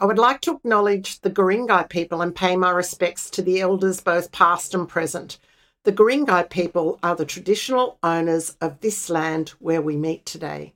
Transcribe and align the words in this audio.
I 0.00 0.06
would 0.06 0.18
like 0.18 0.40
to 0.42 0.54
acknowledge 0.54 1.20
the 1.22 1.30
Guringai 1.30 1.88
people 1.88 2.22
and 2.22 2.32
pay 2.32 2.54
my 2.54 2.70
respects 2.70 3.28
to 3.30 3.42
the 3.42 3.60
elders, 3.60 4.00
both 4.00 4.30
past 4.30 4.72
and 4.72 4.88
present. 4.88 5.38
The 5.82 5.90
Guringai 5.90 6.48
people 6.50 7.00
are 7.02 7.16
the 7.16 7.24
traditional 7.24 7.98
owners 8.00 8.56
of 8.60 8.78
this 8.78 9.10
land 9.10 9.48
where 9.58 9.82
we 9.82 9.96
meet 9.96 10.24
today. 10.24 10.74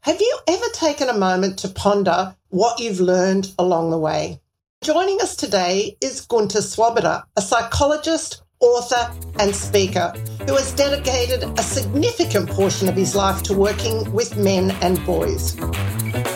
Have 0.00 0.20
you 0.20 0.38
ever 0.48 0.66
taken 0.72 1.08
a 1.08 1.16
moment 1.16 1.60
to 1.60 1.68
ponder 1.68 2.34
what 2.48 2.80
you've 2.80 3.00
learned 3.00 3.52
along 3.56 3.90
the 3.90 3.98
way? 3.98 4.40
Joining 4.82 5.20
us 5.20 5.36
today 5.36 5.96
is 6.00 6.22
Gunter 6.22 6.62
Swoboda, 6.62 7.24
a 7.36 7.42
psychologist, 7.42 8.42
author, 8.58 9.12
and 9.38 9.54
speaker 9.54 10.12
who 10.44 10.56
has 10.56 10.72
dedicated 10.72 11.44
a 11.56 11.62
significant 11.62 12.50
portion 12.50 12.88
of 12.88 12.96
his 12.96 13.14
life 13.14 13.44
to 13.44 13.54
working 13.54 14.12
with 14.12 14.36
men 14.36 14.72
and 14.82 15.04
boys. 15.06 15.56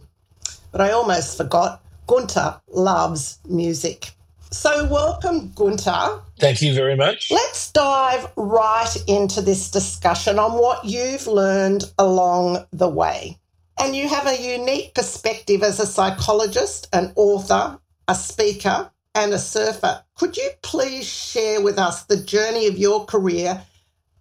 But 0.70 0.80
I 0.80 0.92
almost 0.92 1.36
forgot, 1.36 1.82
Gunter 2.06 2.60
loves 2.68 3.38
music. 3.48 4.12
So, 4.52 4.86
welcome, 4.86 5.50
Gunter. 5.56 6.20
Thank 6.38 6.62
you 6.62 6.72
very 6.72 6.94
much. 6.94 7.32
Let's 7.32 7.72
dive 7.72 8.30
right 8.36 8.96
into 9.08 9.42
this 9.42 9.72
discussion 9.72 10.38
on 10.38 10.52
what 10.52 10.84
you've 10.84 11.26
learned 11.26 11.84
along 11.98 12.64
the 12.72 12.88
way. 12.88 13.38
And 13.78 13.94
you 13.94 14.08
have 14.08 14.26
a 14.26 14.40
unique 14.40 14.94
perspective 14.94 15.62
as 15.62 15.80
a 15.80 15.86
psychologist, 15.86 16.88
an 16.92 17.12
author, 17.14 17.78
a 18.08 18.14
speaker, 18.14 18.90
and 19.14 19.32
a 19.32 19.38
surfer. 19.38 20.02
Could 20.14 20.36
you 20.36 20.50
please 20.62 21.06
share 21.06 21.60
with 21.60 21.78
us 21.78 22.04
the 22.04 22.16
journey 22.16 22.66
of 22.66 22.78
your 22.78 23.04
career 23.04 23.62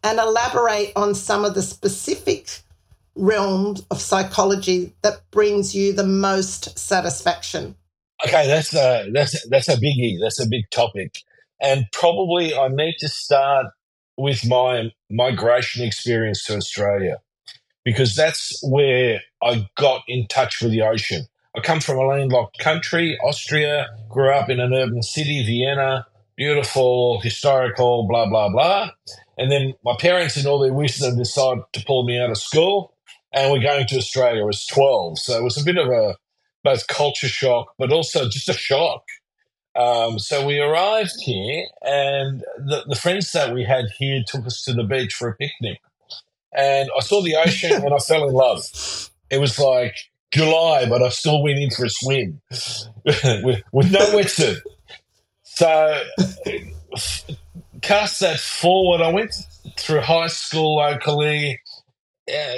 and 0.04 0.20
elaborate 0.20 0.92
on 0.96 1.16
some 1.16 1.46
of 1.46 1.54
the 1.54 1.62
specific 1.62 2.60
realms 3.16 3.86
of 3.92 4.02
psychology 4.02 4.94
that 5.02 5.22
brings 5.32 5.76
you 5.76 5.94
the 5.94 6.06
most 6.06 6.78
satisfaction? 6.78 7.76
Okay, 8.26 8.48
that's 8.48 8.74
a 8.74 9.10
that's 9.14 9.48
that's 9.50 9.68
a 9.68 9.76
biggie. 9.76 10.18
That's 10.22 10.40
a 10.40 10.48
big 10.48 10.70
topic, 10.72 11.18
and 11.62 11.86
probably 11.92 12.56
I 12.56 12.70
need 12.70 12.96
to 13.00 13.10
start 13.10 13.68
with 14.18 14.48
my 14.48 14.92
migration 15.10 15.84
experience 15.86 16.46
to 16.46 16.56
Australia 16.56 17.18
because 17.86 18.16
that's 18.16 18.60
where 18.64 19.22
I 19.42 19.70
got 19.78 20.02
in 20.08 20.28
touch 20.28 20.62
with 20.62 20.72
the 20.72 20.82
ocean. 20.82 21.28
I 21.56 21.62
come 21.62 21.80
from 21.80 21.98
a 21.98 22.06
landlocked 22.06 22.58
country, 22.60 23.18
Austria. 23.24 23.88
Grew 24.10 24.32
up 24.32 24.50
in 24.50 24.60
an 24.60 24.74
urban 24.74 25.02
city, 25.04 25.46
Vienna, 25.46 26.06
beautiful, 26.36 27.22
historical, 27.22 28.08
blah 28.10 28.28
blah 28.28 28.50
blah. 28.50 28.92
And 29.38 29.52
then 29.52 29.74
my 29.86 29.96
parents, 30.00 30.36
in 30.36 30.48
all 30.48 30.60
their 30.60 30.74
wisdom, 30.74 31.18
decided 31.18 31.64
to 31.74 31.86
pull 31.86 32.06
me 32.06 32.20
out 32.20 32.32
of 32.32 32.38
school, 32.38 32.94
and 33.32 33.52
we're 33.52 33.62
going 33.62 33.88
to 33.88 33.98
Australia. 33.98 34.42
I 34.42 34.46
was 34.46 34.66
twelve, 34.66 35.20
so 35.20 35.38
it 35.38 35.44
was 35.44 35.58
a 35.62 35.64
bit 35.64 35.78
of 35.78 35.88
a 35.88 36.18
both 36.64 36.88
culture 36.88 37.28
shock, 37.28 37.74
but 37.78 37.92
also 37.94 38.28
just 38.28 38.50
a 38.50 38.54
shock. 38.54 39.04
Um, 39.76 40.20
so 40.20 40.46
we 40.46 40.60
arrived 40.60 41.14
here, 41.22 41.66
and 41.82 42.42
the, 42.58 42.86
the 42.88 42.96
friends 42.96 43.32
that 43.34 43.54
we 43.54 43.64
had 43.64 43.86
here 43.98 44.24
took 44.26 44.46
us 44.46 44.64
to 44.64 44.74
the 44.74 44.84
beach 44.84 45.14
for 45.14 45.30
a 45.30 45.36
picnic. 45.36 45.80
And 46.56 46.90
I 46.96 47.02
saw 47.02 47.22
the 47.22 47.36
ocean 47.36 47.74
and 47.74 47.94
I 47.94 47.98
fell 47.98 48.28
in 48.28 48.34
love. 48.34 48.64
It 49.30 49.40
was 49.40 49.60
like 49.60 49.96
July, 50.32 50.86
but 50.88 51.02
I 51.02 51.10
still 51.10 51.44
went 51.44 51.60
in 51.60 51.70
for 51.72 51.86
a 51.86 51.90
swim 51.90 52.42
with, 53.06 53.62
with 53.72 53.92
no 53.92 54.00
wetsuit. 54.12 54.62
So, 55.44 56.04
cast 57.82 58.20
that 58.20 58.40
forward, 58.40 59.02
I 59.02 59.12
went 59.12 59.34
through 59.78 60.02
high 60.02 60.28
school 60.28 60.78
locally, 60.78 61.60
uh, 62.30 62.56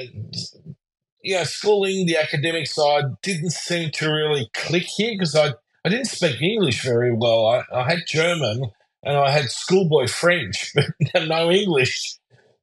you 1.22 1.36
know, 1.36 1.44
schooling, 1.44 2.06
the 2.06 2.18
academic 2.18 2.68
side 2.68 3.04
didn't 3.22 3.52
seem 3.52 3.92
to 3.92 4.10
really 4.10 4.50
click 4.54 4.86
here 4.96 5.12
because 5.14 5.36
I, 5.36 5.54
I 5.86 5.90
didn't 5.90 6.06
speak 6.06 6.42
English 6.42 6.84
very 6.84 7.14
well. 7.14 7.48
I, 7.48 7.64
I 7.74 7.84
had 7.84 8.00
German 8.08 8.72
and 9.04 9.18
I 9.18 9.30
had 9.32 9.50
schoolboy 9.50 10.08
French, 10.08 10.74
but 11.14 11.28
no 11.28 11.52
English. 11.52 12.18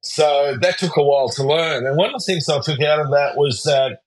So 0.05 0.57
that 0.61 0.77
took 0.77 0.97
a 0.97 1.03
while 1.03 1.29
to 1.29 1.43
learn. 1.43 1.85
And 1.85 1.97
one 1.97 2.13
of 2.13 2.21
the 2.21 2.25
things 2.25 2.47
I 2.47 2.59
took 2.61 2.81
out 2.81 2.99
of 2.99 3.11
that 3.11 3.37
was 3.37 3.63
that 3.63 3.99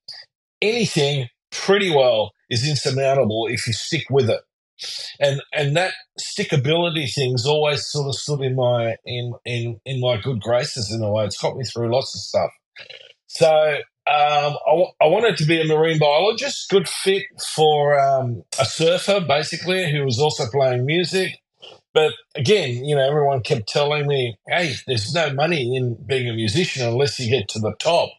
anything 0.62 1.28
pretty 1.50 1.90
well 1.90 2.32
is 2.50 2.68
insurmountable 2.68 3.46
if 3.50 3.66
you 3.66 3.72
stick 3.72 4.04
with 4.10 4.30
it. 4.30 4.40
And 5.18 5.42
and 5.52 5.76
that 5.76 5.92
stickability 6.20 7.12
thing's 7.12 7.46
always 7.46 7.84
sort 7.86 8.08
of 8.08 8.14
stood 8.14 8.42
in 8.42 8.54
my 8.54 8.94
in 9.04 9.34
in 9.44 9.80
in 9.84 10.00
my 10.00 10.20
good 10.20 10.40
graces 10.40 10.92
in 10.92 11.02
a 11.02 11.10
way. 11.10 11.24
It's 11.24 11.40
got 11.40 11.56
me 11.56 11.64
through 11.64 11.92
lots 11.92 12.14
of 12.14 12.20
stuff. 12.20 12.50
So 13.26 13.48
um, 13.50 14.56
I, 14.66 14.70
w- 14.70 14.90
I 15.02 15.06
wanted 15.06 15.36
to 15.38 15.44
be 15.46 15.60
a 15.60 15.64
marine 15.64 15.98
biologist, 15.98 16.70
good 16.70 16.88
fit 16.88 17.24
for 17.54 17.98
um, 17.98 18.44
a 18.58 18.64
surfer, 18.64 19.20
basically, 19.20 19.90
who 19.90 20.04
was 20.04 20.18
also 20.18 20.46
playing 20.50 20.86
music. 20.86 21.32
But 21.98 22.14
again, 22.36 22.84
you 22.84 22.94
know, 22.94 23.04
everyone 23.04 23.40
kept 23.40 23.68
telling 23.68 24.06
me, 24.06 24.38
hey, 24.46 24.74
there's 24.86 25.12
no 25.12 25.32
money 25.32 25.76
in 25.76 25.96
being 26.06 26.28
a 26.28 26.32
musician 26.32 26.86
unless 26.86 27.18
you 27.18 27.28
get 27.28 27.48
to 27.48 27.58
the 27.58 27.74
top. 27.80 28.10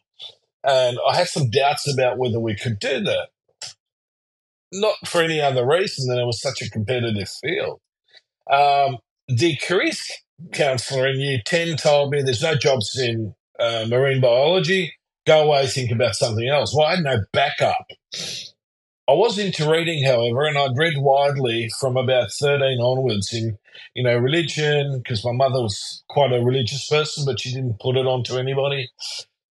And 0.66 0.98
I 1.08 1.16
had 1.16 1.30
some 1.30 1.50
doubts 1.50 1.90
about 1.90 2.18
whether 2.18 2.42
we 2.42 2.58
could 2.58 2.78
do 2.80 3.00
that. 3.00 3.30
Not 4.74 4.96
for 5.08 5.22
any 5.22 5.40
other 5.40 5.66
reason 5.66 6.10
than 6.10 6.20
it 6.20 6.26
was 6.26 6.42
such 6.42 6.62
a 6.62 6.70
competitive 6.70 7.30
field. 7.42 7.80
Um, 8.52 8.98
the 9.30 9.56
careers 9.66 10.12
counselor 10.52 11.08
in 11.08 11.22
year 11.22 11.40
10 11.46 11.78
told 11.78 12.12
me 12.12 12.22
there's 12.22 12.44
no 12.44 12.56
jobs 12.56 13.00
in 13.00 13.34
uh, 13.62 13.86
marine 13.88 14.20
biology 14.20 14.92
go 15.26 15.44
away, 15.44 15.68
think 15.68 15.92
about 15.92 16.16
something 16.16 16.50
else. 16.50 16.76
Well, 16.76 16.88
I 16.88 16.96
had 16.96 17.04
no 17.06 17.20
backup. 17.32 17.86
I 19.08 19.14
was 19.14 19.40
into 19.40 19.72
reading, 19.72 20.04
however, 20.04 20.46
and 20.46 20.58
I'd 20.58 20.78
read 20.78 20.96
widely 20.98 21.70
from 21.80 21.96
about 21.96 22.30
13 22.32 22.80
onwards 22.82 23.34
in, 23.34 23.58
you 23.96 24.04
know, 24.04 24.18
religion, 24.18 25.02
because 25.02 25.24
my 25.24 25.32
mother 25.32 25.62
was 25.62 26.04
quite 26.10 26.32
a 26.32 26.44
religious 26.44 26.88
person, 26.88 27.26
but 27.26 27.40
she 27.40 27.54
didn't 27.54 27.80
put 27.80 27.98
it 27.98 28.06
on 28.06 28.24
to 28.26 28.38
anybody. 28.38 28.90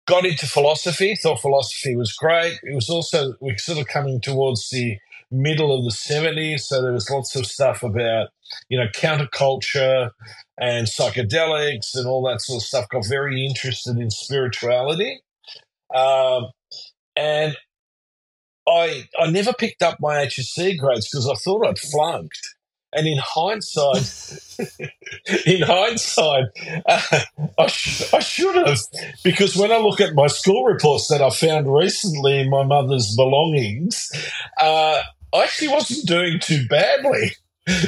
Got 0.07 0.25
into 0.25 0.47
philosophy, 0.47 1.17
thought 1.17 1.41
philosophy 1.41 1.97
was 1.97 2.13
great. 2.13 2.59
It 2.63 2.75
was 2.75 2.89
also, 2.89 3.35
we're 3.41 3.59
sort 3.59 3.79
of 3.79 3.89
coming 3.89 4.21
towards 4.21 4.69
the 4.71 4.99
middle 5.31 5.77
of 5.77 5.85
the 5.85 5.91
70s, 5.91 6.61
so 6.61 6.83
there 6.83 6.93
was 6.93 7.11
lots 7.11 7.35
of 7.35 7.47
stuff 7.47 7.83
about, 7.83 8.29
you 8.69 8.79
know, 8.79 8.87
counterculture 8.95 10.11
and 10.59 10.87
psychedelics 10.87 11.95
and 11.95 12.07
all 12.07 12.23
that 12.29 12.41
sort 12.41 12.63
of 12.63 12.67
stuff. 12.67 12.89
Got 12.89 13.07
very 13.09 13.45
interested 13.45 13.97
in 13.99 14.11
spirituality. 14.11 15.21
Um, 15.95 16.47
and 17.17 17.57
I 18.69 19.05
I 19.19 19.31
never 19.31 19.53
picked 19.53 19.83
up 19.83 19.99
my 20.01 20.27
HSC 20.27 20.79
grades 20.79 21.09
because 21.11 21.29
I 21.29 21.35
thought 21.35 21.67
I'd 21.67 21.79
flunked. 21.79 22.56
And 22.97 23.07
in 23.07 23.19
hindsight, 23.21 24.59
in 25.47 25.63
hindsight, 25.63 26.45
uh, 26.87 27.21
I, 27.59 27.67
sh- 27.67 28.15
I 28.15 28.21
should 28.21 28.55
have, 28.55 28.79
because 29.23 29.57
when 29.57 29.71
I 29.71 29.77
look 29.79 30.01
at 30.01 30.15
my 30.15 30.29
school 30.29 30.65
reports 30.65 31.09
that 31.09 31.21
I 31.21 31.31
found 31.31 31.73
recently 31.73 32.39
in 32.41 32.49
my 32.49 32.63
mother's 32.65 33.15
belongings, 33.15 34.11
uh, 34.61 35.03
I 35.35 35.43
actually 35.43 35.69
wasn't 35.69 36.07
doing 36.07 36.39
too 36.41 36.67
badly. 36.69 37.33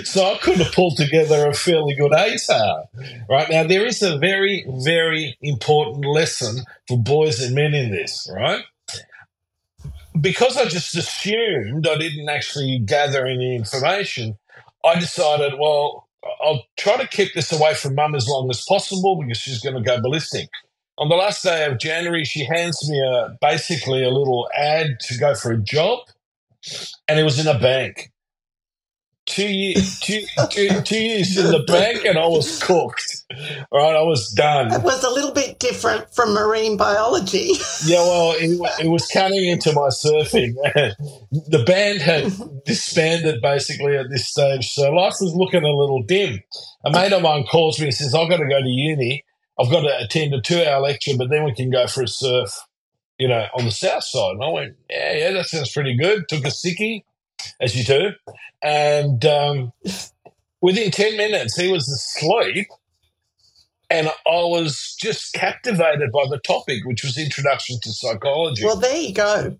So 0.02 0.24
I 0.24 0.38
could 0.38 0.56
have 0.58 0.72
pulled 0.72 0.96
together 0.96 1.46
a 1.46 1.54
fairly 1.54 1.94
good 1.94 2.10
ATAR. 2.10 2.86
Right 3.30 3.48
now, 3.48 3.62
there 3.62 3.86
is 3.86 4.02
a 4.02 4.18
very, 4.18 4.66
very 4.84 5.38
important 5.40 6.04
lesson 6.04 6.64
for 6.88 6.98
boys 6.98 7.40
and 7.40 7.54
men 7.54 7.74
in 7.74 7.92
this, 7.92 8.28
right? 8.34 8.64
Because 10.20 10.56
I 10.56 10.64
just 10.64 10.96
assumed 10.96 11.86
I 11.86 11.96
didn't 11.96 12.28
actually 12.28 12.80
gather 12.80 13.24
any 13.24 13.54
information, 13.54 14.36
I 14.84 14.98
decided, 15.00 15.54
well, 15.58 16.08
I'll 16.42 16.64
try 16.76 16.96
to 16.98 17.06
keep 17.08 17.34
this 17.34 17.52
away 17.52 17.74
from 17.74 17.94
mum 17.94 18.14
as 18.14 18.28
long 18.28 18.50
as 18.50 18.64
possible 18.68 19.16
because 19.20 19.38
she's 19.38 19.60
going 19.60 19.76
to 19.76 19.82
go 19.82 20.00
ballistic. 20.00 20.48
On 20.98 21.08
the 21.08 21.16
last 21.16 21.44
day 21.44 21.66
of 21.66 21.78
January, 21.78 22.24
she 22.24 22.44
hands 22.44 22.88
me 22.90 23.00
a 23.00 23.36
basically 23.40 24.04
a 24.04 24.10
little 24.10 24.48
ad 24.56 24.98
to 25.02 25.18
go 25.18 25.34
for 25.34 25.52
a 25.52 25.58
job, 25.58 26.00
and 27.08 27.20
it 27.20 27.24
was 27.24 27.38
in 27.38 27.46
a 27.46 27.58
bank 27.58 28.10
two, 29.26 29.48
years, 29.48 30.00
two, 30.00 30.22
two, 30.50 30.82
two 30.82 31.00
years 31.00 31.36
in 31.38 31.46
the 31.52 31.64
bank 31.64 32.04
and 32.04 32.18
I 32.18 32.26
was 32.26 32.62
cooked. 32.62 33.17
Right, 33.70 33.94
I 33.94 34.02
was 34.02 34.30
done. 34.30 34.72
It 34.72 34.82
was 34.82 35.04
a 35.04 35.10
little 35.10 35.32
bit 35.32 35.58
different 35.58 36.12
from 36.14 36.32
marine 36.32 36.78
biology. 36.78 37.52
yeah, 37.84 38.00
well, 38.00 38.32
it, 38.32 38.84
it 38.84 38.88
was 38.88 39.06
cutting 39.08 39.44
into 39.44 39.72
my 39.74 39.88
surfing. 39.88 40.54
the 41.30 41.62
band 41.64 42.00
had 42.00 42.32
disbanded 42.64 43.42
basically 43.42 43.96
at 43.96 44.08
this 44.08 44.28
stage, 44.28 44.68
so 44.68 44.90
life 44.90 45.16
was 45.20 45.34
looking 45.34 45.62
a 45.62 45.70
little 45.70 46.02
dim. 46.02 46.40
A 46.86 46.90
mate 46.90 47.12
of 47.12 47.22
mine 47.22 47.44
calls 47.44 47.78
me 47.78 47.86
and 47.86 47.94
says, 47.94 48.14
I've 48.14 48.30
got 48.30 48.38
to 48.38 48.48
go 48.48 48.60
to 48.60 48.68
uni. 48.68 49.24
I've 49.60 49.70
got 49.70 49.82
to 49.82 49.98
attend 49.98 50.32
a 50.34 50.40
two 50.40 50.64
hour 50.64 50.80
lecture, 50.80 51.12
but 51.18 51.28
then 51.30 51.44
we 51.44 51.54
can 51.54 51.70
go 51.70 51.86
for 51.86 52.02
a 52.02 52.08
surf, 52.08 52.50
you 53.18 53.28
know, 53.28 53.46
on 53.54 53.64
the 53.64 53.70
south 53.70 54.04
side. 54.04 54.32
And 54.32 54.44
I 54.44 54.48
went, 54.48 54.76
yeah, 54.88 55.12
yeah, 55.12 55.32
that 55.32 55.46
sounds 55.46 55.72
pretty 55.72 55.96
good. 55.96 56.28
Took 56.28 56.46
a 56.46 56.48
sickie 56.48 57.02
as 57.60 57.76
you 57.76 57.84
do. 57.84 58.12
And 58.62 59.24
um, 59.26 59.72
within 60.60 60.90
10 60.90 61.16
minutes, 61.16 61.56
he 61.56 61.70
was 61.70 61.88
asleep. 61.88 62.68
And 63.90 64.08
I 64.08 64.12
was 64.26 64.96
just 65.00 65.32
captivated 65.32 66.12
by 66.12 66.24
the 66.28 66.40
topic, 66.46 66.80
which 66.84 67.02
was 67.02 67.16
Introduction 67.16 67.78
to 67.82 67.92
Psychology. 67.92 68.64
Well, 68.64 68.76
there 68.76 68.96
you 68.96 69.14
go. 69.14 69.58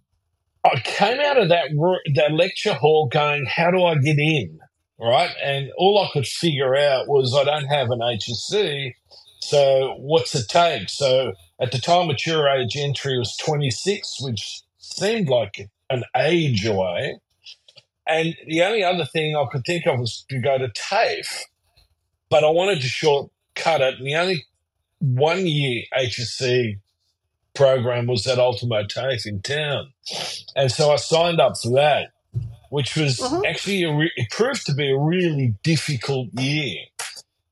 I 0.64 0.80
came 0.84 1.20
out 1.20 1.38
of 1.38 1.48
that, 1.48 1.68
that 2.14 2.32
lecture 2.32 2.74
hall 2.74 3.08
going, 3.10 3.46
How 3.46 3.70
do 3.70 3.84
I 3.84 3.94
get 3.94 4.18
in? 4.18 4.58
Right. 5.00 5.30
And 5.42 5.70
all 5.78 6.04
I 6.04 6.10
could 6.12 6.26
figure 6.26 6.76
out 6.76 7.08
was 7.08 7.34
I 7.34 7.44
don't 7.44 7.66
have 7.66 7.90
an 7.90 8.00
HSC. 8.00 8.92
So 9.40 9.94
what's 9.98 10.34
it 10.34 10.48
take? 10.48 10.90
So 10.90 11.32
at 11.60 11.72
the 11.72 11.78
time, 11.78 12.08
mature 12.08 12.48
age 12.48 12.76
entry 12.76 13.18
was 13.18 13.36
26, 13.36 14.20
which 14.20 14.62
seemed 14.78 15.28
like 15.28 15.70
an 15.88 16.04
age 16.16 16.66
away. 16.66 17.18
And 18.06 18.34
the 18.46 18.62
only 18.62 18.82
other 18.82 19.04
thing 19.04 19.36
I 19.36 19.44
could 19.50 19.64
think 19.64 19.86
of 19.86 20.00
was 20.00 20.24
to 20.30 20.40
go 20.40 20.58
to 20.58 20.68
TAFE, 20.68 21.44
but 22.30 22.42
I 22.42 22.50
wanted 22.50 22.80
to 22.80 22.88
shortcut 23.58 23.80
it. 23.80 23.98
And 23.98 24.06
the 24.06 24.16
only 24.16 24.44
one 25.00 25.46
year 25.46 25.84
HSC 25.96 26.78
program 27.54 28.06
was 28.06 28.26
at 28.26 28.38
Ultimo 28.38 28.84
TAFE 28.84 29.26
in 29.26 29.42
town. 29.42 29.92
And 30.56 30.70
so 30.70 30.90
I 30.90 30.96
signed 30.96 31.40
up 31.40 31.54
for 31.62 31.72
that, 31.74 32.12
which 32.70 32.96
was 32.96 33.20
uh-huh. 33.20 33.42
actually, 33.46 33.84
re- 33.84 34.12
it 34.16 34.30
proved 34.30 34.66
to 34.66 34.74
be 34.74 34.92
a 34.92 34.98
really 34.98 35.54
difficult 35.62 36.28
year. 36.34 36.76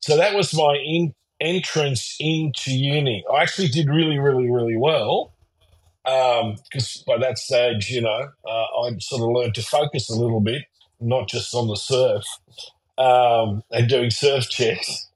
So 0.00 0.16
that 0.16 0.34
was 0.34 0.54
my 0.54 0.78
in- 0.84 1.14
entrance 1.40 2.16
into 2.20 2.70
uni. 2.72 3.24
I 3.32 3.42
actually 3.42 3.68
did 3.68 3.88
really, 3.88 4.18
really, 4.18 4.50
really 4.50 4.76
well 4.76 5.32
because 6.04 6.96
um, 6.98 7.04
by 7.04 7.18
that 7.18 7.36
stage, 7.36 7.90
you 7.90 8.00
know, 8.00 8.28
uh, 8.48 8.64
I 8.82 8.96
sort 9.00 9.22
of 9.22 9.28
learned 9.28 9.56
to 9.56 9.62
focus 9.62 10.08
a 10.08 10.14
little 10.14 10.40
bit, 10.40 10.62
not 11.00 11.28
just 11.28 11.52
on 11.52 11.66
the 11.66 11.74
surf 11.74 12.22
um, 12.96 13.62
and 13.72 13.88
doing 13.88 14.10
surf 14.10 14.48
checks. 14.48 15.08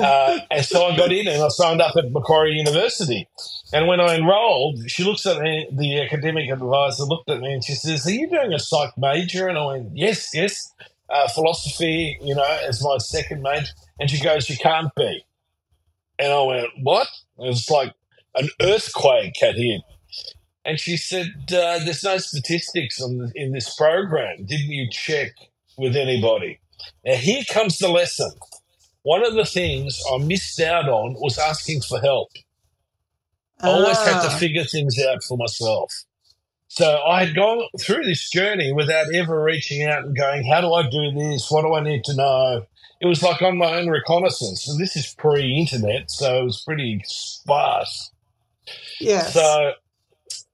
Uh, 0.00 0.38
and 0.50 0.64
so 0.64 0.84
I 0.86 0.96
got 0.96 1.12
in 1.12 1.28
and 1.28 1.42
I 1.42 1.48
signed 1.48 1.80
up 1.80 1.96
at 1.96 2.10
Macquarie 2.10 2.52
University. 2.54 3.28
And 3.72 3.86
when 3.86 4.00
I 4.00 4.16
enrolled, 4.16 4.90
she 4.90 5.04
looks 5.04 5.26
at 5.26 5.40
me, 5.40 5.68
the 5.72 6.00
academic 6.02 6.50
advisor 6.50 7.04
looked 7.04 7.30
at 7.30 7.40
me 7.40 7.52
and 7.52 7.64
she 7.64 7.74
says, 7.74 8.06
Are 8.06 8.10
you 8.10 8.28
doing 8.28 8.52
a 8.52 8.58
psych 8.58 8.92
major? 8.96 9.48
And 9.48 9.58
I 9.58 9.66
went, 9.66 9.90
Yes, 9.94 10.30
yes. 10.34 10.72
Uh, 11.08 11.26
philosophy, 11.28 12.18
you 12.22 12.34
know, 12.34 12.58
as 12.68 12.82
my 12.82 12.96
second 12.98 13.42
major. 13.42 13.72
And 13.98 14.10
she 14.10 14.22
goes, 14.22 14.48
You 14.48 14.56
can't 14.56 14.94
be. 14.96 15.24
And 16.18 16.32
I 16.32 16.42
went, 16.42 16.68
What? 16.82 17.08
It 17.38 17.46
was 17.48 17.68
like 17.70 17.94
an 18.34 18.48
earthquake 18.60 19.34
had 19.40 19.56
hit. 19.56 19.82
And 20.64 20.78
she 20.78 20.96
said, 20.96 21.32
uh, 21.48 21.78
"There's 21.84 22.04
no 22.04 22.18
statistics 22.18 22.98
the, 22.98 23.32
in 23.34 23.52
this 23.52 23.74
program. 23.74 24.44
Didn't 24.44 24.70
you 24.70 24.88
check 24.90 25.32
with 25.78 25.96
anybody?" 25.96 26.60
Now 27.04 27.14
here 27.14 27.44
comes 27.50 27.78
the 27.78 27.88
lesson. 27.88 28.30
One 29.02 29.24
of 29.24 29.34
the 29.34 29.44
things 29.44 30.00
I 30.12 30.18
missed 30.18 30.60
out 30.60 30.88
on 30.88 31.14
was 31.14 31.38
asking 31.38 31.82
for 31.82 32.00
help. 32.00 32.28
I 33.62 33.68
always 33.68 33.98
had 33.98 34.22
to 34.22 34.28
ah. 34.28 34.38
figure 34.38 34.64
things 34.64 34.96
out 35.02 35.22
for 35.22 35.36
myself. 35.36 35.92
So 36.68 37.02
I 37.04 37.24
had 37.24 37.34
gone 37.34 37.62
through 37.80 38.04
this 38.04 38.30
journey 38.30 38.72
without 38.72 39.12
ever 39.12 39.42
reaching 39.42 39.84
out 39.84 40.04
and 40.04 40.16
going, 40.16 40.44
"How 40.44 40.60
do 40.60 40.72
I 40.72 40.88
do 40.88 41.10
this? 41.12 41.50
What 41.50 41.62
do 41.62 41.74
I 41.74 41.82
need 41.82 42.04
to 42.04 42.14
know?" 42.14 42.66
It 43.00 43.06
was 43.06 43.22
like 43.22 43.42
on 43.42 43.58
my 43.58 43.78
own 43.78 43.88
reconnaissance. 43.88 44.68
And 44.68 44.78
this 44.78 44.94
is 44.94 45.14
pre-internet, 45.14 46.10
so 46.10 46.42
it 46.42 46.44
was 46.44 46.62
pretty 46.62 47.02
sparse. 47.06 48.12
Yes. 49.00 49.32
So 49.32 49.72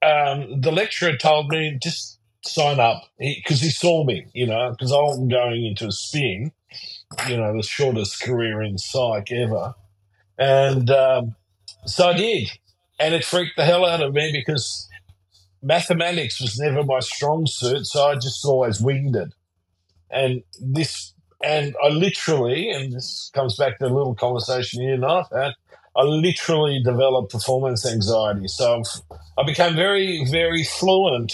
um, 0.01 0.61
the 0.61 0.71
lecturer 0.71 1.17
told 1.17 1.49
me 1.49 1.77
just 1.81 2.19
sign 2.43 2.79
up 2.79 3.03
because 3.19 3.59
he, 3.59 3.67
he, 3.67 3.71
saw 3.71 4.05
me, 4.05 4.25
you 4.33 4.47
know, 4.47 4.71
because 4.71 4.91
I'm 4.91 5.27
going 5.27 5.65
into 5.65 5.87
a 5.87 5.91
spin, 5.91 6.51
you 7.27 7.37
know, 7.37 7.55
the 7.55 7.63
shortest 7.63 8.21
career 8.21 8.61
in 8.61 8.77
psych 8.77 9.31
ever. 9.31 9.73
And 10.37 10.89
um, 10.89 11.35
so 11.85 12.09
I 12.09 12.13
did. 12.13 12.49
And 12.99 13.13
it 13.13 13.25
freaked 13.25 13.57
the 13.57 13.65
hell 13.65 13.85
out 13.85 14.01
of 14.01 14.13
me 14.13 14.31
because 14.33 14.87
mathematics 15.61 16.41
was 16.41 16.59
never 16.59 16.83
my 16.83 16.99
strong 16.99 17.45
suit. 17.47 17.85
So 17.85 18.05
I 18.05 18.15
just 18.15 18.43
always 18.45 18.81
winged 18.81 19.15
it. 19.15 19.33
And 20.09 20.43
this, 20.59 21.13
and 21.43 21.75
I 21.83 21.89
literally, 21.89 22.69
and 22.69 22.93
this 22.93 23.29
comes 23.33 23.57
back 23.57 23.77
to 23.79 23.85
a 23.85 23.87
little 23.87 24.15
conversation 24.15 24.81
you 24.81 24.93
and 24.93 25.05
I 25.05 25.23
had, 25.31 25.53
I 25.95 26.03
literally 26.03 26.81
developed 26.83 27.31
performance 27.31 27.85
anxiety. 27.85 28.47
So 28.47 28.83
I 29.37 29.43
became 29.43 29.75
very, 29.75 30.25
very 30.29 30.63
fluent 30.63 31.33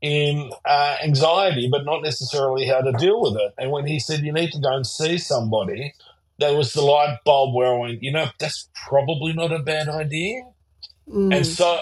in 0.00 0.50
uh, 0.64 0.96
anxiety, 1.02 1.68
but 1.70 1.84
not 1.84 2.02
necessarily 2.02 2.66
how 2.66 2.80
to 2.80 2.92
deal 2.92 3.20
with 3.20 3.36
it. 3.36 3.52
And 3.58 3.70
when 3.70 3.86
he 3.86 3.98
said, 3.98 4.20
you 4.20 4.32
need 4.32 4.52
to 4.52 4.60
go 4.60 4.74
and 4.74 4.86
see 4.86 5.18
somebody, 5.18 5.92
there 6.38 6.56
was 6.56 6.72
the 6.72 6.82
light 6.82 7.18
bulb 7.24 7.54
where 7.54 7.74
I 7.74 7.78
went, 7.78 8.02
you 8.02 8.12
know, 8.12 8.26
that's 8.38 8.68
probably 8.88 9.32
not 9.32 9.52
a 9.52 9.58
bad 9.58 9.88
idea. 9.88 10.42
Mm. 11.08 11.36
And 11.36 11.46
so 11.46 11.80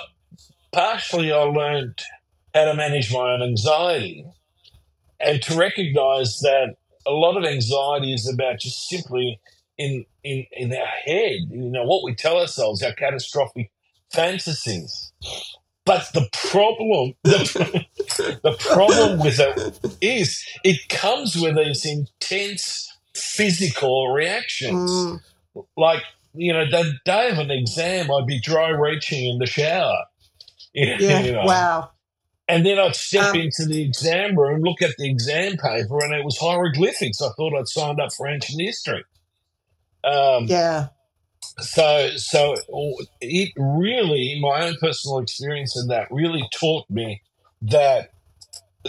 partially 0.73 1.33
I 1.33 1.43
learned 1.43 1.99
how 2.55 2.65
to 2.65 2.75
manage 2.75 3.13
my 3.13 3.35
own 3.35 3.43
anxiety 3.43 4.25
and 5.21 5.43
to 5.43 5.57
recognize 5.57 6.41
that 6.41 6.77
a 7.07 7.13
lot 7.13 7.37
of 7.37 7.45
anxiety 7.45 8.13
is 8.13 8.29
about 8.33 8.61
just 8.61 8.89
simply 8.89 9.41
in 9.77 10.05
in 10.25 10.45
in 10.53 10.73
our 10.73 10.87
head, 11.05 11.41
you 11.51 11.71
know, 11.71 11.85
what 11.85 12.05
we 12.05 12.15
tell 12.15 12.39
ourselves, 12.39 12.83
our 12.83 12.93
catastrophic 12.93 13.71
fantasies. 14.13 15.13
But 15.89 16.13
the 16.13 16.29
problem, 16.51 17.15
the, 17.23 17.87
the 18.43 18.53
problem 18.61 19.21
with 19.21 19.41
it 19.41 19.97
is 20.03 20.45
it 20.63 20.87
comes 20.91 21.35
with 21.35 21.57
these 21.57 21.87
intense 21.87 22.95
physical 23.15 24.13
reactions. 24.13 24.91
Mm. 24.91 25.21
Like, 25.79 26.03
you 26.35 26.53
know, 26.53 26.67
the 26.71 26.93
day 27.07 27.31
of 27.31 27.39
an 27.39 27.51
exam, 27.51 28.11
I'd 28.13 28.27
be 28.27 28.39
dry 28.39 28.69
reaching 28.69 29.31
in 29.31 29.39
the 29.39 29.47
shower. 29.47 29.97
Yeah, 30.75 31.21
you 31.21 31.33
know. 31.33 31.45
wow. 31.45 31.91
And 32.47 32.65
then 32.65 32.79
I'd 32.79 32.95
step 32.95 33.35
um, 33.35 33.41
into 33.41 33.65
the 33.65 33.83
exam 33.83 34.39
room, 34.39 34.61
look 34.61 34.81
at 34.83 34.95
the 34.97 35.11
exam 35.11 35.53
paper, 35.53 36.05
and 36.05 36.15
it 36.15 36.25
was 36.25 36.39
hieroglyphics. 36.39 37.21
I 37.21 37.31
thought 37.31 37.59
I'd 37.59 37.67
signed 37.67 37.99
up 38.01 38.13
for 38.13 38.29
ancient 38.29 38.61
history. 38.61 39.03
Um, 40.05 40.45
yeah. 40.45 40.89
So, 41.61 42.11
so 42.17 42.57
it 43.21 43.53
really, 43.57 44.39
my 44.41 44.67
own 44.67 44.77
personal 44.81 45.19
experience 45.19 45.77
in 45.81 45.89
that 45.89 46.09
really 46.11 46.49
taught 46.53 46.89
me 46.89 47.23
that 47.63 48.11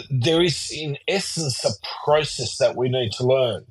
there 0.10 0.42
is, 0.42 0.72
in 0.72 0.98
essence, 1.08 1.64
a 1.66 1.72
process 2.04 2.58
that 2.58 2.76
we 2.76 2.90
need 2.90 3.12
to 3.14 3.26
learn. 3.26 3.66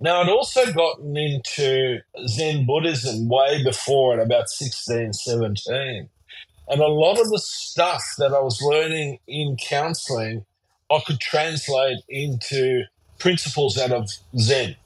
Now, 0.00 0.20
I'd 0.20 0.28
also 0.28 0.70
gotten 0.72 1.16
into 1.16 2.00
Zen 2.26 2.66
Buddhism 2.66 3.28
way 3.28 3.62
before 3.64 4.14
at 4.14 4.24
about 4.24 4.48
16, 4.48 5.14
17. 5.14 6.08
And 6.68 6.80
a 6.80 6.86
lot 6.86 7.18
of 7.18 7.28
the 7.30 7.38
stuff 7.38 8.02
that 8.18 8.32
I 8.32 8.40
was 8.40 8.60
learning 8.62 9.18
in 9.26 9.56
counseling, 9.56 10.44
I 10.90 11.00
could 11.06 11.20
translate 11.20 11.98
into 12.08 12.84
principles 13.18 13.78
out 13.78 13.92
of 13.92 14.08
Zen. 14.38 14.76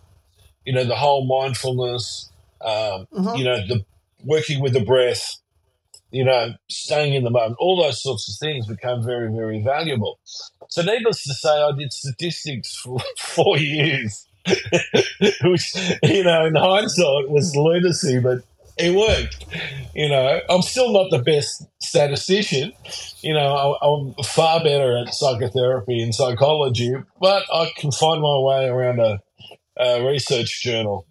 You 0.65 0.73
know, 0.73 0.85
the 0.85 0.97
whole 0.97 1.27
mindfulness, 1.27 2.31
um, 2.63 3.07
Mhm. 3.13 3.39
you 3.39 3.45
know, 3.45 3.57
the 3.67 3.85
working 4.25 4.61
with 4.61 4.73
the 4.73 4.81
breath, 4.81 5.37
you 6.11 6.25
know, 6.25 6.55
staying 6.69 7.15
in 7.15 7.25
the 7.25 7.31
moment, 7.31 7.57
all 7.59 7.81
those 7.83 8.03
sorts 8.03 8.29
of 8.29 8.37
things 8.39 8.67
become 8.67 9.05
very, 9.05 9.31
very 9.33 9.63
valuable. 9.63 10.19
So, 10.69 10.83
needless 10.83 11.23
to 11.25 11.35
say, 11.35 11.51
I 11.51 11.71
did 11.79 11.93
statistics 11.93 12.75
for 12.77 12.99
four 13.19 13.59
years, 13.59 14.27
which, 15.43 15.75
you 16.03 16.25
know, 16.25 16.47
in 16.47 16.55
hindsight 16.55 17.29
was 17.29 17.55
lunacy, 17.57 18.19
but 18.21 18.39
it 18.79 18.95
worked. 18.95 19.45
You 19.95 20.09
know, 20.09 20.41
I'm 20.51 20.63
still 20.63 20.93
not 20.93 21.11
the 21.11 21.19
best 21.23 21.65
statistician. 21.81 22.73
You 23.23 23.33
know, 23.35 23.55
I, 23.83 23.87
I'm 23.87 24.15
far 24.25 24.63
better 24.63 24.99
at 24.99 25.15
psychotherapy 25.15 26.03
and 26.03 26.15
psychology, 26.15 26.95
but 27.21 27.45
I 27.53 27.73
can 27.77 27.91
find 27.91 28.21
my 28.21 28.39
way 28.39 28.67
around 28.69 29.01
a, 29.01 29.21
a 29.79 30.07
research 30.07 30.63
journal. 30.63 31.07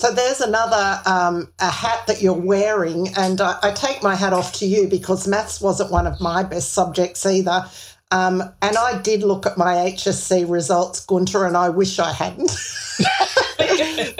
So 0.00 0.10
there's 0.10 0.40
another 0.40 1.02
um, 1.04 1.52
a 1.58 1.70
hat 1.70 2.06
that 2.06 2.22
you're 2.22 2.32
wearing, 2.32 3.08
and 3.18 3.38
I, 3.38 3.58
I 3.62 3.70
take 3.72 4.02
my 4.02 4.14
hat 4.14 4.32
off 4.32 4.54
to 4.54 4.66
you 4.66 4.88
because 4.88 5.28
maths 5.28 5.60
wasn't 5.60 5.90
one 5.90 6.06
of 6.06 6.18
my 6.22 6.42
best 6.42 6.72
subjects 6.72 7.26
either. 7.26 7.66
Um, 8.10 8.40
and 8.62 8.78
I 8.78 8.98
did 9.02 9.22
look 9.22 9.44
at 9.44 9.58
my 9.58 9.74
HSC 9.74 10.48
results, 10.48 11.04
Gunter, 11.04 11.44
and 11.44 11.54
I 11.54 11.68
wish 11.68 11.98
I 11.98 12.14
hadn't. 12.14 12.48
and 13.58 14.16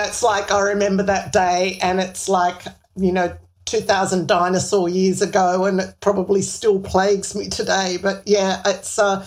it's 0.00 0.22
like 0.22 0.52
I 0.52 0.60
remember 0.60 1.02
that 1.02 1.32
day, 1.32 1.80
and 1.82 1.98
it's 1.98 2.28
like 2.28 2.62
you 2.94 3.10
know 3.10 3.36
2,000 3.64 4.28
dinosaur 4.28 4.88
years 4.88 5.22
ago, 5.22 5.64
and 5.64 5.80
it 5.80 5.96
probably 5.98 6.42
still 6.42 6.78
plagues 6.78 7.34
me 7.34 7.48
today. 7.48 7.98
But 8.00 8.22
yeah, 8.26 8.62
it's 8.64 8.96
uh, 8.96 9.26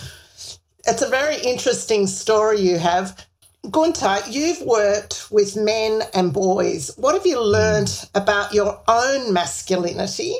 it's 0.87 1.01
a 1.01 1.09
very 1.09 1.41
interesting 1.41 2.07
story 2.07 2.61
you 2.61 2.77
have. 2.77 3.27
Gunter, 3.71 4.17
you've 4.29 4.61
worked 4.61 5.31
with 5.31 5.55
men 5.55 6.03
and 6.13 6.33
boys. 6.33 6.91
What 6.97 7.15
have 7.15 7.25
you 7.25 7.37
hmm. 7.37 7.43
learned 7.43 8.09
about 8.13 8.53
your 8.53 8.81
own 8.87 9.33
masculinity 9.33 10.35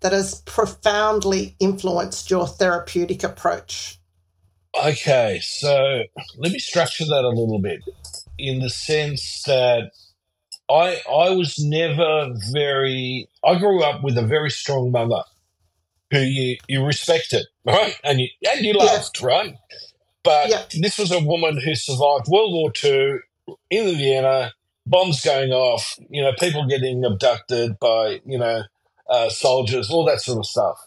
that 0.00 0.12
has 0.12 0.40
profoundly 0.42 1.56
influenced 1.60 2.30
your 2.30 2.46
therapeutic 2.46 3.22
approach? 3.22 3.98
Okay, 4.82 5.40
so 5.42 6.02
let 6.38 6.52
me 6.52 6.58
structure 6.58 7.04
that 7.04 7.24
a 7.24 7.28
little 7.28 7.60
bit 7.60 7.80
in 8.38 8.60
the 8.60 8.70
sense 8.70 9.42
that 9.46 9.90
I 10.70 11.00
I 11.08 11.30
was 11.30 11.58
never 11.58 12.34
very 12.52 13.28
I 13.44 13.58
grew 13.58 13.82
up 13.82 14.02
with 14.02 14.16
a 14.16 14.26
very 14.26 14.50
strong 14.50 14.90
mother 14.90 15.22
who 16.10 16.20
you, 16.20 16.56
you 16.68 16.84
respected, 16.84 17.46
right? 17.66 17.98
And 18.02 18.20
you 18.20 18.28
and 18.50 18.64
you 18.64 18.74
Yeah. 18.78 18.84
loved, 18.84 19.22
right? 19.22 19.54
But 20.24 20.50
Yeah. 20.50 20.64
this 20.80 20.98
was 20.98 21.10
a 21.12 21.20
woman 21.20 21.60
who 21.60 21.74
survived 21.74 22.28
World 22.28 22.52
War 22.52 22.72
II 22.82 23.18
in 23.70 23.96
Vienna, 23.96 24.52
bombs 24.86 25.20
going 25.22 25.52
off, 25.52 25.96
you 26.10 26.22
know, 26.22 26.32
people 26.38 26.66
getting 26.66 27.04
abducted 27.04 27.78
by, 27.80 28.20
you 28.26 28.38
know, 28.38 28.62
uh, 29.08 29.28
soldiers, 29.30 29.90
all 29.90 30.04
that 30.06 30.20
sort 30.20 30.38
of 30.38 30.46
stuff. 30.46 30.78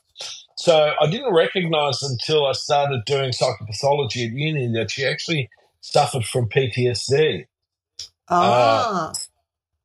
So 0.57 0.93
I 1.01 1.07
didn't 1.09 1.33
recognize 1.33 2.01
until 2.03 2.45
I 2.47 2.53
started 2.53 3.03
doing 3.05 3.31
psychopathology 3.31 4.27
at 4.27 4.33
uni 4.33 4.71
that 4.73 4.91
she 4.91 5.05
actually 5.05 5.49
suffered 5.81 6.25
from 6.25 6.49
PTSD. 6.49 7.45
Ah, 8.29 9.13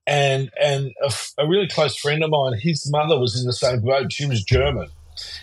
And 0.07 0.51
and 0.61 0.93
a, 1.03 1.13
a 1.39 1.49
really 1.49 1.69
close 1.69 1.97
friend 1.97 2.25
of 2.25 2.31
mine, 2.31 2.59
his 2.61 2.91
mother 2.91 3.19
was 3.19 3.39
in 3.41 3.47
the 3.47 3.53
same 3.53 3.81
boat. 3.83 4.13
She 4.13 4.27
was 4.27 4.45
German, 4.45 4.89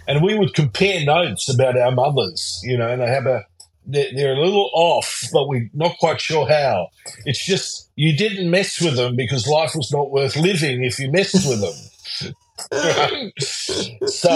and 0.07 0.23
we 0.23 0.37
would 0.37 0.53
compare 0.53 1.03
notes 1.05 1.49
about 1.49 1.77
our 1.77 1.91
mothers. 1.91 2.59
You 2.63 2.77
know, 2.77 2.89
and 2.89 3.01
have 3.01 3.27
a 3.27 3.45
they're, 3.88 4.34
a 4.34 4.39
little 4.39 4.70
off, 4.74 5.24
but 5.32 5.48
we're 5.48 5.70
not 5.74 5.98
quite 6.00 6.20
sure 6.20 6.48
how. 6.48 6.89
It's 7.25 7.46
just 7.46 7.89
you 7.96 8.15
didn't 8.15 8.51
mess 8.51 8.82
with 8.82 8.98
them 8.98 9.15
because 9.15 9.48
life 9.48 9.75
was 9.75 9.91
not 9.91 10.12
worth 10.12 10.36
living 10.36 10.84
if 10.84 11.00
you 11.00 11.12
messed 11.12 11.48
with 11.48 11.62
them. 11.62 11.74
so 14.08 14.29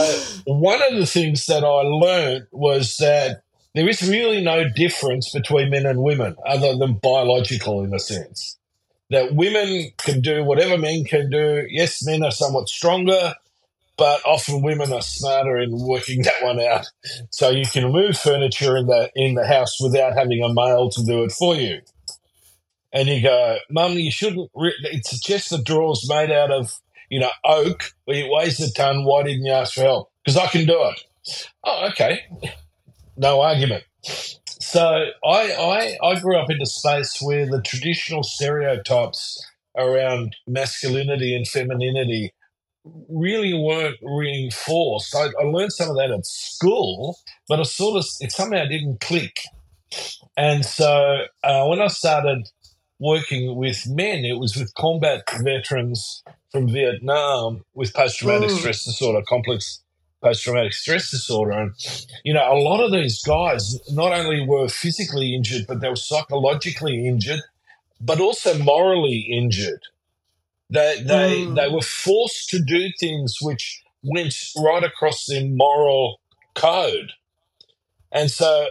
one 0.45 0.81
of 0.89 0.97
the 0.97 1.05
things 1.05 1.45
that 1.47 1.63
I 1.63 1.81
learned 1.81 2.47
was 2.51 2.97
that 2.97 3.43
there 3.73 3.87
is 3.89 4.07
really 4.07 4.41
no 4.41 4.69
difference 4.69 5.31
between 5.31 5.69
men 5.69 5.85
and 5.85 6.01
women 6.01 6.35
other 6.45 6.75
than 6.77 6.93
biological 6.93 7.83
in 7.83 7.93
a 7.93 7.99
sense. 7.99 8.57
That 9.09 9.35
women 9.35 9.91
can 9.97 10.21
do 10.21 10.43
whatever 10.43 10.77
men 10.77 11.03
can 11.03 11.29
do. 11.29 11.65
Yes, 11.69 12.05
men 12.05 12.23
are 12.23 12.31
somewhat 12.31 12.69
stronger, 12.69 13.33
but 13.97 14.21
often 14.25 14.61
women 14.61 14.91
are 14.93 15.01
smarter 15.01 15.57
in 15.59 15.71
working 15.71 16.23
that 16.23 16.41
one 16.41 16.59
out. 16.59 16.85
So 17.29 17.49
you 17.49 17.65
can 17.65 17.91
move 17.91 18.17
furniture 18.17 18.77
in 18.77 18.87
the 18.87 19.11
in 19.15 19.35
the 19.35 19.45
house 19.45 19.79
without 19.79 20.13
having 20.13 20.43
a 20.43 20.53
male 20.53 20.89
to 20.89 21.03
do 21.03 21.23
it 21.23 21.31
for 21.31 21.55
you. 21.55 21.81
And 22.93 23.07
you 23.07 23.21
go, 23.21 23.57
Mum, 23.69 23.93
you 23.93 24.11
shouldn't. 24.11 24.49
Re- 24.55 24.73
it's 24.83 25.19
just 25.19 25.49
the 25.49 25.61
drawers 25.61 26.07
made 26.09 26.31
out 26.31 26.51
of 26.51 26.73
you 27.09 27.19
know 27.19 27.29
oak. 27.45 27.93
It 28.07 28.29
weighs 28.29 28.59
a 28.59 28.71
ton. 28.73 29.05
Why 29.05 29.23
didn't 29.23 29.45
you 29.45 29.51
ask 29.51 29.73
for 29.73 29.81
help? 29.81 30.11
Because 30.23 30.37
I 30.37 30.47
can 30.47 30.65
do 30.65 30.77
it. 30.83 31.03
Oh, 31.63 31.87
okay. 31.91 32.21
No 33.17 33.41
argument. 33.41 33.83
So 34.03 35.05
I, 35.25 35.97
I 36.03 36.07
I 36.07 36.19
grew 36.19 36.37
up 36.37 36.49
in 36.49 36.61
a 36.61 36.65
space 36.65 37.19
where 37.21 37.45
the 37.45 37.61
traditional 37.61 38.23
stereotypes 38.23 39.45
around 39.77 40.35
masculinity 40.47 41.35
and 41.35 41.47
femininity 41.47 42.33
really 42.83 43.53
weren't 43.53 43.97
reinforced. 44.01 45.15
I, 45.15 45.27
I 45.39 45.43
learned 45.43 45.73
some 45.73 45.89
of 45.89 45.95
that 45.97 46.11
at 46.11 46.25
school, 46.25 47.17
but 47.47 47.59
it 47.59 47.65
sort 47.65 47.97
of 47.97 48.05
it 48.19 48.31
somehow 48.31 48.65
didn't 48.65 48.99
click. 48.99 49.37
And 50.37 50.65
so 50.65 51.25
uh, 51.43 51.65
when 51.67 51.81
I 51.81 51.87
started 51.87 52.47
working 52.99 53.55
with 53.55 53.87
men, 53.87 54.25
it 54.25 54.39
was 54.39 54.55
with 54.55 54.73
combat 54.75 55.23
veterans 55.43 56.23
from 56.51 56.67
Vietnam 56.67 57.63
with 57.73 57.93
post 57.93 58.19
traumatic 58.19 58.49
Mm. 58.49 58.57
stress 58.59 58.83
disorder, 58.83 59.21
complex 59.27 59.81
post 60.23 60.43
traumatic 60.43 60.73
stress 60.73 61.09
disorder. 61.11 61.51
And, 61.51 61.71
you 62.23 62.33
know, 62.33 62.53
a 62.53 62.59
lot 62.59 62.79
of 62.79 62.91
these 62.91 63.21
guys 63.23 63.77
not 63.91 64.11
only 64.13 64.45
were 64.45 64.67
physically 64.67 65.33
injured, 65.35 65.65
but 65.67 65.81
they 65.81 65.89
were 65.89 65.95
psychologically 65.95 67.07
injured, 67.07 67.41
but 67.99 68.19
also 68.19 68.57
morally 68.57 69.27
injured. 69.31 69.81
They, 70.71 71.03
they, 71.05 71.47
Mm. 71.47 71.55
they 71.55 71.69
were 71.69 71.81
forced 71.83 72.49
to 72.51 72.59
do 72.63 72.89
things 72.99 73.37
which 73.41 73.83
went 74.03 74.35
right 74.57 74.83
across 74.83 75.25
their 75.27 75.45
moral 75.45 76.21
code. 76.55 77.13
And 78.11 78.31
so 78.31 78.67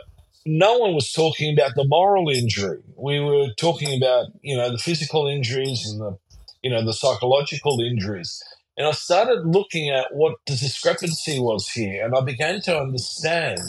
no 0.46 0.78
one 0.78 0.94
was 0.94 1.12
talking 1.12 1.54
about 1.58 1.72
the 1.76 1.86
moral 1.86 2.30
injury. 2.30 2.80
We 2.96 3.20
were 3.20 3.48
talking 3.58 3.96
about, 3.96 4.28
you 4.42 4.56
know, 4.56 4.72
the 4.72 4.78
physical 4.78 5.28
injuries 5.28 5.86
and 5.88 6.00
the, 6.00 6.18
you 6.62 6.70
know, 6.70 6.84
the 6.84 6.94
psychological 6.94 7.80
injuries. 7.80 8.42
And 8.76 8.88
I 8.88 8.92
started 8.92 9.46
looking 9.46 9.90
at 9.90 10.14
what 10.14 10.36
the 10.46 10.56
discrepancy 10.56 11.40
was 11.40 11.68
here. 11.70 12.04
And 12.04 12.16
I 12.16 12.22
began 12.22 12.62
to 12.62 12.78
understand 12.80 13.60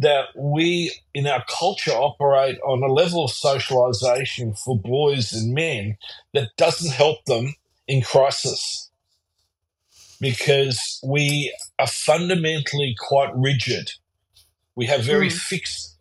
that 0.00 0.26
we 0.36 0.92
in 1.14 1.26
our 1.26 1.44
culture 1.48 1.92
operate 1.92 2.58
on 2.66 2.82
a 2.82 2.92
level 2.92 3.24
of 3.24 3.32
socialization 3.32 4.54
for 4.54 4.78
boys 4.78 5.32
and 5.32 5.54
men 5.54 5.98
that 6.34 6.50
doesn't 6.56 6.92
help 6.92 7.24
them 7.26 7.54
in 7.88 8.02
crisis 8.02 8.90
because 10.20 11.00
we 11.06 11.54
are 11.78 11.86
fundamentally 11.86 12.94
quite 12.98 13.30
rigid. 13.34 13.90
We 14.76 14.86
have 14.86 15.02
very 15.04 15.28
Mm. 15.28 15.38
fixed 15.38 15.96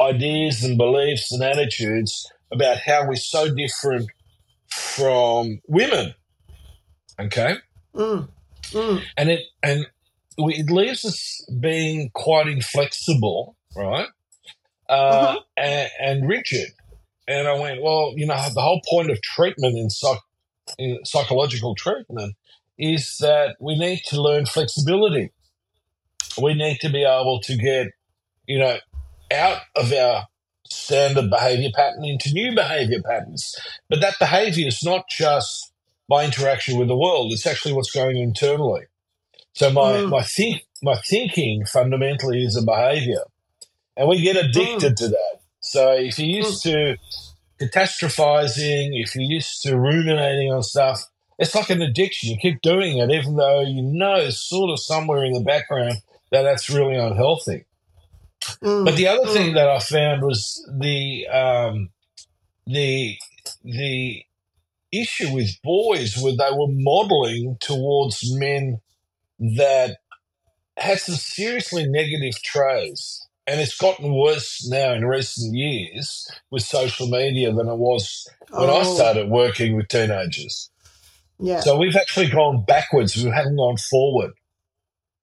ideas 0.00 0.64
and 0.64 0.78
beliefs 0.78 1.32
and 1.32 1.42
attitudes 1.42 2.26
about 2.52 2.78
how 2.78 3.06
we're 3.06 3.16
so 3.16 3.54
different 3.54 4.10
from 4.70 5.60
women. 5.68 6.14
Okay? 7.20 7.56
Mm, 7.94 8.28
mm, 8.72 9.02
and 9.16 9.30
it 9.30 9.42
and 9.62 9.86
it 10.38 10.70
leaves 10.70 11.04
us 11.04 11.46
being 11.60 12.10
quite 12.14 12.48
inflexible, 12.48 13.56
right? 13.76 14.08
Uh, 14.88 15.36
and, 15.56 15.90
and 16.00 16.28
rigid. 16.28 16.70
And 17.28 17.48
I 17.48 17.58
went, 17.58 17.82
well, 17.82 18.12
you 18.16 18.26
know, 18.26 18.36
the 18.52 18.60
whole 18.60 18.80
point 18.88 19.10
of 19.10 19.20
treatment 19.22 19.76
in, 19.76 19.90
psych, 19.90 20.18
in 20.78 20.98
psychological 21.04 21.74
treatment 21.74 22.34
is 22.78 23.16
that 23.20 23.56
we 23.60 23.78
need 23.78 24.02
to 24.06 24.20
learn 24.20 24.46
flexibility. 24.46 25.30
We 26.40 26.54
need 26.54 26.78
to 26.80 26.90
be 26.90 27.04
able 27.04 27.40
to 27.42 27.56
get, 27.56 27.88
you 28.46 28.58
know, 28.58 28.78
out 29.30 29.60
of 29.76 29.92
our 29.92 30.26
standard 30.68 31.30
behavior 31.30 31.70
pattern 31.74 32.04
into 32.04 32.32
new 32.32 32.54
behavior 32.54 33.02
patterns. 33.02 33.54
But 33.88 34.00
that 34.00 34.18
behavior 34.18 34.68
is 34.68 34.82
not 34.82 35.04
just 35.08 35.72
my 36.08 36.24
interaction 36.24 36.78
with 36.78 36.88
the 36.88 36.96
world, 36.96 37.32
it's 37.32 37.46
actually 37.46 37.74
what's 37.74 37.90
going 37.90 38.16
internally. 38.16 38.82
So 39.54 39.70
my 39.70 40.02
Mm. 40.02 40.10
my 40.10 40.22
think 40.22 40.62
my 40.82 40.96
thinking 40.96 41.64
fundamentally 41.66 42.44
is 42.44 42.56
a 42.56 42.62
behavior, 42.62 43.22
and 43.96 44.08
we 44.08 44.20
get 44.20 44.36
addicted 44.36 44.96
to 44.98 45.08
that. 45.08 45.40
So 45.60 45.92
if 45.92 46.18
you're 46.18 46.42
used 46.42 46.62
to 46.64 46.96
catastrophizing, 47.60 48.90
if 48.92 49.14
you're 49.14 49.24
used 49.30 49.62
to 49.62 49.78
ruminating 49.78 50.52
on 50.52 50.62
stuff, 50.62 51.04
it's 51.38 51.54
like 51.54 51.70
an 51.70 51.82
addiction. 51.82 52.30
You 52.30 52.36
keep 52.40 52.62
doing 52.62 52.98
it, 52.98 53.10
even 53.10 53.36
though 53.36 53.60
you 53.60 53.82
know 53.82 54.30
sort 54.30 54.70
of 54.70 54.80
somewhere 54.80 55.24
in 55.24 55.32
the 55.32 55.40
background 55.40 55.96
that 56.30 56.42
that's 56.42 56.70
really 56.70 56.96
unhealthy. 56.96 57.66
Mm, 58.62 58.84
But 58.84 58.96
the 58.96 59.08
other 59.08 59.26
mm. 59.26 59.32
thing 59.32 59.54
that 59.54 59.68
I 59.68 59.78
found 59.78 60.22
was 60.22 60.66
the 60.78 61.26
um, 61.28 61.90
the 62.66 63.16
the 63.64 64.22
issue 64.92 65.32
with 65.32 65.60
boys 65.62 66.16
where 66.18 66.36
they 66.36 66.50
were 66.56 66.68
modeling 66.68 67.56
towards 67.60 68.20
men 68.36 68.80
that 69.56 69.98
had 70.78 70.98
some 71.00 71.16
seriously 71.16 71.86
negative 71.86 72.42
traits. 72.42 73.26
And 73.46 73.60
it's 73.60 73.76
gotten 73.78 74.14
worse 74.14 74.68
now 74.70 74.94
in 74.94 75.04
recent 75.06 75.54
years 75.54 76.28
with 76.50 76.62
social 76.62 77.08
media 77.08 77.52
than 77.52 77.68
it 77.68 77.76
was 77.76 78.28
when 78.54 78.70
I 78.70 78.82
Oh, 78.82 78.94
started 78.94 79.30
working 79.30 79.76
with 79.76 79.88
teenagers. 79.88 80.70
yeah. 81.38 81.60
So 81.62 81.78
we've 81.78 81.96
actually 81.96 82.28
gone 82.30 82.64
backwards. 82.66 83.16
We 83.16 83.30
haven't 83.30 83.56
gone 83.56 83.78
forward. 83.78 84.32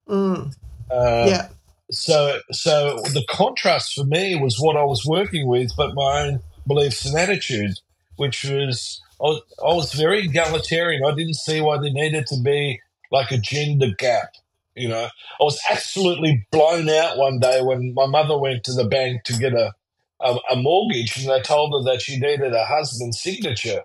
Mm, 0.09 0.55
Uh, 0.91 1.27
yeah. 1.27 1.47
so, 1.91 2.39
so 2.51 2.97
the 3.13 3.25
contrast 3.29 3.93
for 3.95 4.05
me 4.05 4.35
was 4.35 4.57
what 4.59 4.77
I 4.77 4.83
was 4.83 5.05
working 5.05 5.47
with, 5.47 5.71
but 5.77 5.95
my 5.95 6.21
own 6.27 6.41
beliefs 6.67 7.05
and 7.05 7.17
attitudes, 7.17 7.81
which 8.17 8.43
was 8.45 9.01
I 9.21 9.23
was, 9.25 9.41
I 9.61 9.73
was 9.73 9.93
very 9.93 10.25
egalitarian. 10.25 11.03
I 11.05 11.15
didn't 11.15 11.35
see 11.35 11.61
why 11.61 11.77
there 11.79 11.91
needed 11.91 12.27
to 12.27 12.41
be 12.43 12.81
like 13.11 13.31
a 13.31 13.37
gender 13.37 13.89
gap. 13.97 14.33
You 14.75 14.87
know, 14.87 15.05
I 15.39 15.43
was 15.43 15.59
absolutely 15.69 16.47
blown 16.51 16.87
out 16.89 17.17
one 17.17 17.39
day 17.39 17.61
when 17.61 17.93
my 17.93 18.05
mother 18.05 18.37
went 18.37 18.63
to 18.65 18.73
the 18.73 18.85
bank 18.85 19.23
to 19.25 19.33
get 19.33 19.53
a 19.53 19.73
a, 20.21 20.35
a 20.51 20.55
mortgage, 20.57 21.15
and 21.17 21.29
they 21.29 21.41
told 21.41 21.71
her 21.73 21.91
that 21.91 22.01
she 22.01 22.19
needed 22.19 22.51
her 22.53 22.65
husband's 22.65 23.21
signature. 23.21 23.83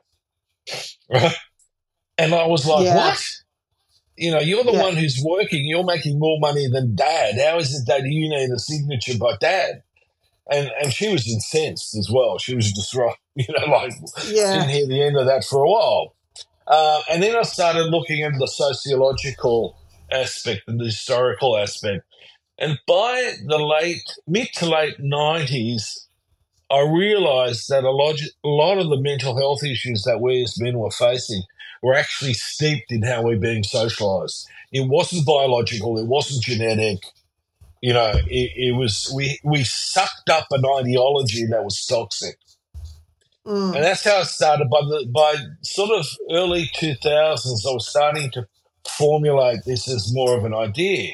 Right, 1.11 1.35
and 2.19 2.35
I 2.35 2.47
was 2.47 2.67
like, 2.67 2.85
Yeah. 2.85 2.97
"What?" 2.97 3.23
You 4.17 4.31
know, 4.31 4.41
you're 4.41 4.65
the 4.65 4.73
Yeah. 4.73 4.83
one 4.83 4.97
who's 4.97 5.21
working. 5.25 5.67
You're 5.67 5.85
making 5.85 6.19
more 6.19 6.39
money 6.39 6.69
than 6.69 6.95
dad. 6.95 7.35
How 7.39 7.59
is 7.59 7.75
it 7.75 7.87
that 7.87 8.03
you 8.05 8.29
need 8.29 8.51
a 8.51 8.59
signature 8.59 9.19
by 9.19 9.37
dad? 9.41 9.83
And 10.51 10.71
and 10.81 10.93
she 10.93 11.09
was 11.09 11.27
incensed 11.27 11.97
as 11.97 12.11
well. 12.11 12.39
She 12.39 12.55
was 12.55 12.71
just 12.73 12.95
right, 12.95 13.17
you 13.35 13.47
know, 13.49 13.67
like 13.73 13.93
Yeah. 14.29 14.53
didn't 14.53 14.69
hear 14.71 14.87
the 14.87 15.03
end 15.03 15.17
of 15.17 15.27
that 15.27 15.45
for 15.45 15.65
a 15.65 15.69
while. 15.71 16.14
Uh, 16.67 17.03
and 17.11 17.23
then 17.23 17.37
I 17.37 17.43
started 17.43 17.85
looking 17.85 18.23
at 18.23 18.33
the 18.39 18.47
sociological 18.47 19.77
aspect 20.11 20.63
and 20.67 20.81
the 20.81 20.87
historical 20.87 21.57
aspect. 21.59 22.05
And 22.59 22.79
by 22.87 23.35
the 23.47 23.59
late 23.59 24.05
mid 24.27 24.49
to 24.55 24.67
late 24.67 24.97
nineties, 24.99 26.09
I 26.71 26.81
realized 26.81 27.69
that 27.69 27.85
a 27.85 27.91
lot, 27.91 28.21
a 28.45 28.49
lot 28.49 28.79
of 28.79 28.89
the 28.89 29.01
mental 29.01 29.37
health 29.37 29.63
issues 29.63 30.05
that 30.05 30.21
we 30.21 30.43
as 30.43 30.61
men 30.61 30.79
were 30.79 30.91
facing 30.91 31.43
were 31.83 31.95
actually 31.95 32.33
steeped 32.33 32.91
in 32.91 33.03
how 33.03 33.23
we're 33.23 33.39
being 33.39 33.63
socialized. 33.63 34.49
It 34.73 34.89
wasn't 34.89 35.27
biological, 35.27 35.99
it 35.99 36.07
wasn't 36.07 36.43
genetic. 36.43 37.05
You 37.83 37.93
know, 37.93 38.13
it, 38.15 38.51
it 38.57 38.77
was 38.77 39.13
we 39.15 39.39
we 39.45 39.63
sucked 39.65 40.31
up 40.31 40.47
an 40.51 40.65
ideology 40.65 41.45
that 41.51 41.65
was 41.65 41.85
toxic. 41.85 42.39
Mm, 43.47 43.75
And 43.75 43.85
that's 43.85 44.05
how 44.05 44.21
it 44.21 44.27
started. 44.27 44.71
By 44.71 44.81
the 44.81 45.07
by 45.13 45.35
sort 45.63 45.91
of 45.91 46.07
early 46.33 46.71
two 46.75 46.95
thousands, 46.95 47.67
I 47.67 47.73
was 47.73 47.89
starting 47.89 48.31
to 48.33 48.47
formulate 48.89 49.65
this 49.65 49.89
as 49.89 50.15
more 50.15 50.37
of 50.37 50.45
an 50.45 50.55
idea. 50.55 51.13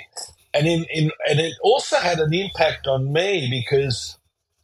And 0.55 0.67
in, 0.67 0.85
in 0.91 1.11
and 1.29 1.41
it 1.41 1.55
also 1.63 1.97
had 1.97 2.19
an 2.19 2.33
impact 2.35 2.87
on 2.87 3.13
me 3.13 3.49
because 3.51 4.19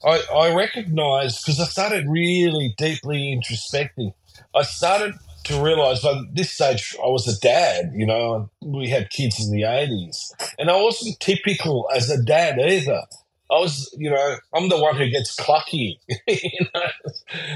I, 0.05 0.23
I 0.33 0.55
recognized 0.55 1.45
because 1.45 1.61
I 1.61 1.65
started 1.65 2.07
really 2.09 2.75
deeply 2.77 3.37
introspecting. 3.37 4.13
I 4.55 4.63
started 4.63 5.15
to 5.45 5.63
realize 5.63 6.03
by 6.03 6.21
this 6.33 6.53
stage 6.53 6.97
I 7.03 7.07
was 7.09 7.27
a 7.29 7.39
dad, 7.41 7.93
you 7.95 8.07
know, 8.07 8.51
we 8.61 8.89
had 8.89 9.11
kids 9.11 9.45
in 9.45 9.53
the 9.55 9.65
eighties. 9.65 10.33
And 10.59 10.71
I 10.71 10.81
wasn't 10.81 11.19
typical 11.21 11.89
as 11.95 12.11
a 12.11 12.23
dad 12.23 12.59
either. 12.61 13.03
I 13.50 13.55
was, 13.55 13.95
you 13.97 14.11
know, 14.11 14.37
I'm 14.55 14.69
the 14.69 14.81
one 14.81 14.97
who 14.97 15.09
gets 15.09 15.37
clucky. 15.37 15.99
you 16.26 16.67
know, 16.75 16.81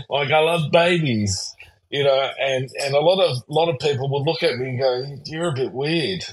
like 0.09 0.31
I 0.31 0.39
love 0.39 0.71
babies, 0.71 1.55
you 1.91 2.05
know, 2.05 2.31
and 2.41 2.69
and 2.83 2.95
a 2.95 3.01
lot 3.01 3.21
of 3.21 3.39
lot 3.49 3.69
of 3.69 3.79
people 3.81 4.11
would 4.11 4.27
look 4.27 4.43
at 4.43 4.57
me 4.57 4.71
and 4.71 4.79
go, 4.79 5.05
"You're 5.27 5.49
a 5.49 5.55
bit 5.55 5.73
weird." 5.73 6.25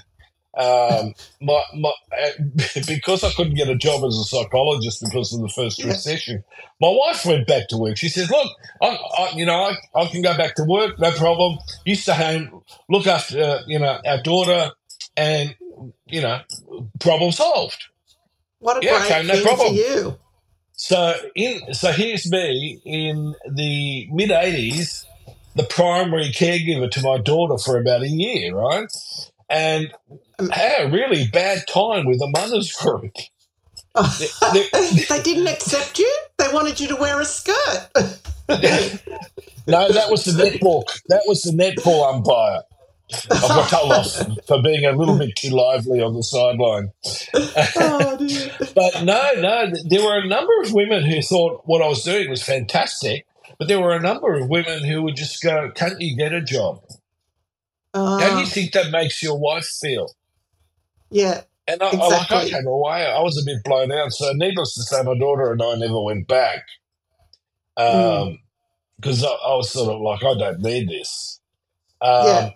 Um, 0.55 1.13
my, 1.41 1.61
my, 1.75 1.91
uh, 2.19 2.29
because 2.87 3.23
I 3.23 3.31
couldn't 3.31 3.55
get 3.55 3.69
a 3.69 3.75
job 3.75 4.03
as 4.03 4.17
a 4.17 4.23
psychologist 4.23 5.03
because 5.03 5.33
of 5.33 5.41
the 5.41 5.49
first 5.49 5.83
recession, 5.83 6.43
my 6.79 6.89
wife 6.89 7.25
went 7.25 7.47
back 7.47 7.67
to 7.69 7.77
work. 7.77 7.97
She 7.97 8.09
says, 8.09 8.29
"Look, 8.29 8.51
I, 8.81 8.87
I 8.87 9.31
you 9.35 9.45
know, 9.45 9.55
I, 9.55 9.99
I 9.99 10.05
can 10.05 10.21
go 10.21 10.37
back 10.37 10.55
to 10.55 10.65
work, 10.65 10.99
no 10.99 11.11
problem. 11.11 11.57
You 11.85 11.95
stay 11.95 12.13
home, 12.13 12.61
look 12.89 13.07
after, 13.07 13.41
uh, 13.41 13.61
you 13.65 13.79
know, 13.79 13.99
our 14.05 14.21
daughter, 14.21 14.71
and 15.15 15.55
you 16.05 16.21
know, 16.21 16.41
problem 16.99 17.31
solved." 17.31 17.87
What 18.59 18.77
a 18.77 18.85
Yeah, 18.85 18.99
great 18.99 19.11
okay, 19.11 19.23
no 19.27 19.33
thing 19.35 19.43
for 19.43 19.47
problem. 19.47 19.75
you. 19.75 20.17
So 20.73 21.15
in 21.35 21.73
so 21.73 21.91
here's 21.91 22.29
me 22.31 22.79
in 22.85 23.33
the 23.49 24.07
mid 24.11 24.31
eighties, 24.31 25.05
the 25.55 25.63
primary 25.63 26.31
caregiver 26.31 26.89
to 26.91 27.01
my 27.01 27.17
daughter 27.17 27.57
for 27.57 27.79
about 27.79 28.03
a 28.03 28.07
year, 28.07 28.55
right? 28.55 28.87
And 29.49 29.93
Um, 30.39 30.49
had 30.49 30.83
a 30.87 30.91
really 30.91 31.27
bad 31.27 31.65
time 31.67 32.05
with 32.05 32.19
the 32.19 32.27
mothers 32.27 32.71
group. 32.73 33.15
they- 34.19 34.69
they 35.09 35.21
didn't 35.23 35.47
accept 35.47 35.97
you. 35.97 36.11
They 36.37 36.49
wanted 36.53 36.79
you 36.79 36.87
to 36.89 36.95
wear 36.95 37.19
a 37.19 37.25
skirt. 37.25 37.89
No, 39.69 39.91
that 39.91 40.09
was 40.09 40.23
the 40.23 40.31
netball. 40.31 40.85
That 41.09 41.23
was 41.27 41.41
the 41.41 41.51
netball 41.51 42.13
umpire. 42.13 42.61
I 43.31 43.39
got 43.47 43.69
told 43.69 43.91
off 43.93 44.45
for 44.47 44.61
being 44.61 44.85
a 44.85 44.91
little 44.91 45.17
bit 45.17 45.35
too 45.35 45.49
lively 45.51 46.01
on 46.01 46.13
the 46.15 46.23
sideline. 46.23 46.91
oh. 47.77 48.17
But 48.75 49.03
no, 49.03 49.31
no, 49.39 49.71
there 49.89 50.01
were 50.03 50.19
a 50.19 50.27
number 50.27 50.51
of 50.61 50.73
women 50.73 51.03
who 51.05 51.21
thought 51.21 51.63
what 51.65 51.81
I 51.81 51.87
was 51.87 52.03
doing 52.03 52.29
was 52.29 52.43
fantastic. 52.43 53.25
But 53.59 53.67
there 53.69 53.79
were 53.81 53.95
a 53.95 54.01
number 54.01 54.35
of 54.35 54.49
women 54.49 54.83
who 54.83 55.01
would 55.03 55.15
just 55.15 55.41
go, 55.41 55.71
"Can't 55.75 55.99
you 55.99 56.15
get 56.17 56.33
a 56.33 56.41
job? 56.41 56.81
How 58.19 58.29
do 58.31 58.35
Uh, 58.35 58.39
you 58.41 58.45
think 58.45 58.73
that 58.73 58.91
makes 58.91 59.23
your 59.23 59.39
wife 59.39 59.65
feel?" 59.65 60.09
yeah. 61.09 61.41
And 61.67 61.81
I, 61.83 61.87
I 61.87 62.07
like, 62.09 62.29
Exactly. 62.29 62.37
okay, 62.37 62.59
well, 62.65 62.85
I, 62.85 63.03
I 63.03 63.21
was 63.21 63.37
a 63.41 63.45
bit 63.45 63.63
blown 63.63 63.91
out. 63.91 64.11
So, 64.13 64.31
needless 64.33 64.73
to 64.75 64.83
say, 64.83 65.03
my 65.03 65.17
daughter 65.17 65.51
and 65.51 65.61
I 65.61 65.75
never 65.75 66.01
went 66.01 66.27
back 66.27 66.63
Mm. 67.91 68.39
because 68.97 69.23
I, 69.23 69.27
I 69.29 69.55
was 69.55 69.71
sort 69.71 69.93
of 69.93 70.01
like, 70.01 70.23
I 70.23 70.37
don't 70.37 70.59
need 70.61 70.89
this. 70.89 71.39
Um, 72.01 72.25
Yeah. 72.27 72.49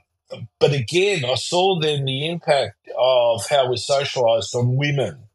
But 0.60 0.74
again, 0.74 1.26
I 1.26 1.36
saw 1.36 1.80
then 1.80 2.06
the 2.06 2.28
impact 2.30 2.89
of 2.98 3.48
how 3.50 3.70
we're 3.70 3.78
socialized 3.78 4.56
on 4.56 4.78
women, 4.78 5.26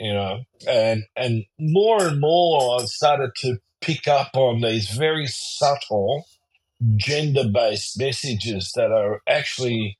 you 0.00 0.14
know, 0.14 0.44
and 0.68 1.04
and 1.16 1.44
more 1.58 2.06
and 2.06 2.20
more 2.20 2.80
I 2.80 2.84
started 2.86 3.32
to 3.38 3.58
pick 3.80 4.08
up 4.08 4.30
on 4.34 4.60
these 4.62 4.90
very 4.90 5.26
subtle 5.28 6.26
gender 6.96 7.44
based 7.52 7.98
messages 7.98 8.72
that 8.76 8.92
are 8.92 9.22
actually, 9.28 9.98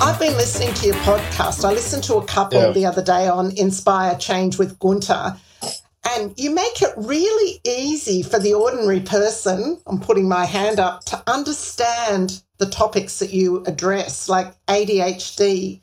I've 0.04 0.20
been 0.20 0.36
listening 0.36 0.74
to 0.74 0.86
your 0.88 0.96
podcast. 0.96 1.64
I 1.64 1.72
listened 1.72 2.04
to 2.04 2.16
a 2.16 2.24
couple 2.26 2.60
Yeah. 2.60 2.72
the 2.72 2.84
other 2.84 3.00
day 3.00 3.26
on 3.26 3.56
Inspire 3.56 4.14
Change 4.16 4.58
with 4.58 4.78
Gunter, 4.78 5.34
and 6.14 6.34
you 6.36 6.50
make 6.50 6.82
it 6.82 6.92
really 6.98 7.58
easy 7.64 8.22
for 8.22 8.38
the 8.38 8.52
ordinary 8.52 9.00
person, 9.00 9.78
I'm 9.86 9.98
putting 9.98 10.28
my 10.28 10.44
hand 10.44 10.78
up, 10.78 11.06
to 11.06 11.22
understand 11.26 12.42
the 12.58 12.66
topics 12.66 13.18
that 13.20 13.32
you 13.32 13.64
address, 13.66 14.28
like 14.28 14.54
ADHD 14.66 15.80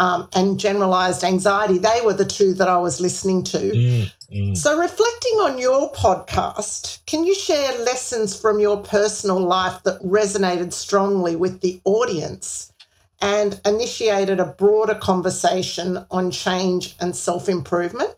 um, 0.00 0.28
and 0.34 0.58
generalized 0.58 1.22
anxiety. 1.22 1.78
They 1.78 2.00
were 2.04 2.14
the 2.14 2.24
two 2.24 2.54
that 2.54 2.68
I 2.68 2.78
was 2.78 3.00
listening 3.00 3.44
to. 3.44 3.58
Mm, 3.58 4.12
mm. 4.32 4.56
So, 4.56 4.76
reflecting 4.80 5.34
on 5.42 5.58
your 5.58 5.92
podcast, 5.92 7.06
can 7.06 7.24
you 7.24 7.36
share 7.36 7.78
lessons 7.84 8.36
from 8.36 8.58
your 8.58 8.78
personal 8.78 9.38
life 9.38 9.80
that 9.84 10.02
resonated 10.02 10.72
strongly 10.72 11.36
with 11.36 11.60
the 11.60 11.80
audience 11.84 12.72
and 13.20 13.60
initiated 13.64 14.40
a 14.40 14.46
broader 14.46 14.94
conversation 14.94 16.04
on 16.10 16.30
change 16.30 16.96
and 17.00 17.14
self 17.14 17.48
improvement? 17.48 18.14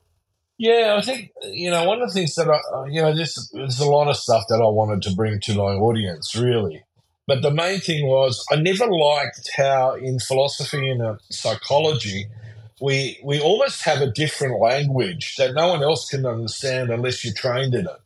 Yeah, 0.59 0.97
I 0.99 1.03
think 1.03 1.31
you 1.43 1.71
know 1.71 1.85
one 1.85 2.03
of 2.03 2.09
the 2.09 2.15
things 2.15 2.35
that 2.37 2.49
I, 2.49 2.61
uh, 2.77 2.85
you 2.85 3.03
know, 3.03 3.15
there's 3.15 3.51
there's 3.53 3.81
a 3.81 3.91
lot 3.91 4.09
of 4.09 4.17
stuff 4.17 4.45
that 4.49 4.63
I 4.63 4.69
wanted 4.69 5.03
to 5.03 5.15
bring 5.17 5.41
to 5.41 5.55
my 5.55 5.75
audience, 5.75 6.37
really. 6.37 6.85
But 7.27 7.43
the 7.43 7.51
main 7.51 7.81
thing 7.81 8.07
was 8.07 8.45
I 8.51 8.57
never 8.57 8.87
liked 8.87 9.51
how 9.57 9.95
in 9.95 10.19
philosophy 10.19 10.91
and 10.91 11.03
uh, 11.03 11.17
psychology 11.31 12.27
we 12.83 13.19
we 13.25 13.41
almost 13.41 13.85
have 13.85 14.03
a 14.03 14.11
different 14.11 14.61
language 14.61 15.37
that 15.37 15.55
no 15.55 15.69
one 15.69 15.83
else 15.83 16.09
can 16.09 16.27
understand 16.27 16.91
unless 16.91 17.25
you're 17.25 17.35
trained 17.35 17.75
in 17.75 17.87
it, 17.87 18.01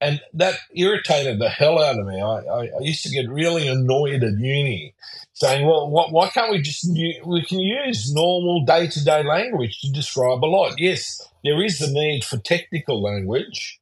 and 0.00 0.20
that 0.34 0.58
irritated 0.74 1.40
the 1.40 1.48
hell 1.48 1.82
out 1.82 1.98
of 1.98 2.06
me. 2.06 2.20
I, 2.20 2.38
I, 2.38 2.60
I 2.64 2.80
used 2.80 3.02
to 3.04 3.10
get 3.10 3.30
really 3.30 3.66
annoyed 3.68 4.22
at 4.22 4.38
uni, 4.38 4.94
saying, 5.42 5.66
"Well, 5.66 5.90
what, 5.90 6.12
why 6.12 6.28
can't 6.28 6.50
we 6.50 6.62
just 6.62 6.88
we 7.26 7.44
can 7.48 7.60
use 7.60 8.14
normal 8.14 8.64
day 8.64 8.86
to 8.86 9.04
day 9.04 9.22
language 9.22 9.80
to 9.80 9.90
describe 9.90 10.44
a 10.44 10.46
lot?" 10.46 10.74
Yes, 10.78 11.20
there 11.44 11.62
is 11.62 11.78
the 11.78 11.90
need 11.90 12.24
for 12.24 12.38
technical 12.38 13.02
language, 13.02 13.80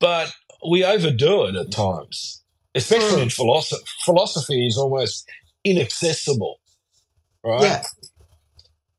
but 0.00 0.32
we 0.68 0.84
overdo 0.84 1.46
it 1.46 1.54
at 1.54 1.70
times, 1.70 2.42
especially 2.74 3.22
in 3.22 3.30
philosophy. 3.30 3.84
Philosophy 4.04 4.66
is 4.66 4.76
almost 4.76 5.28
inaccessible, 5.62 6.58
right? 7.44 7.62
Yeah. 7.62 7.82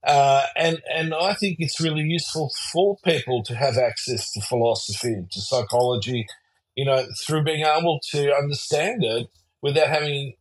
Uh, 0.05 0.45
and 0.55 0.81
and 0.93 1.13
I 1.15 1.33
think 1.33 1.57
it's 1.59 1.81
really 1.81 2.03
useful 2.03 2.51
for 2.71 2.97
people 3.03 3.43
to 3.43 3.55
have 3.55 3.77
access 3.77 4.31
to 4.33 4.41
philosophy, 4.41 5.25
to 5.31 5.41
psychology, 5.41 6.27
you 6.75 6.85
know, 6.85 7.05
through 7.25 7.43
being 7.43 7.65
able 7.65 7.99
to 8.11 8.33
understand 8.33 9.03
it 9.03 9.27
without 9.63 9.87
having, 9.87 10.35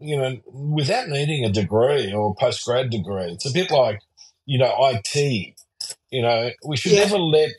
you 0.00 0.16
know, 0.16 0.36
without 0.46 1.08
needing 1.08 1.44
a 1.44 1.50
degree 1.50 2.12
or 2.12 2.34
a 2.38 2.42
postgrad 2.44 2.90
degree. 2.90 3.32
It's 3.32 3.48
a 3.48 3.52
bit 3.52 3.70
like, 3.70 4.00
you 4.46 4.58
know, 4.58 4.74
IT. 4.80 5.54
You 6.10 6.22
know, 6.22 6.50
we 6.64 6.76
should 6.76 6.92
Yeah. 6.92 7.00
never 7.04 7.18
let, 7.18 7.50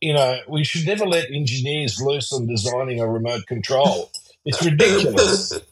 you 0.00 0.12
know, 0.14 0.38
we 0.48 0.64
should 0.64 0.86
never 0.86 1.06
let 1.06 1.30
engineers 1.30 2.00
loose 2.00 2.32
on 2.32 2.46
designing 2.46 3.00
a 3.00 3.08
remote 3.08 3.46
control. 3.46 4.10
It's 4.44 4.64
ridiculous. 4.64 5.52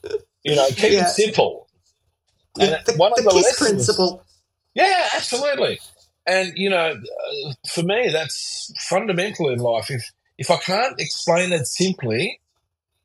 You 0.47 0.57
know, 0.57 0.69
keep 0.77 0.93
Yeah. 0.93 1.07
it 1.07 1.11
simple. 1.13 1.69
Yeah, 2.59 2.67
And 2.77 2.85
the, 2.85 2.93
one 2.97 3.13
of 3.13 3.17
the 3.17 3.23
the 3.25 3.31
KISS 3.31 3.45
lessons- 3.45 3.69
principle. 3.87 4.23
yeah, 4.75 5.09
absolutely. 5.15 5.81
And 6.27 6.53
you 6.55 6.69
know, 6.69 6.91
uh, 6.93 7.53
for 7.71 7.83
me, 7.83 8.11
that's 8.11 8.71
fundamental 8.89 9.49
in 9.49 9.59
life. 9.61 9.91
If 9.91 10.05
if 10.37 10.51
I 10.51 10.59
can't 10.59 11.01
explain 11.01 11.53
it 11.55 11.67
simply, 11.67 12.41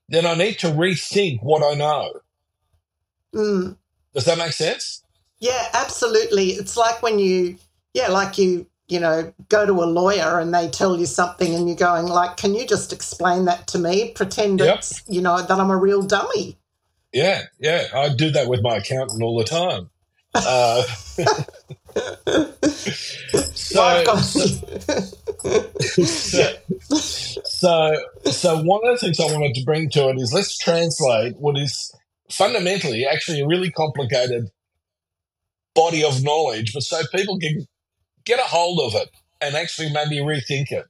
then 0.09 0.25
I 0.25 0.33
need 0.35 0.59
to 0.59 0.67
rethink 0.67 1.41
what 1.41 1.63
I 1.63 1.75
know. 1.75 2.11
Mm. 3.33 3.77
Does 4.13 4.25
that 4.25 4.37
make 4.37 4.53
sense? 4.53 5.03
Yeah, 5.39 5.67
absolutely. 5.73 6.51
It's 6.51 6.75
like 6.75 7.01
when 7.01 7.19
you, 7.19 7.57
yeah, 7.93 8.07
like 8.09 8.37
you, 8.37 8.67
you 8.87 8.99
know, 8.99 9.31
go 9.49 9.65
to 9.65 9.73
a 9.73 9.85
lawyer 9.85 10.39
and 10.39 10.53
they 10.53 10.67
tell 10.69 10.97
you 10.97 11.05
something 11.05 11.53
and 11.53 11.67
you're 11.67 11.77
going 11.77 12.07
like, 12.07 12.37
can 12.37 12.55
you 12.55 12.65
just 12.65 12.91
explain 12.91 13.45
that 13.45 13.67
to 13.67 13.79
me? 13.79 14.11
Pretend 14.11 14.59
Yep. 14.59 14.77
it's, 14.79 15.03
you 15.07 15.21
know, 15.21 15.41
that 15.41 15.59
I'm 15.59 15.69
a 15.69 15.77
real 15.77 16.01
dummy. 16.01 16.57
Yeah, 17.13 17.43
yeah. 17.59 17.87
I 17.93 18.09
do 18.09 18.31
that 18.31 18.47
with 18.47 18.61
my 18.61 18.77
accountant 18.77 19.21
all 19.21 19.37
the 19.37 19.43
time. 19.45 19.89
Uh, 20.35 20.83
so, 23.53 24.03
so, 25.79 26.53
so, 27.43 27.95
so 28.25 28.61
one 28.63 28.81
of 28.87 28.93
the 28.93 28.97
things 28.99 29.19
I 29.19 29.25
wanted 29.25 29.55
to 29.55 29.63
bring 29.63 29.89
to 29.91 30.09
it 30.09 30.17
is 30.17 30.33
let's 30.33 30.57
translate 30.57 31.37
what 31.37 31.57
is 31.57 31.91
fundamentally 32.31 33.05
actually 33.05 33.41
a 33.41 33.47
really 33.47 33.71
complicated 33.71 34.49
body 35.75 36.03
of 36.03 36.23
knowledge, 36.23 36.73
but 36.73 36.83
so 36.83 37.01
people 37.13 37.39
can 37.39 37.67
get 38.25 38.39
a 38.39 38.43
hold 38.43 38.79
of 38.81 38.99
it 39.01 39.09
and 39.41 39.55
actually 39.55 39.91
maybe 39.91 40.17
rethink 40.17 40.71
it. 40.71 40.85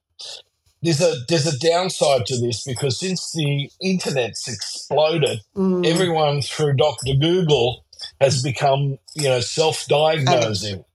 There's 0.81 1.01
a 1.01 1.15
there's 1.27 1.45
a 1.45 1.57
downside 1.59 2.25
to 2.27 2.37
this 2.39 2.63
because 2.63 2.99
since 2.99 3.31
the 3.33 3.69
internet's 3.81 4.47
exploded, 4.47 5.41
Mm. 5.55 5.85
everyone 5.85 6.41
through 6.41 6.75
Dr. 6.75 7.13
Google 7.19 7.83
has 8.21 8.41
become, 8.41 8.97
you 9.13 9.27
know, 9.27 9.41
self-diagnosing 9.41 10.85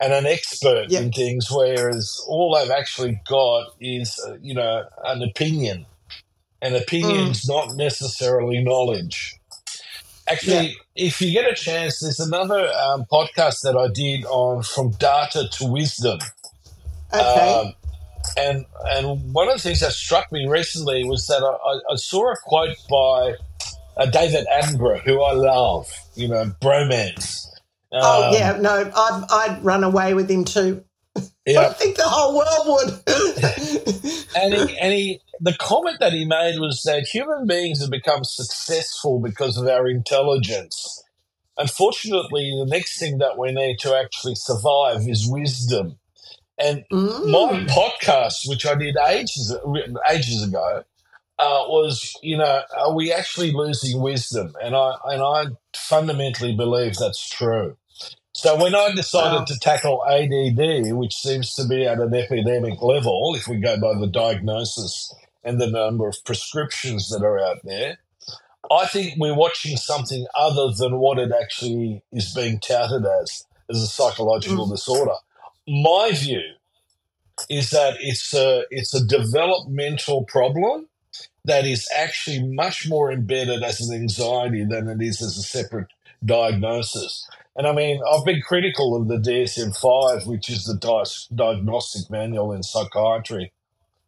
and 0.00 0.12
an 0.12 0.26
expert 0.26 0.86
Yeah. 0.90 1.00
in 1.00 1.12
things, 1.12 1.46
whereas 1.48 2.20
all 2.26 2.54
they've 2.56 2.72
actually 2.72 3.20
got 3.28 3.68
is, 3.80 4.18
uh, 4.26 4.36
you 4.42 4.54
know, 4.54 4.82
an 5.04 5.22
opinion. 5.22 5.86
And 6.62 6.76
opinion's 6.76 7.46
not 7.48 7.74
necessarily 7.74 8.62
knowledge. 8.62 9.36
Actually, 10.28 10.76
if 10.94 11.20
you 11.20 11.32
get 11.32 11.50
a 11.50 11.54
chance, 11.54 12.00
there's 12.00 12.20
another 12.20 12.68
um, 12.68 13.04
podcast 13.10 13.62
that 13.62 13.76
I 13.76 13.88
did 13.92 14.24
on 14.26 14.62
From 14.62 14.92
Data 14.92 15.48
to 15.50 15.66
Wisdom. 15.66 16.20
okay. 17.12 17.54
Um, 17.54 17.74
and 18.38 18.64
and 18.84 19.34
one 19.34 19.48
of 19.48 19.54
the 19.54 19.60
things 19.60 19.80
that 19.80 19.92
struck 19.92 20.30
me 20.30 20.46
recently 20.46 21.04
was 21.04 21.26
that 21.26 21.42
I, 21.42 21.92
I, 21.92 21.96
saw 21.96 22.32
a 22.32 22.36
quote 22.36 22.76
by 22.88 23.34
uh, 23.96 24.06
David 24.06 24.46
Attenborough, 24.46 25.00
who 25.00 25.20
I 25.20 25.32
love, 25.32 25.90
you 26.14 26.28
know, 26.28 26.54
bromance. 26.60 27.46
oh, 27.90 28.28
Um, 28.28 28.34
yeah. 28.34 28.56
No, 28.60 28.90
I'd, 28.94 29.24
I'd 29.30 29.64
run 29.64 29.82
away 29.82 30.14
with 30.14 30.30
him 30.30 30.44
too. 30.44 30.84
I 31.48 31.50
yeah. 31.52 31.72
think 31.72 31.96
the 31.96 32.04
whole 32.06 32.36
world 32.36 32.66
would. 32.66 34.12
And 34.34 34.54
he, 34.54 34.78
and 34.78 34.92
he, 34.92 35.20
the 35.40 35.54
comment 35.54 35.98
that 36.00 36.12
he 36.12 36.24
made 36.24 36.58
was 36.58 36.82
that 36.84 37.06
human 37.06 37.46
beings 37.46 37.80
have 37.80 37.90
become 37.90 38.24
successful 38.24 39.20
because 39.20 39.56
of 39.56 39.66
our 39.66 39.86
intelligence. 39.88 41.02
Unfortunately, 41.58 42.50
the 42.58 42.66
next 42.70 42.98
thing 42.98 43.18
that 43.18 43.38
we 43.38 43.52
need 43.52 43.78
to 43.80 43.94
actually 43.94 44.34
survive 44.36 45.06
is 45.06 45.28
wisdom. 45.28 45.98
And 46.58 46.84
my 47.24 47.38
Mm. 47.38 47.68
podcast, 47.68 48.48
which 48.48 48.64
I 48.64 48.74
did 48.74 48.96
ages 48.96 49.54
ages 50.10 50.42
ago, 50.42 50.84
uh, 51.38 51.64
was 51.68 52.14
you 52.22 52.36
know, 52.38 52.62
are 52.76 52.94
we 52.94 53.12
actually 53.12 53.52
losing 53.52 54.00
wisdom? 54.00 54.54
And 54.62 54.74
I 54.74 54.94
and 55.06 55.22
I 55.22 55.46
fundamentally 55.76 56.54
believe 56.56 56.96
that's 56.96 57.28
true. 57.28 57.76
So 58.34 58.56
when 58.56 58.74
I 58.74 58.92
decided 58.94 59.40
Wow. 59.40 59.44
to 59.44 59.58
tackle 59.58 60.04
ADD, 60.04 60.92
which 60.92 61.14
seems 61.14 61.54
to 61.54 61.66
be 61.66 61.86
at 61.86 62.00
an 62.00 62.14
epidemic 62.14 62.80
level, 62.80 63.34
if 63.36 63.46
we 63.46 63.58
go 63.58 63.78
by 63.78 63.98
the 63.98 64.06
diagnosis 64.06 65.14
and 65.44 65.60
the 65.60 65.66
number 65.66 66.08
of 66.08 66.16
prescriptions 66.24 67.10
that 67.10 67.22
are 67.22 67.38
out 67.38 67.58
there, 67.64 67.98
I 68.70 68.86
think 68.86 69.14
we're 69.18 69.34
watching 69.34 69.76
something 69.76 70.26
other 70.34 70.72
than 70.76 70.98
what 70.98 71.18
it 71.18 71.30
actually 71.32 72.02
is 72.12 72.32
being 72.32 72.58
touted 72.58 73.04
as, 73.22 73.44
as 73.68 73.82
a 73.82 73.86
psychological 73.86 74.66
mm. 74.66 74.70
disorder. 74.70 75.14
My 75.68 76.12
view 76.12 76.54
is 77.50 77.70
that 77.70 77.96
it's 78.00 78.32
a 78.34 78.64
it's 78.70 78.94
a 78.94 79.04
developmental 79.04 80.24
problem 80.24 80.88
that 81.44 81.66
is 81.66 81.88
actually 81.96 82.42
much 82.54 82.88
more 82.88 83.12
embedded 83.12 83.62
as 83.62 83.80
an 83.80 83.94
anxiety 83.94 84.64
than 84.64 84.88
it 84.88 85.02
is 85.02 85.20
as 85.20 85.36
a 85.36 85.42
separate 85.42 85.88
diagnosis. 86.24 87.28
And 87.54 87.66
I 87.66 87.72
mean, 87.72 88.00
I've 88.10 88.24
been 88.24 88.40
critical 88.40 88.96
of 88.96 89.08
the 89.08 89.18
DSM 89.18 89.76
five, 89.78 90.26
which 90.26 90.48
is 90.48 90.64
the 90.64 90.76
di- 90.76 91.34
diagnostic 91.34 92.10
manual 92.10 92.52
in 92.52 92.62
psychiatry 92.62 93.52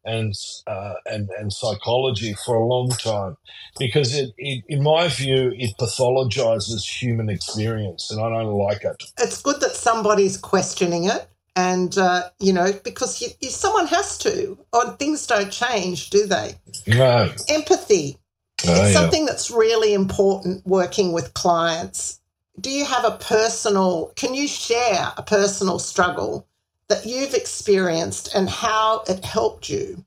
and 0.05 0.35
uh, 0.67 0.95
and 1.07 1.29
and 1.39 1.53
psychology 1.53 2.35
for 2.45 2.57
a 2.57 2.67
long 2.67 2.91
time, 2.91 3.37
because 3.79 4.17
it, 4.17 4.31
it, 4.37 4.65
in 4.69 4.83
my 4.83 5.09
view, 5.09 5.53
it 5.57 5.77
pathologizes 5.79 6.85
human 6.85 7.29
experience, 7.31 8.11
and 8.11 8.21
I 8.21 8.29
don't 8.29 8.53
like 8.59 8.85
it. 8.85 9.03
it's 9.19 9.41
good 9.43 9.61
that 9.61 9.75
somebody's 9.75 10.37
questioning 10.37 11.05
it. 11.05 11.29
And, 11.57 11.97
uh, 11.97 12.31
you 12.41 12.53
know, 12.53 12.73
because 12.83 13.23
you, 13.23 13.29
you, 13.41 13.49
someone 13.49 13.87
has 13.87 14.19
to, 14.19 14.59
or 14.73 14.91
things 14.97 15.25
don't 15.25 15.53
change, 15.53 16.11
do 16.11 16.27
they? 16.27 16.57
No, 16.89 17.33
Empathy. 17.49 18.19
Oh, 18.67 18.73
it's 18.73 18.93
yeah. 18.93 18.93
something 18.93 19.25
that's 19.25 19.53
really 19.53 19.95
important 19.95 20.67
working 20.67 21.13
with 21.13 21.33
clients. 21.35 22.21
Do 22.61 22.71
you 22.71 22.85
have 22.85 23.05
a 23.05 23.17
personal, 23.19 24.13
can 24.17 24.35
you 24.35 24.47
share 24.47 25.13
a 25.17 25.23
personal 25.23 25.79
struggle 25.79 26.47
that 26.89 27.07
you've 27.07 27.35
experienced 27.35 28.35
and 28.35 28.49
how 28.49 29.03
it 29.09 29.25
helped 29.25 29.69
you 29.69 30.05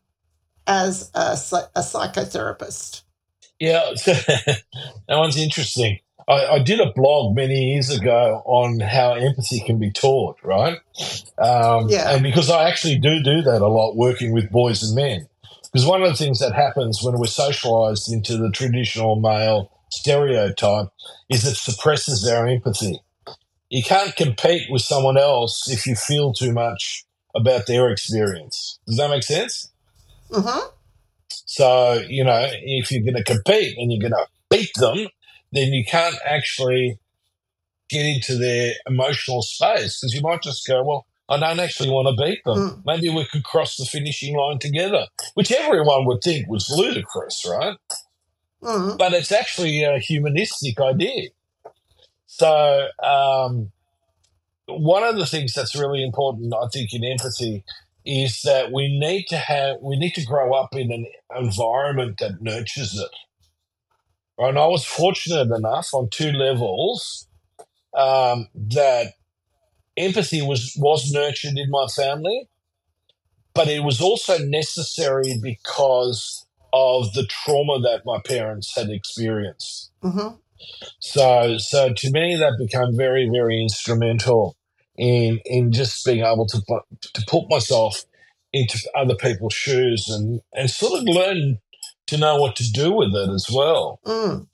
as 0.65 1.11
a, 1.13 1.31
a 1.75 1.81
psychotherapist? 1.81 3.03
Yeah, 3.59 3.91
that 4.05 4.63
one's 5.09 5.37
interesting. 5.37 5.99
I, 6.27 6.45
I, 6.45 6.59
did 6.59 6.79
a 6.79 6.91
blog 6.93 7.35
many 7.35 7.73
years 7.73 7.89
ago 7.89 8.41
on 8.45 8.81
how 8.81 9.13
empathy 9.13 9.61
can 9.61 9.79
be 9.79 9.91
taught, 9.91 10.37
right? 10.43 10.77
Um, 11.37 11.87
yeah. 11.89 12.13
And 12.13 12.21
because 12.21 12.49
I 12.49 12.69
actually 12.69 12.99
do 12.99 13.23
do 13.23 13.41
that 13.43 13.61
a 13.61 13.67
lot 13.67 13.95
working 13.95 14.33
with 14.33 14.51
boys 14.51 14.83
and 14.83 14.95
men. 14.95 15.27
Because 15.63 15.85
one 15.85 16.01
of 16.01 16.09
the 16.09 16.15
things 16.15 16.39
that 16.39 16.53
happens 16.53 17.01
when 17.01 17.17
we're 17.17 17.27
socialized 17.27 18.11
into 18.11 18.37
the 18.37 18.51
traditional 18.51 19.15
male 19.15 19.71
stereotype 19.89 20.87
is 21.29 21.45
it 21.45 21.55
suppresses 21.55 22.27
our 22.27 22.47
empathy. 22.47 22.99
You 23.69 23.83
can't 23.83 24.15
compete 24.15 24.63
with 24.69 24.81
someone 24.81 25.17
else 25.17 25.69
if 25.69 25.85
you 25.85 25.95
feel 25.95 26.33
too 26.33 26.53
much 26.53 27.05
about 27.35 27.67
their 27.67 27.89
experience. 27.89 28.79
Does 28.87 28.97
that 28.97 29.09
make 29.09 29.23
sense? 29.23 29.71
Mm-hmm. 30.31 30.67
So, 31.29 32.03
you 32.07 32.23
know, 32.23 32.47
if 32.51 32.91
you're 32.91 33.03
going 33.03 33.23
to 33.23 33.23
compete 33.23 33.77
and 33.77 33.91
you're 33.91 34.09
going 34.09 34.19
to 34.19 34.27
beat 34.49 34.71
them, 34.75 35.07
then 35.51 35.73
you 35.73 35.83
can't 35.85 36.15
actually 36.25 36.99
get 37.89 38.05
into 38.05 38.37
their 38.37 38.73
emotional 38.87 39.41
space 39.41 39.99
because 39.99 40.13
you 40.13 40.21
might 40.21 40.41
just 40.41 40.67
go, 40.67 40.83
well, 40.83 41.05
I 41.29 41.39
don't 41.39 41.59
actually 41.59 41.89
want 41.89 42.07
to 42.07 42.23
beat 42.23 42.43
them. 42.45 42.57
Mm. 42.57 42.81
Maybe 42.85 43.09
we 43.09 43.25
could 43.25 43.43
cross 43.43 43.75
the 43.75 43.85
finishing 43.85 44.37
line 44.37 44.59
together, 44.59 45.07
which 45.33 45.51
everyone 45.51 46.05
would 46.05 46.21
think 46.23 46.47
was 46.47 46.69
ludicrous, 46.69 47.45
right? 47.49 47.77
Mm. 48.63 48.97
But 48.97 49.13
it's 49.13 49.31
actually 49.31 49.83
a 49.83 49.99
humanistic 49.99 50.79
idea. 50.79 51.29
So, 52.25 52.87
um, 53.03 53.71
one 54.67 55.03
of 55.03 55.15
the 55.15 55.25
things 55.25 55.53
that's 55.53 55.75
really 55.75 56.03
important, 56.03 56.53
I 56.53 56.67
think, 56.73 56.93
in 56.93 57.03
empathy 57.03 57.63
is 58.05 58.41
that 58.41 58.71
we 58.71 58.97
need 58.97 59.25
to 59.27 59.37
have 59.37 59.77
we 59.81 59.97
need 59.97 60.13
to 60.15 60.25
grow 60.25 60.53
up 60.53 60.69
in 60.73 60.91
an 60.91 61.05
environment 61.35 62.17
that 62.19 62.41
nurtures 62.41 62.97
it. 62.97 63.11
And 64.37 64.57
I 64.57 64.67
was 64.67 64.85
fortunate 64.85 65.53
enough 65.53 65.89
on 65.93 66.09
two 66.09 66.31
levels 66.31 67.27
um, 67.95 68.47
that 68.55 69.13
empathy 69.97 70.41
was 70.41 70.73
was 70.77 71.11
nurtured 71.11 71.57
in 71.57 71.69
my 71.69 71.87
family, 71.87 72.47
but 73.53 73.67
it 73.67 73.83
was 73.83 73.99
also 73.99 74.37
necessary 74.37 75.39
because 75.41 76.46
of 76.73 77.13
the 77.13 77.25
trauma 77.25 77.79
that 77.81 78.01
my 78.05 78.19
parents 78.25 78.75
had 78.75 78.89
experienced. 78.89 79.91
Mm-hmm. 80.03 80.35
So, 80.99 81.57
so 81.57 81.93
to 81.93 82.11
me, 82.11 82.35
that 82.35 82.57
became 82.57 82.95
very, 82.95 83.29
very 83.31 83.61
instrumental 83.61 84.55
in 84.97 85.39
in 85.45 85.71
just 85.71 86.03
being 86.05 86.25
able 86.25 86.47
to 86.47 86.59
to 87.13 87.23
put 87.27 87.49
myself 87.49 88.03
into 88.51 88.79
other 88.95 89.15
people's 89.15 89.53
shoes 89.53 90.09
and 90.09 90.41
and 90.53 90.69
sort 90.69 90.99
of 90.99 91.03
learn 91.05 91.59
to 92.07 92.17
know 92.17 92.37
what 92.37 92.55
to 92.55 92.71
do 92.71 92.91
with 92.91 93.13
it 93.13 93.29
as 93.29 93.47
well. 93.53 93.99
Mm. 94.05 94.47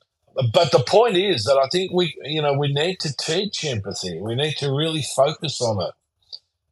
But 0.52 0.72
the 0.72 0.84
point 0.86 1.16
is 1.16 1.44
that 1.44 1.58
I 1.64 1.68
think 1.72 1.92
we, 1.94 2.14
you 2.24 2.42
know, 2.42 2.58
we 2.58 2.74
need 2.74 3.00
to 3.02 3.16
teach 3.16 3.64
empathy. 3.64 4.20
We 4.20 4.34
need 4.34 4.58
to 4.58 4.72
really 4.72 5.04
focus 5.16 5.62
on 5.62 5.80
it 5.88 5.94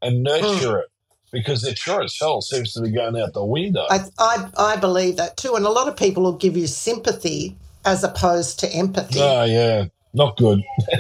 and 0.02 0.24
nurture 0.24 0.74
mm. 0.74 0.80
it 0.80 0.91
because 1.32 1.64
it 1.64 1.78
sure 1.78 2.04
as 2.04 2.18
hell 2.20 2.42
seems 2.42 2.74
to 2.74 2.82
be 2.82 2.92
going 2.92 3.18
out 3.18 3.34
the 3.34 3.46
window. 3.46 3.86
I, 3.90 4.02
I, 4.20 4.50
I 4.58 4.76
believe 4.78 5.18
that 5.18 5.38
too, 5.38 5.56
and 5.56 5.66
a 5.66 5.70
lot 5.70 5.88
of 5.88 5.96
people 5.96 6.24
will 6.24 6.38
give 6.38 6.58
you 6.58 6.68
sympathy 6.68 7.56
as 7.86 8.04
opposed 8.04 8.60
to 8.60 8.70
empathy. 8.70 9.20
Oh 9.20 9.44
yeah, 9.44 9.86
not 10.14 10.38
good. 10.38 10.62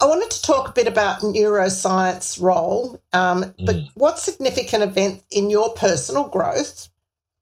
I 0.00 0.06
wanted 0.06 0.30
to 0.32 0.42
talk 0.42 0.68
a 0.68 0.72
bit 0.72 0.86
about 0.86 1.20
neuroscience 1.20 2.40
role, 2.40 3.00
um, 3.12 3.54
but 3.64 3.76
mm. 3.76 3.90
what 3.94 4.18
significant 4.18 4.82
event 4.82 5.22
in 5.30 5.50
your 5.50 5.72
personal 5.74 6.28
growth 6.28 6.88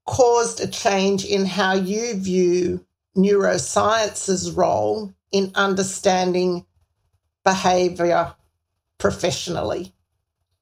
caused 0.05 0.61
a 0.61 0.67
change 0.67 1.25
in 1.25 1.45
how 1.45 1.73
you 1.73 2.15
view 2.15 2.85
neuroscience's 3.17 4.51
role 4.51 5.13
in 5.31 5.51
understanding 5.55 6.65
behavior 7.43 8.33
professionally? 8.97 9.93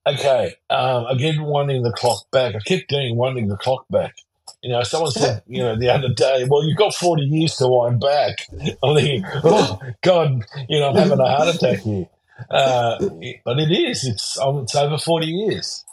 Okay, 0.06 0.54
um, 0.68 1.06
again, 1.06 1.42
winding 1.42 1.82
the 1.82 1.92
clock 1.92 2.28
back. 2.32 2.54
I 2.54 2.58
keep 2.64 2.88
doing 2.88 3.16
winding 3.16 3.48
the 3.48 3.56
clock 3.56 3.84
back. 3.88 4.16
You 4.60 4.70
know, 4.70 4.82
someone 4.82 5.12
said, 5.12 5.42
you 5.46 5.62
know, 5.62 5.76
the 5.76 5.90
other 5.90 6.08
day, 6.08 6.46
well, 6.48 6.64
you've 6.64 6.78
got 6.78 6.94
40 6.94 7.22
years 7.22 7.56
to 7.56 7.68
wind 7.68 8.00
back. 8.00 8.48
I'm 8.82 8.96
thinking, 8.96 9.24
oh, 9.44 9.80
God, 10.02 10.44
you 10.68 10.80
know, 10.80 10.90
I'm 10.90 10.96
having 10.96 11.20
a 11.20 11.28
heart 11.28 11.54
attack 11.54 11.80
here. 11.80 12.08
Uh, 12.50 12.98
but 13.44 13.60
it 13.60 13.70
is, 13.70 14.04
it's, 14.04 14.38
um, 14.40 14.58
it's 14.58 14.74
over 14.74 14.98
40 14.98 15.26
years. 15.26 15.84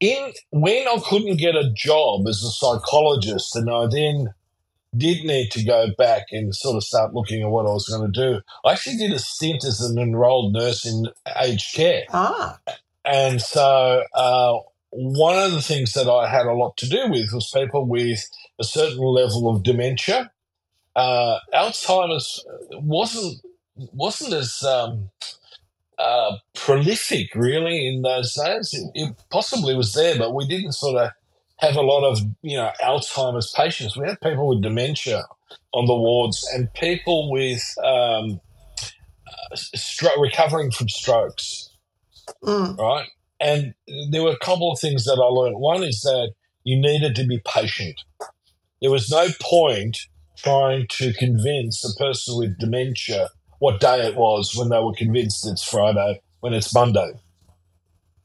In 0.00 0.32
When 0.50 0.88
I 0.88 0.98
couldn't 1.08 1.36
get 1.36 1.54
a 1.54 1.72
job 1.72 2.26
as 2.26 2.42
a 2.42 2.50
psychologist, 2.50 3.54
and 3.54 3.70
I 3.70 3.86
then 3.86 4.34
did 4.96 5.24
need 5.24 5.50
to 5.52 5.64
go 5.64 5.88
back 5.96 6.26
and 6.32 6.54
sort 6.54 6.76
of 6.76 6.82
start 6.82 7.14
looking 7.14 7.42
at 7.42 7.50
what 7.50 7.66
I 7.66 7.70
was 7.70 7.88
going 7.88 8.12
to 8.12 8.20
do, 8.20 8.40
I 8.64 8.72
actually 8.72 8.96
did 8.96 9.12
a 9.12 9.18
stint 9.18 9.64
as 9.64 9.80
an 9.80 9.98
enrolled 9.98 10.52
nurse 10.52 10.84
in 10.84 11.06
aged 11.40 11.74
care. 11.74 12.04
Ah. 12.12 12.58
And 13.06 13.40
so, 13.40 14.02
uh, 14.14 14.58
one 14.90 15.38
of 15.38 15.52
the 15.52 15.62
things 15.62 15.92
that 15.92 16.08
I 16.10 16.28
had 16.28 16.46
a 16.46 16.52
lot 16.52 16.76
to 16.78 16.88
do 16.88 17.08
with 17.08 17.32
was 17.32 17.50
people 17.54 17.86
with 17.86 18.24
a 18.58 18.64
certain 18.64 18.98
level 18.98 19.48
of 19.48 19.62
dementia. 19.62 20.30
Uh, 20.94 21.38
Alzheimer's 21.54 22.44
wasn't 22.72 23.42
wasn't 23.92 24.32
as 24.32 24.62
um, 24.62 25.10
uh, 25.98 26.36
prolific 26.54 27.34
really 27.34 27.86
in 27.86 28.02
those 28.02 28.34
days. 28.34 28.72
It, 28.72 28.90
it, 28.94 29.16
possibly 29.30 29.76
was 29.76 29.92
there, 29.92 30.16
but 30.16 30.34
we 30.34 30.48
didn't 30.48 30.72
sort 30.72 30.96
of 30.96 31.10
have 31.58 31.76
a 31.76 31.82
lot 31.82 32.04
of 32.04 32.20
you 32.42 32.56
know 32.56 32.70
Alzheimer's 32.82 33.52
patients. 33.54 33.96
We 33.96 34.08
had 34.08 34.20
people 34.20 34.48
with 34.48 34.62
dementia 34.62 35.24
on 35.72 35.86
the 35.86 35.94
wards 35.94 36.46
and 36.54 36.72
people 36.74 37.30
with 37.30 37.62
um, 37.84 38.40
uh, 39.26 39.54
stro- 39.54 40.20
recovering 40.20 40.70
from 40.70 40.88
strokes, 40.88 41.70
mm. 42.42 42.78
right? 42.78 43.08
And 43.40 43.74
there 44.10 44.22
were 44.22 44.30
a 44.30 44.38
couple 44.38 44.72
of 44.72 44.80
things 44.80 45.04
that 45.04 45.20
I 45.22 45.26
learned. 45.26 45.58
One 45.58 45.82
is 45.82 46.00
that 46.02 46.32
you 46.64 46.80
needed 46.80 47.14
to 47.16 47.24
be 47.24 47.40
patient. 47.46 48.00
There 48.80 48.90
was 48.90 49.10
no 49.10 49.28
point 49.40 49.98
trying 50.36 50.86
to 50.90 51.12
convince 51.14 51.84
a 51.84 51.98
person 52.02 52.36
with 52.38 52.58
dementia 52.58 53.30
what 53.58 53.80
day 53.80 54.06
it 54.06 54.16
was 54.16 54.54
when 54.54 54.68
they 54.68 54.78
were 54.78 54.92
convinced 54.92 55.46
it's 55.46 55.64
Friday, 55.64 56.20
when 56.40 56.52
it's 56.52 56.74
Monday. 56.74 57.12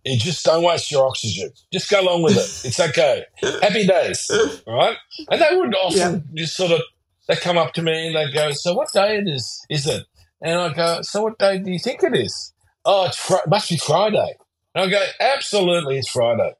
You 0.03 0.17
just 0.17 0.43
don't 0.43 0.63
waste 0.63 0.91
your 0.91 1.07
oxygen. 1.07 1.51
Just 1.71 1.89
go 1.89 2.01
along 2.01 2.23
with 2.23 2.33
it. 2.33 2.65
It's 2.67 2.79
okay. 2.79 3.25
Happy 3.61 3.85
days, 3.85 4.29
right? 4.65 4.97
And 5.29 5.41
they 5.41 5.55
would 5.55 5.75
often 5.75 6.25
yeah. 6.33 6.43
just 6.43 6.57
sort 6.57 6.71
of 6.71 6.81
they 7.27 7.35
come 7.35 7.57
up 7.57 7.73
to 7.73 7.83
me 7.83 8.07
and 8.07 8.15
they 8.15 8.31
go, 8.33 8.51
"So 8.51 8.73
what 8.73 8.91
day 8.91 9.17
it 9.17 9.27
is? 9.27 9.63
Is 9.69 9.87
it?" 9.87 10.05
And 10.41 10.59
I 10.59 10.73
go, 10.73 11.01
"So 11.03 11.21
what 11.23 11.37
day 11.37 11.59
do 11.59 11.71
you 11.71 11.79
think 11.79 12.01
it 12.03 12.15
is?" 12.15 12.51
Oh, 12.85 13.05
it's 13.05 13.17
fr- 13.17 13.47
must 13.47 13.69
be 13.69 13.77
Friday. 13.77 14.35
And 14.73 14.85
I 14.85 14.89
go, 14.89 15.03
absolutely, 15.19 15.97
it's 15.97 16.09
Friday. 16.09 16.53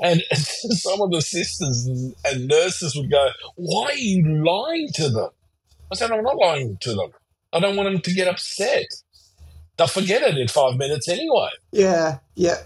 And 0.00 0.22
some 0.32 1.00
of 1.00 1.10
the 1.10 1.22
sisters 1.22 1.86
and 2.24 2.48
nurses 2.48 2.96
would 2.96 3.10
go, 3.10 3.28
why 3.56 3.86
are 3.86 3.94
you 3.94 4.44
lying 4.44 4.88
to 4.94 5.08
them? 5.08 5.30
I 5.92 5.94
said, 5.94 6.10
I'm 6.10 6.24
not 6.24 6.36
lying 6.36 6.76
to 6.80 6.94
them. 6.94 7.10
I 7.52 7.60
don't 7.60 7.76
want 7.76 7.92
them 7.92 8.00
to 8.00 8.14
get 8.14 8.26
upset. 8.26 8.86
They'll 9.76 9.86
forget 9.86 10.22
it 10.22 10.36
in 10.36 10.48
five 10.48 10.76
minutes 10.76 11.08
anyway. 11.08 11.50
Yeah, 11.72 12.18
yeah. 12.34 12.58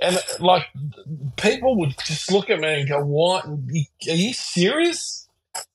And 0.00 0.18
like, 0.40 0.66
people 1.36 1.78
would 1.78 1.94
just 2.04 2.30
look 2.32 2.50
at 2.50 2.58
me 2.58 2.80
and 2.80 2.88
go, 2.88 3.04
"What? 3.04 3.44
Are 3.46 4.14
you 4.14 4.32
serious?" 4.32 5.21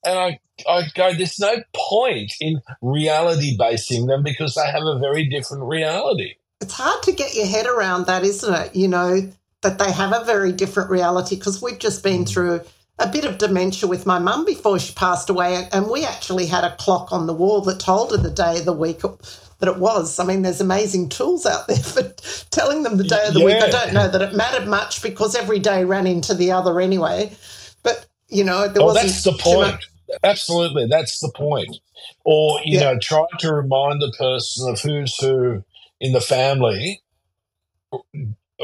And 0.04 0.18
I, 0.18 0.40
I 0.68 0.84
go, 0.96 1.14
"There's 1.14 1.40
no 1.40 1.56
point 1.76 2.34
in 2.40 2.62
reality 2.82 3.56
basing 3.58 4.08
them 4.08 4.24
because 4.24 4.56
they 4.56 4.66
have 4.66 4.84
a 4.84 5.00
very 5.00 5.28
different 5.28 5.64
reality." 5.64 6.36
it's 6.62 6.74
hard 6.74 7.04
to 7.04 7.12
get 7.12 7.36
your 7.36 7.46
head 7.46 7.66
around 7.66 8.08
that, 8.08 8.24
isn't 8.24 8.54
it? 8.54 8.76
You 8.76 8.88
know, 8.88 9.32
that 9.62 9.80
they 9.80 9.92
have 9.92 10.14
a 10.14 10.26
very 10.26 10.52
different 10.52 10.90
reality 10.90 11.36
because 11.36 11.62
we've 11.62 11.80
just 11.80 12.04
been 12.04 12.24
mm. 12.24 12.30
through 12.30 12.62
a 13.00 13.08
bit 13.08 13.26
of 13.26 13.38
dementia 13.38 13.88
with 13.88 14.06
my 14.06 14.18
mum 14.18 14.44
before 14.44 14.80
she 14.80 14.94
passed 14.94 15.30
away. 15.30 15.68
And 15.72 15.90
we 15.90 16.04
actually 16.04 16.48
had 16.48 16.64
a 16.64 16.76
clock 16.78 17.12
on 17.12 17.28
the 17.28 17.34
wall 17.34 17.62
that 17.62 17.80
told 17.80 18.12
her 18.12 18.18
the 18.18 18.32
day 18.32 18.58
of 18.60 18.66
the 18.66 18.74
week 18.74 19.02
that 19.02 19.70
it 19.70 19.78
was. 19.78 20.20
I 20.20 20.26
mean, 20.26 20.42
there's 20.42 20.62
amazing 20.62 21.10
tools 21.10 21.46
out 21.46 21.68
there 21.68 21.78
for 21.78 22.02
telling 22.50 22.84
them 22.84 22.98
the 22.98 23.04
day 23.04 23.28
of 23.28 23.34
the 23.36 23.42
yeah. 23.42 23.46
week. 23.46 23.64
I 23.64 23.70
don't 23.70 23.94
know 23.94 24.08
that 24.08 24.22
it 24.22 24.36
mattered 24.36 24.68
much 24.68 25.04
because 25.04 25.36
every 25.36 25.60
day 25.60 25.86
ran 25.86 26.08
into 26.08 26.34
the 26.34 26.52
other 26.52 26.82
anyway. 26.82 27.32
You 28.30 28.44
know, 28.44 28.68
there 28.68 28.84
oh, 28.84 28.88
wasn't. 28.88 29.08
That's 29.08 29.24
the 29.24 29.34
point. 29.34 29.86
Absolutely. 30.24 30.88
That's 30.88 31.20
the 31.20 31.32
point. 31.36 31.78
Or, 32.24 32.60
you 32.64 32.80
yeah. 32.80 32.94
know, 32.94 33.00
try 33.00 33.26
to 33.40 33.54
remind 33.54 34.02
the 34.02 34.14
person 34.18 34.70
of 34.70 34.80
who's 34.80 35.16
who 35.18 35.64
in 36.00 36.14
the 36.14 36.22
family 36.22 37.02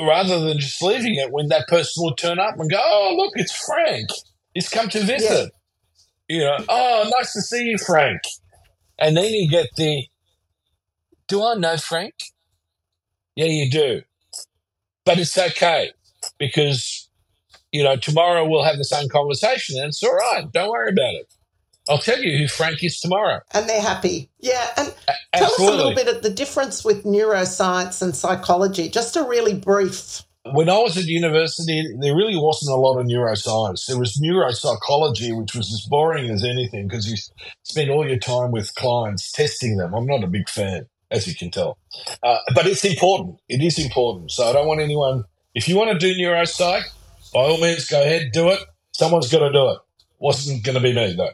rather 0.02 0.40
than 0.40 0.60
just 0.60 0.82
leaving 0.82 1.16
it 1.16 1.32
when 1.32 1.50
that 1.50 1.68
person 1.68 2.04
will 2.04 2.16
turn 2.16 2.40
up 2.40 2.60
and 2.60 2.70
go, 2.70 2.80
Oh, 2.80 3.16
look, 3.18 3.34
it's 3.36 3.66
Frank. 3.66 4.10
He's 4.54 4.70
come 4.70 4.90
to 4.90 5.00
visit. 5.04 5.52
Yeah. 6.30 6.36
You 6.36 6.44
know, 6.46 6.58
oh, 6.70 7.12
nice 7.18 7.34
to 7.34 7.42
see 7.42 7.66
you, 7.66 7.78
Frank. 7.78 8.22
And 8.98 9.18
then 9.18 9.32
you 9.34 9.50
get 9.50 9.68
the, 9.76 10.08
Do 11.28 11.44
I 11.44 11.56
know 11.56 11.78
Frank? 11.78 12.14
Yeah, 13.36 13.46
you 13.46 13.70
do. 13.70 14.02
But 15.06 15.20
it's 15.20 15.38
okay 15.38 15.92
because, 16.38 17.03
you 17.74 17.84
know, 17.84 17.98
tomorrow 17.98 18.48
we'll 18.48 18.64
have 18.64 18.78
the 18.78 18.86
same 18.86 19.10
conversation 19.10 19.78
and 19.80 19.90
it's 19.90 20.02
all 20.04 20.16
right. 20.16 20.50
Don't 20.54 20.70
worry 20.70 20.92
about 20.92 21.16
it. 21.16 21.34
I'll 21.90 21.98
tell 21.98 22.22
you 22.22 22.38
who 22.38 22.48
Frank 22.48 22.82
is 22.84 23.02
tomorrow. 23.02 23.42
And 23.52 23.68
they're 23.68 23.82
happy. 23.82 24.30
Yeah. 24.40 24.66
And 24.78 24.94
A- 25.08 25.38
tell 25.38 25.52
us 25.52 25.60
a 25.60 25.64
little 25.64 25.94
bit 25.94 26.08
of 26.08 26.22
the 26.22 26.30
difference 26.30 26.86
with 26.86 27.04
neuroscience 27.04 28.02
and 28.02 28.16
psychology. 28.16 28.88
Just 28.88 29.18
a 29.18 29.24
really 29.24 29.56
brief. 29.56 30.22
When 30.54 30.70
I 30.70 30.78
was 30.78 30.98
at 30.98 31.06
university, 31.06 31.86
there 32.00 32.16
really 32.16 32.38
wasn't 32.38 32.74
a 32.74 32.80
lot 32.80 33.00
of 33.00 33.08
neuroscience. 33.08 33.86
There 33.88 33.98
was 33.98 34.22
neuropsychology, 34.22 35.38
which 35.38 35.56
was 35.56 35.74
as 35.74 35.82
boring 35.90 36.30
as 36.30 36.44
anything 36.44 36.88
because 36.88 37.10
you 37.10 37.18
spend 37.64 37.90
all 37.90 38.08
your 38.08 38.20
time 38.20 38.52
with 38.52 38.74
clients 38.76 39.32
testing 39.32 39.78
them. 39.78 39.94
I'm 39.94 40.06
not 40.06 40.24
a 40.24 40.28
big 40.28 40.48
fan, 40.48 40.86
as 41.12 41.28
you 41.28 41.36
can 41.36 41.50
tell. 41.50 41.78
Uh, 42.22 42.38
but 42.54 42.68
it's 42.68 42.86
important. 42.86 43.40
It 43.50 43.62
is 43.62 43.84
important. 43.84 44.32
So 44.32 44.46
I 44.46 44.54
don't 44.54 44.68
want 44.68 44.80
anyone, 44.82 45.24
if 45.56 45.68
you 45.68 45.76
want 45.76 45.92
to 45.92 45.98
do 45.98 46.14
neuropsych, 46.14 46.84
by 47.34 47.42
all 47.42 47.60
means, 47.60 47.88
go 47.88 48.02
ahead, 48.02 48.32
do 48.34 48.50
it. 48.50 48.60
Someone's 48.94 49.32
got 49.32 49.40
to 49.40 49.54
do 49.54 49.70
it. 49.72 49.80
Wasn't 50.20 50.64
going 50.64 50.76
to 50.76 50.82
be 50.82 50.94
me, 50.94 51.16
though. 51.16 51.32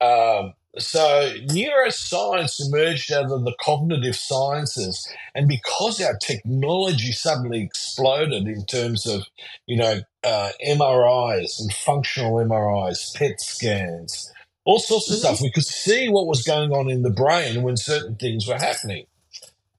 Um, 0.00 0.54
so 0.78 1.34
neuroscience 1.48 2.60
emerged 2.66 3.12
out 3.12 3.32
of 3.32 3.44
the 3.44 3.56
cognitive 3.60 4.16
sciences, 4.16 5.08
and 5.34 5.48
because 5.48 6.00
our 6.02 6.16
technology 6.18 7.12
suddenly 7.12 7.62
exploded 7.62 8.48
in 8.48 8.64
terms 8.66 9.06
of, 9.08 9.24
you 9.66 9.76
know, 9.78 10.02
uh, 10.24 10.50
MRIs 10.66 11.60
and 11.60 11.74
functional 11.74 12.34
MRIs, 12.36 13.14
PET 13.16 13.40
scans, 13.42 14.32
all 14.66 14.78
sorts 14.80 15.10
of 15.10 15.16
Mhm. 15.16 15.20
stuff, 15.20 15.42
we 15.42 15.50
could 15.52 15.66
see 15.66 16.10
what 16.10 16.28
was 16.28 16.44
going 16.44 16.72
on 16.72 16.90
in 16.90 17.02
the 17.02 17.10
brain 17.10 17.64
when 17.64 17.76
certain 17.76 18.16
things 18.16 18.46
were 18.46 18.58
happening. 18.58 19.06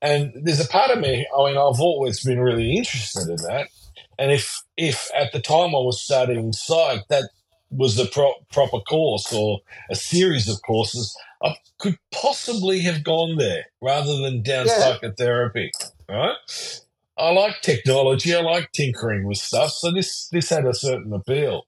And 0.02 0.34
there's 0.36 0.62
a 0.62 0.68
part 0.70 0.92
of 0.92 1.00
me, 1.00 1.28
I 1.38 1.46
mean, 1.46 1.58
I've 1.58 1.82
always 1.82 2.24
been 2.24 2.40
really 2.40 2.78
interested 2.78 3.30
in 3.30 3.38
that. 3.48 3.70
And 4.20 4.32
if 4.32 4.62
if 4.80 5.10
at 5.14 5.34
the 5.34 5.42
time 5.42 5.76
I 5.76 5.80
was 5.80 6.02
studying 6.02 6.54
psych, 6.54 7.08
that 7.10 7.30
was 7.70 7.96
the 7.98 8.06
pro- 8.06 8.34
proper 8.52 8.80
course 8.80 9.32
or 9.34 9.60
a 9.92 9.96
series 9.96 10.48
of 10.48 10.62
courses, 10.66 11.16
I 11.44 11.56
could 11.78 11.98
possibly 12.12 12.80
have 12.80 13.04
gone 13.04 13.38
there 13.38 13.66
rather 13.82 14.18
than 14.18 14.42
down 14.42 14.68
Yeah. 14.68 14.80
psychotherapy. 14.80 15.72
Right? 16.08 16.36
I 17.18 17.32
like 17.32 17.62
technology. 17.62 18.34
I 18.34 18.42
like 18.42 18.72
tinkering 18.72 19.28
with 19.28 19.38
stuff. 19.38 19.72
So 19.72 19.92
this 19.92 20.30
this 20.30 20.50
had 20.50 20.66
a 20.66 20.74
certain 20.74 21.12
appeal. 21.14 21.68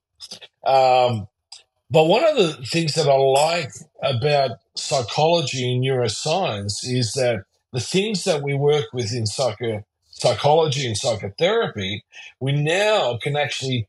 Um, 0.65 1.27
but 1.89 2.05
one 2.05 2.23
of 2.23 2.37
the 2.37 2.53
things 2.65 2.93
that 2.95 3.09
I 3.09 3.15
like 3.15 3.71
about 4.01 4.51
psychology 4.75 5.73
and 5.73 5.83
neuroscience 5.83 6.83
is 6.83 7.11
that 7.13 7.43
the 7.73 7.81
things 7.81 8.23
that 8.23 8.41
we 8.41 8.53
work 8.53 8.85
with 8.93 9.13
in 9.13 9.25
psycho 9.25 9.83
psychology 10.21 10.85
and 10.85 10.97
psychotherapy, 10.97 12.03
we 12.39 12.51
now 12.51 13.17
can 13.21 13.35
actually 13.35 13.87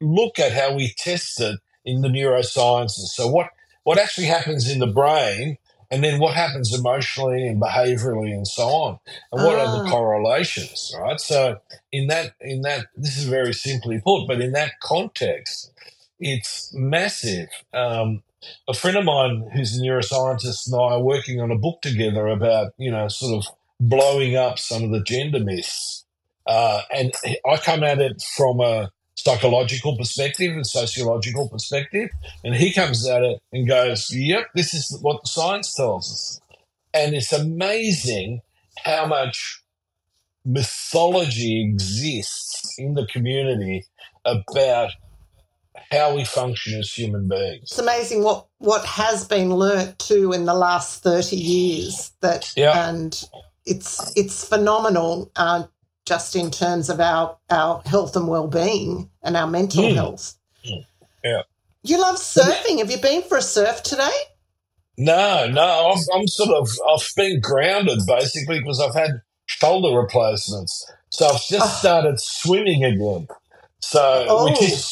look 0.00 0.38
at 0.38 0.52
how 0.52 0.74
we 0.74 0.92
test 0.96 1.40
it 1.40 1.58
in 1.84 2.02
the 2.02 2.08
neurosciences. 2.08 3.08
So 3.18 3.28
what 3.28 3.48
what 3.84 3.98
actually 3.98 4.26
happens 4.26 4.68
in 4.70 4.80
the 4.80 4.86
brain, 5.00 5.58
and 5.90 6.02
then 6.02 6.18
what 6.18 6.34
happens 6.34 6.74
emotionally 6.74 7.46
and 7.46 7.60
behaviorally, 7.62 8.32
and 8.32 8.46
so 8.46 8.64
on, 8.68 8.98
and 9.32 9.42
what 9.44 9.56
are 9.58 9.70
the 9.70 9.82
Ah. 9.86 9.90
correlations, 9.90 10.92
right? 11.00 11.20
So 11.20 11.58
in 11.92 12.08
that 12.08 12.34
in 12.40 12.62
that 12.62 12.86
this 12.96 13.16
is 13.16 13.24
very 13.24 13.52
simply 13.52 14.00
put, 14.00 14.26
but 14.26 14.40
in 14.40 14.52
that 14.52 14.72
context, 14.80 15.72
it's 16.18 16.72
massive. 16.74 17.48
Um, 17.72 18.22
a 18.68 18.74
friend 18.74 18.96
of 18.96 19.04
mine 19.04 19.50
who's 19.54 19.76
a 19.76 19.80
neuroscientist 19.82 20.66
and 20.66 20.76
I 20.76 20.94
are 20.94 21.02
working 21.02 21.40
on 21.40 21.50
a 21.50 21.58
book 21.58 21.80
together 21.82 22.26
about 22.28 22.72
you 22.78 22.90
know 22.90 23.08
sort 23.08 23.34
of 23.38 23.52
blowing 23.80 24.36
up 24.36 24.58
some 24.58 24.84
of 24.84 24.90
the 24.90 25.02
gender 25.02 25.40
myths, 25.40 26.04
uh, 26.46 26.82
and 26.94 27.12
I 27.50 27.56
come 27.58 27.82
at 27.82 27.98
it 27.98 28.22
from 28.36 28.60
a 28.60 28.90
psychological 29.14 29.96
perspective 29.96 30.52
and 30.52 30.66
sociological 30.66 31.48
perspective, 31.48 32.10
and 32.44 32.54
he 32.54 32.72
comes 32.72 33.06
at 33.08 33.22
it 33.22 33.40
and 33.52 33.66
goes, 33.68 34.10
"Yep, 34.10 34.48
this 34.54 34.74
is 34.74 34.98
what 35.00 35.22
the 35.22 35.28
science 35.28 35.74
tells 35.74 36.10
us," 36.12 36.40
and 36.94 37.14
it's 37.14 37.32
amazing 37.32 38.40
how 38.84 39.06
much 39.06 39.62
mythology 40.44 41.60
exists 41.60 42.74
in 42.78 42.94
the 42.94 43.06
community 43.06 43.84
about 44.24 44.92
how 45.90 46.14
we 46.14 46.24
function 46.24 46.78
as 46.78 46.92
human 46.92 47.28
beings. 47.28 47.62
It's 47.64 47.78
amazing 47.78 48.22
what, 48.22 48.46
what 48.58 48.84
has 48.84 49.26
been 49.26 49.54
learnt 49.54 49.98
too 49.98 50.32
in 50.32 50.44
the 50.44 50.54
last 50.54 51.02
30 51.02 51.36
years 51.36 52.12
that 52.20 52.52
Yeah. 52.56 52.88
and 52.88 53.28
it's 53.66 54.16
it's 54.16 54.46
phenomenal 54.48 55.30
uh, 55.36 55.64
just 56.06 56.36
in 56.36 56.50
terms 56.50 56.88
of 56.88 57.00
our, 57.00 57.36
our 57.50 57.82
health 57.86 58.14
and 58.16 58.28
well-being 58.28 59.10
and 59.22 59.36
our 59.36 59.46
mental 59.46 59.82
Mm. 59.84 59.94
health. 59.94 60.36
Mm. 60.64 60.84
Yeah. 61.24 61.42
You 61.82 62.00
love 62.00 62.16
surfing. 62.16 62.78
Have 62.78 62.90
you 62.90 62.98
been 62.98 63.22
for 63.22 63.38
a 63.38 63.42
surf 63.42 63.82
today? 63.82 64.16
No, 64.98 65.46
no, 65.50 65.90
I've, 65.92 66.04
I'm 66.14 66.26
sort 66.26 66.50
of 66.50 66.68
I've 66.90 67.06
been 67.16 67.40
grounded 67.40 67.98
basically 68.06 68.60
because 68.60 68.80
I've 68.80 68.94
had 68.94 69.20
shoulder 69.46 69.96
replacements, 69.98 70.90
so 71.10 71.26
I've 71.26 71.42
just 71.48 71.60
Oh. 71.76 71.78
started 71.80 72.18
swimming 72.20 72.82
again. 72.84 73.28
So 73.80 74.44
which 74.46 74.56
Oh. 74.60 74.64
is 74.64 74.86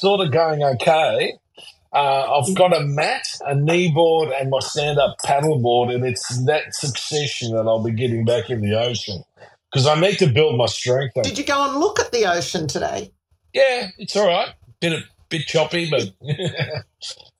sort 0.00 0.20
of 0.26 0.32
going 0.32 0.62
okay. 0.64 1.34
Uh, 1.92 2.40
I've 2.40 2.54
got 2.54 2.76
a 2.76 2.84
mat, 2.84 3.26
a 3.40 3.54
knee 3.54 3.90
board, 3.90 4.30
and 4.30 4.48
my 4.48 4.60
stand-up 4.60 5.16
paddleboard, 5.24 5.92
and 5.92 6.04
it's 6.04 6.44
that 6.44 6.74
succession 6.74 7.52
that 7.52 7.66
I'll 7.66 7.82
be 7.82 7.90
getting 7.90 8.24
back 8.24 8.48
in 8.48 8.60
the 8.60 8.80
ocean 8.80 9.24
because 9.70 9.86
I 9.86 9.98
need 9.98 10.18
to 10.18 10.28
build 10.28 10.56
my 10.56 10.66
strength. 10.66 11.16
up. 11.16 11.24
Did 11.24 11.38
you 11.38 11.44
go 11.44 11.68
and 11.68 11.80
look 11.80 11.98
at 11.98 12.12
the 12.12 12.26
ocean 12.26 12.68
today? 12.68 13.12
Yeah, 13.52 13.88
it's 13.98 14.16
all 14.16 14.26
right. 14.26 14.50
Bit 14.80 14.92
a 14.92 15.02
bit 15.28 15.46
choppy, 15.46 15.90
but 15.90 16.12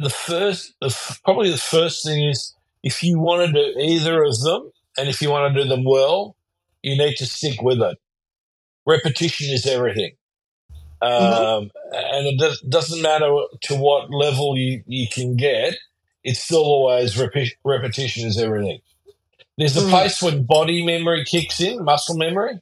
the 0.00 0.10
first, 0.10 0.74
the, 0.80 0.86
f- 0.86 1.20
probably 1.24 1.50
the 1.50 1.58
first 1.58 2.04
thing 2.04 2.28
is 2.28 2.54
if 2.82 3.02
you 3.02 3.18
want 3.18 3.46
to 3.46 3.52
do 3.52 3.80
either 3.80 4.22
of 4.24 4.40
them, 4.40 4.70
and 4.98 5.08
if 5.08 5.20
you 5.20 5.30
want 5.30 5.54
to 5.54 5.62
do 5.62 5.68
them 5.68 5.84
well, 5.84 6.36
you 6.82 6.96
need 6.96 7.16
to 7.16 7.26
stick 7.26 7.60
with 7.62 7.80
it. 7.80 7.98
Repetition 8.86 9.52
is 9.52 9.66
everything, 9.66 10.12
um, 11.02 11.70
and 11.92 12.26
it 12.26 12.38
does, 12.38 12.60
doesn't 12.62 13.02
matter 13.02 13.30
to 13.62 13.76
what 13.76 14.10
level 14.10 14.56
you, 14.56 14.82
you 14.86 15.06
can 15.06 15.36
get. 15.36 15.74
It's 16.24 16.42
still 16.42 16.62
always 16.64 17.14
repi- 17.14 17.52
repetition 17.64 18.26
is 18.26 18.38
everything. 18.38 18.80
There's 19.56 19.76
a 19.76 19.80
Mm. 19.82 19.90
place 19.90 20.22
when 20.22 20.44
body 20.44 20.84
memory 20.84 21.24
kicks 21.24 21.60
in, 21.60 21.84
muscle 21.84 22.16
memory, 22.16 22.60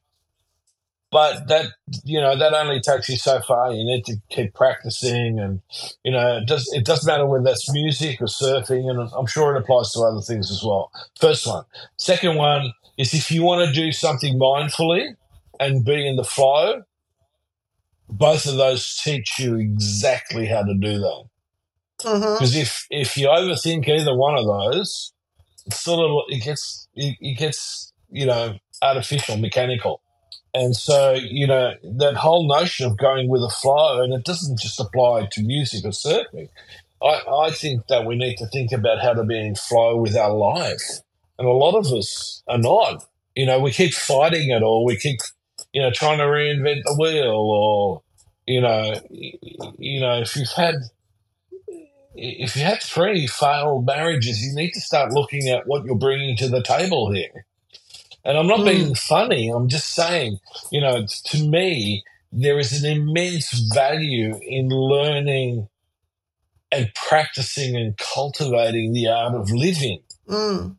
but 1.11 1.49
that 1.49 1.67
you 2.05 2.21
know 2.21 2.37
that 2.37 2.55
only 2.55 2.81
takes 2.81 3.09
you 3.09 3.17
so 3.17 3.41
far. 3.41 3.73
You 3.73 3.85
need 3.85 4.05
to 4.07 4.17
keep 4.31 4.55
practicing, 4.55 5.39
and 5.39 5.61
you 6.05 6.13
know 6.13 6.39
it 6.39 6.47
does. 6.47 6.71
It 6.73 6.85
doesn't 6.85 7.07
matter 7.11 7.27
whether 7.27 7.45
that's 7.45 7.73
music 7.73 8.21
or 8.21 8.27
surfing, 8.27 8.91
and 8.91 9.11
I'm 9.17 9.27
sure 9.27 9.55
it 9.55 9.61
applies 9.61 9.93
to 9.93 10.01
other 10.01 10.21
things 10.21 10.51
as 10.51 10.63
well. 10.63 10.91
First 11.19 11.47
one, 11.47 11.65
second 11.97 12.37
one 12.37 12.73
is 12.97 13.15
if 13.15 13.31
you 13.31 13.43
want 13.43 13.67
to 13.67 13.73
do 13.73 13.93
something 13.93 14.39
mindfully 14.39 15.15
and 15.61 15.85
be 15.85 16.07
in 16.07 16.17
the 16.17 16.25
flow. 16.25 16.83
Both 18.11 18.47
of 18.47 18.57
those 18.57 18.97
teach 19.05 19.39
you 19.39 19.57
exactly 19.57 20.47
how 20.47 20.63
to 20.63 20.75
do 20.75 20.99
that. 20.99 21.25
Hmm 22.03 22.37
Because 22.39 22.57
if 22.57 22.87
if 22.91 23.17
you 23.17 23.29
overthink 23.29 23.89
either 23.89 24.17
one 24.17 24.39
of 24.39 24.47
those, 24.47 25.13
it's 25.67 25.81
sort 25.81 26.01
of 26.01 26.25
it 26.29 26.45
gets 26.45 26.89
it, 26.95 27.17
it 27.21 27.39
gets 27.39 27.93
you 28.11 28.27
know, 28.27 28.57
artificial, 28.83 29.37
mechanical. 29.37 30.01
And 30.55 30.75
so, 30.75 31.13
you 31.13 31.47
know, 31.47 31.75
that 31.99 32.17
whole 32.17 32.49
notion 32.49 32.87
of 32.87 32.97
going 32.97 33.29
with 33.29 33.43
a 33.43 33.51
flow, 33.51 34.03
and 34.03 34.13
it 34.15 34.25
doesn't 34.25 34.59
just 34.59 34.81
apply 34.81 35.29
to 35.33 35.43
music 35.43 35.85
or 35.85 35.91
surfing. 35.91 36.49
I, 37.03 37.23
I 37.47 37.51
think 37.51 37.87
that 37.89 38.07
we 38.07 38.17
need 38.17 38.37
to 38.39 38.47
think 38.47 38.73
about 38.73 39.01
how 39.01 39.13
to 39.15 39.25
be 39.25 39.39
in 39.39 39.55
flow 39.55 39.97
with 39.97 40.17
our 40.17 40.33
life. 40.35 41.01
And 41.39 41.47
a 41.47 41.53
lot 41.53 41.77
of 41.79 41.87
us 41.93 42.43
are 42.49 42.59
not. 42.59 43.05
You 43.37 43.47
know, 43.47 43.61
we 43.61 43.71
keep 43.71 43.95
fighting 43.95 44.51
it 44.51 44.63
or 44.63 44.85
we 44.85 44.97
keep, 44.97 45.21
you 45.73 45.83
know, 45.83 45.91
trying 45.93 46.19
to 46.19 46.25
reinvent 46.25 46.83
the 46.85 46.97
wheel 46.99 47.31
or, 47.31 48.03
you 48.47 48.61
know, 48.61 48.95
you 49.79 50.01
know, 50.01 50.21
if 50.21 50.35
you've 50.35 50.51
had 50.51 50.75
if 52.19 52.57
you 52.57 52.63
have 52.63 52.83
three 52.83 53.27
failed 53.27 53.87
marriages, 53.87 54.43
you 54.43 54.55
need 54.55 54.73
to 54.73 54.81
start 54.81 55.13
looking 55.13 55.49
at 55.49 55.67
what 55.67 55.85
you're 55.85 55.95
bringing 55.95 56.37
to 56.39 56.49
the 56.49 56.63
table 56.63 57.13
here. 57.13 57.47
And 58.25 58.37
I'm 58.37 58.47
not 58.47 58.61
mm. 58.61 58.67
being 58.67 58.95
funny. 58.95 59.51
I'm 59.51 59.69
just 59.69 59.95
saying, 59.95 60.39
you 60.73 60.81
know, 60.81 61.07
to 61.07 61.49
me, 61.49 62.05
there 62.33 62.59
is 62.59 62.83
an 62.83 62.91
immense 62.91 63.53
value 63.73 64.39
in 64.43 64.69
learning 64.69 65.69
and 66.71 66.93
practicing 66.95 67.77
and 67.77 67.97
cultivating 67.97 68.93
the 68.93 69.09
art 69.09 69.35
of 69.35 69.51
living. 69.51 70.01
Mm. 70.29 70.77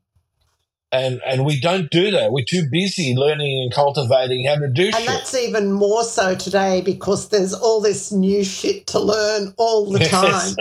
And 0.92 1.22
and 1.24 1.46
we 1.46 1.60
don't 1.60 1.92
do 1.92 2.10
that. 2.12 2.32
We're 2.32 2.46
too 2.46 2.68
busy 2.72 3.14
learning 3.16 3.62
and 3.62 3.72
cultivating 3.72 4.46
how 4.46 4.56
to 4.56 4.68
do 4.68 4.88
and 4.88 4.96
shit. 4.96 5.06
that's 5.06 5.36
even 5.36 5.72
more 5.72 6.04
so 6.04 6.34
today 6.34 6.82
because 6.82 7.30
there's 7.30 7.54
all 7.54 7.80
this 7.80 8.12
new 8.12 8.44
shit 8.44 8.88
to 8.88 9.00
learn 9.00 9.54
all 9.58 9.92
the 9.92 10.00
time. 10.06 10.56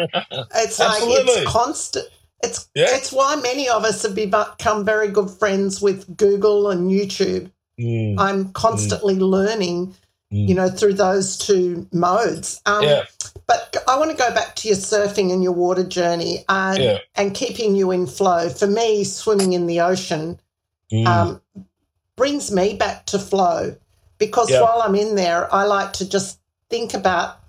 it's 0.54 0.78
like 0.78 1.00
it's 1.02 1.50
constant. 1.50 2.06
It's 2.42 2.68
yeah. 2.74 2.86
it's 2.90 3.10
why 3.10 3.36
many 3.36 3.68
of 3.70 3.84
us 3.84 4.02
have 4.02 4.14
become 4.14 4.84
very 4.84 5.08
good 5.08 5.30
friends 5.30 5.80
with 5.80 6.16
Google 6.16 6.70
and 6.70 6.90
YouTube. 6.90 7.50
Mm. 7.80 8.16
I'm 8.18 8.52
constantly 8.52 9.14
mm. 9.14 9.30
learning, 9.30 9.94
mm. 10.32 10.48
you 10.48 10.54
know, 10.54 10.68
through 10.68 10.94
those 10.94 11.38
two 11.38 11.88
modes. 11.92 12.60
Um, 12.66 12.82
yeah. 12.82 13.04
But 13.46 13.77
I 13.88 13.98
want 13.98 14.10
to 14.10 14.16
go 14.16 14.32
back 14.34 14.54
to 14.56 14.68
your 14.68 14.76
surfing 14.76 15.32
and 15.32 15.42
your 15.42 15.52
water 15.52 15.82
journey 15.82 16.44
uh, 16.48 16.76
yeah. 16.78 16.98
and 17.14 17.34
keeping 17.34 17.74
you 17.74 17.90
in 17.90 18.06
flow. 18.06 18.50
For 18.50 18.66
me, 18.66 19.04
swimming 19.04 19.54
in 19.54 19.66
the 19.66 19.80
ocean 19.80 20.38
mm. 20.92 21.06
um, 21.06 21.40
brings 22.14 22.52
me 22.52 22.74
back 22.74 23.06
to 23.06 23.18
flow 23.18 23.76
because 24.18 24.50
yeah. 24.50 24.60
while 24.60 24.82
I'm 24.82 24.94
in 24.94 25.14
there, 25.14 25.52
I 25.52 25.64
like 25.64 25.94
to 25.94 26.08
just 26.08 26.38
think 26.68 26.92
about, 26.92 27.40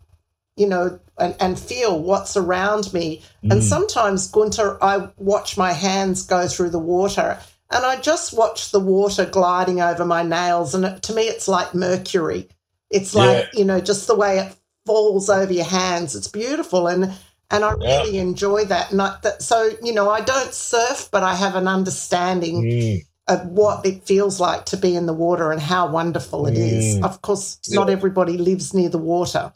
you 0.56 0.68
know, 0.68 1.00
and, 1.18 1.36
and 1.42 1.60
feel 1.60 2.00
what's 2.00 2.38
around 2.38 2.94
me. 2.94 3.22
Mm. 3.44 3.52
And 3.52 3.64
sometimes, 3.64 4.32
Gunter, 4.32 4.82
I 4.82 5.10
watch 5.18 5.58
my 5.58 5.74
hands 5.74 6.26
go 6.26 6.48
through 6.48 6.70
the 6.70 6.80
water 6.80 7.38
and 7.70 7.86
I 7.86 8.00
just 8.00 8.34
watch 8.34 8.72
the 8.72 8.80
water 8.80 9.26
gliding 9.26 9.82
over 9.82 10.06
my 10.06 10.24
nails. 10.24 10.74
And 10.74 10.86
it, 10.86 11.04
to 11.04 11.14
me, 11.14 11.24
it's 11.24 11.50
like 11.50 11.76
mercury. 11.76 12.48
It's 12.90 13.14
like, 13.14 13.50
yeah. 13.54 13.60
you 13.60 13.66
know, 13.66 13.80
just 13.82 14.08
the 14.08 14.16
way 14.16 14.40
it 14.40 14.56
falls 14.86 15.30
over 15.30 15.52
your 15.52 15.66
hands. 15.66 16.16
It's 16.16 16.28
beautiful. 16.28 16.88
And 16.88 17.14
and 17.52 17.64
I 17.64 17.72
really 17.72 18.16
yeah. 18.16 18.22
enjoy 18.22 18.66
that. 18.66 18.92
And 18.92 19.02
I, 19.02 19.18
that, 19.24 19.42
so, 19.42 19.72
you 19.82 19.92
know, 19.94 20.10
I 20.10 20.22
don't 20.22 20.54
surf, 20.54 21.10
but 21.12 21.24
I 21.24 21.34
have 21.34 21.56
an 21.56 21.68
understanding 21.68 22.62
mm. 22.62 23.00
of 23.28 23.44
what 23.48 23.86
it 23.86 24.04
feels 24.04 24.40
like 24.40 24.66
to 24.68 24.78
be 24.78 24.96
in 24.96 25.08
the 25.08 25.14
water 25.14 25.52
and 25.52 25.60
how 25.60 25.90
wonderful 25.90 26.46
it 26.46 26.54
mm. 26.54 26.58
is. 26.58 27.02
Of 27.02 27.22
course, 27.24 27.60
not 27.70 27.90
everybody 27.90 28.38
lives 28.38 28.74
near 28.74 28.90
the 28.90 29.00
water. 29.00 29.52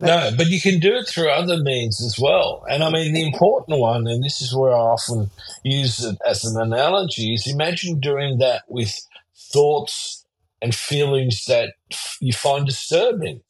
No, 0.00 0.30
but 0.36 0.46
you 0.46 0.60
can 0.60 0.80
do 0.80 0.96
it 0.96 1.06
through 1.06 1.28
other 1.30 1.62
means 1.62 2.02
as 2.02 2.18
well. 2.18 2.64
And 2.70 2.82
I 2.82 2.90
mean, 2.90 3.12
the 3.12 3.22
important 3.22 3.78
one, 3.78 4.06
and 4.06 4.24
this 4.24 4.40
is 4.40 4.54
where 4.54 4.72
I 4.72 4.78
often 4.78 5.30
use 5.62 6.02
it 6.02 6.16
as 6.26 6.44
an 6.44 6.60
analogy, 6.60 7.34
is 7.34 7.46
imagine 7.46 8.00
doing 8.00 8.38
that 8.38 8.62
with 8.66 8.98
thoughts 9.36 10.24
and 10.62 10.74
feelings 10.74 11.44
that 11.46 11.74
you 12.20 12.32
find 12.32 12.66
disturbing. 12.66 13.42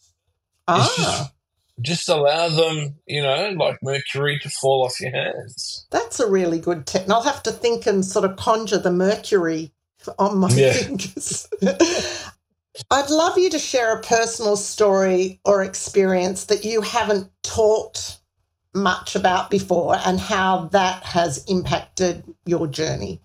Ah. 0.71 1.31
Just, 1.81 2.07
just, 2.07 2.09
allow 2.09 2.49
them, 2.49 2.97
you 3.07 3.23
know, 3.23 3.55
like 3.57 3.79
mercury 3.83 4.39
to 4.43 4.51
fall 4.51 4.85
off 4.85 5.01
your 5.01 5.13
hands. 5.13 5.87
That's 5.91 6.21
a 6.21 6.31
really 6.31 6.59
good 6.59 6.87
tip. 6.87 7.05
And 7.05 7.13
I'll 7.13 7.23
have 7.23 7.43
to 7.45 7.53
think 7.53 7.87
and 7.87 8.05
sort 8.05 8.25
of 8.25 8.37
conjure 8.37 8.79
the 8.79 8.91
mercury 8.91 9.73
on 10.19 10.39
my 10.39 10.51
yeah. 10.51 10.73
fingers. 10.73 11.49
I'd 12.91 13.11
love 13.11 13.37
you 13.39 13.51
to 13.51 13.59
share 13.59 13.97
a 13.97 14.03
personal 14.03 14.57
story 14.57 15.41
or 15.45 15.63
experience 15.63 16.47
that 16.47 16.65
you 16.65 16.81
haven't 16.81 17.31
talked 17.43 18.19
much 18.75 19.17
about 19.17 19.51
before 19.51 19.97
and 20.05 20.21
how 20.21 20.67
that 20.67 21.03
has 21.03 21.45
impacted 21.47 22.25
your 22.47 22.67
journey. 22.67 23.21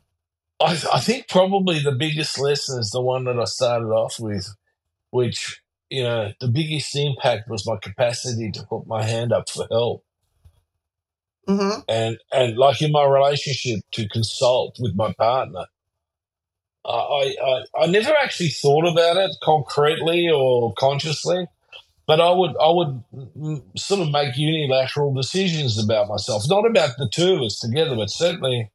I, 0.59 0.77
I, 0.93 0.99
think 0.99 1.27
probably 1.27 1.79
the 1.79 1.91
biggest 1.91 2.39
lesson 2.39 2.79
is 2.79 2.89
the 2.89 3.01
one 3.01 3.25
that 3.25 3.39
I 3.39 3.43
started 3.45 3.87
off 3.87 4.19
with, 4.19 4.47
which, 5.11 5.61
you 5.89 6.03
know, 6.03 6.31
the 6.39 6.47
biggest 6.47 6.95
impact 6.95 7.49
was 7.49 7.67
my 7.67 7.77
capacity 7.81 8.51
to 8.51 8.63
put 8.63 8.87
my 8.87 9.03
hand 9.03 9.31
up 9.31 9.49
for 9.49 9.67
help. 9.69 10.03
Mm-hmm. 11.47 11.81
And, 11.87 12.17
and 12.31 12.57
like 12.57 12.81
in 12.81 12.91
my 12.91 13.05
relationship, 13.05 13.81
to 13.91 14.09
consult 14.09 14.77
with 14.79 14.95
my 14.95 15.13
partner 15.13 15.65
I, 16.87 17.35
I, 17.43 17.83
I 17.83 17.85
never 17.87 18.13
actually 18.21 18.49
thought 18.49 18.85
about 18.85 19.17
it 19.17 19.31
concretely 19.43 20.29
or 20.29 20.73
consciously, 20.73 21.47
but 22.05 22.21
I 22.21 22.31
would 22.31 22.51
I 22.61 22.69
would 22.69 23.63
sort 23.77 24.01
of 24.01 24.11
make 24.11 24.37
unilateral 24.37 25.13
decisions 25.13 25.83
about 25.83 26.07
myself, 26.07 26.43
not 26.47 26.65
about 26.69 26.91
the 26.97 27.09
two 27.09 27.35
of 27.35 27.41
us 27.41 27.59
together, 27.59 27.95
but 27.95 28.09
certainly 28.09 28.69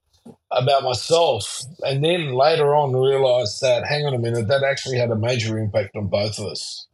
about 0.50 0.82
myself. 0.82 1.62
And 1.82 2.04
then 2.04 2.32
later 2.32 2.74
on, 2.74 2.94
realised 2.94 3.60
that 3.60 3.86
hang 3.86 4.04
on 4.04 4.14
a 4.14 4.18
minute, 4.18 4.48
that 4.48 4.64
actually 4.64 4.98
had 4.98 5.10
a 5.10 5.16
major 5.16 5.58
impact 5.58 5.94
on 5.94 6.08
both 6.08 6.38
of 6.38 6.46
us, 6.46 6.88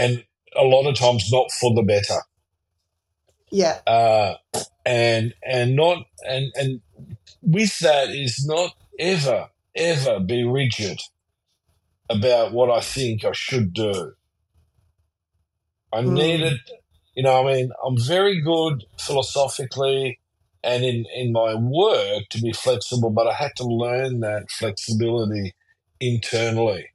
and 0.00 0.24
a 0.56 0.64
lot 0.64 0.88
of 0.88 0.96
times 0.96 1.30
not 1.30 1.50
for 1.52 1.74
the 1.74 1.82
better. 1.82 2.20
Yeah. 3.50 3.80
Uh, 3.86 4.34
and 4.86 5.34
and 5.44 5.76
not 5.76 5.98
and 6.28 6.52
and 6.54 6.80
with 7.42 7.78
that 7.80 8.10
is 8.10 8.44
not 8.46 8.74
ever 8.98 9.48
ever 9.74 10.20
be 10.20 10.44
rigid 10.44 11.00
about 12.08 12.52
what 12.52 12.70
I 12.70 12.80
think 12.80 13.24
I 13.24 13.32
should 13.32 13.72
do. 13.72 14.12
I 15.92 16.02
mm. 16.02 16.12
needed, 16.12 16.58
you 17.14 17.22
know, 17.22 17.46
I 17.46 17.52
mean, 17.52 17.70
I'm 17.84 17.96
very 17.98 18.40
good 18.40 18.84
philosophically 18.98 20.18
and 20.62 20.84
in, 20.84 21.06
in 21.14 21.32
my 21.32 21.54
work 21.54 22.24
to 22.30 22.40
be 22.40 22.52
flexible, 22.52 23.10
but 23.10 23.26
I 23.26 23.34
had 23.34 23.52
to 23.56 23.64
learn 23.64 24.20
that 24.20 24.50
flexibility 24.50 25.54
internally. 26.00 26.86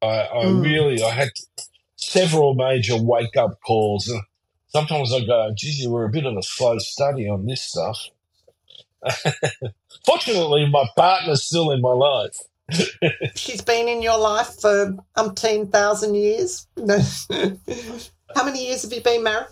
I, 0.00 0.28
I 0.32 0.44
mm. 0.44 0.62
really, 0.62 1.02
I 1.02 1.10
had 1.10 1.30
several 2.08 2.54
major 2.54 2.96
wake 2.96 3.36
up 3.36 3.58
calls. 3.66 4.08
And 4.08 4.22
sometimes 4.68 5.12
I 5.12 5.20
go, 5.24 5.52
geez, 5.56 5.78
you 5.78 5.90
were 5.90 6.04
a 6.04 6.10
bit 6.10 6.24
of 6.24 6.36
a 6.36 6.42
slow 6.42 6.78
study 6.78 7.28
on 7.28 7.46
this 7.46 7.62
stuff. 7.62 7.98
Fortunately, 10.06 10.68
my 10.68 10.86
partner's 10.96 11.44
still 11.44 11.70
in 11.70 11.80
my 11.80 11.92
life. 11.92 12.34
She's 13.34 13.62
been 13.62 13.88
in 13.88 14.02
your 14.02 14.18
life 14.18 14.60
for 14.60 14.96
umpteen 15.16 15.70
thousand 15.70 16.14
years. 16.14 16.66
How 18.36 18.44
many 18.44 18.66
years 18.66 18.82
have 18.82 18.92
you 18.92 19.00
been 19.00 19.22
married? 19.22 19.46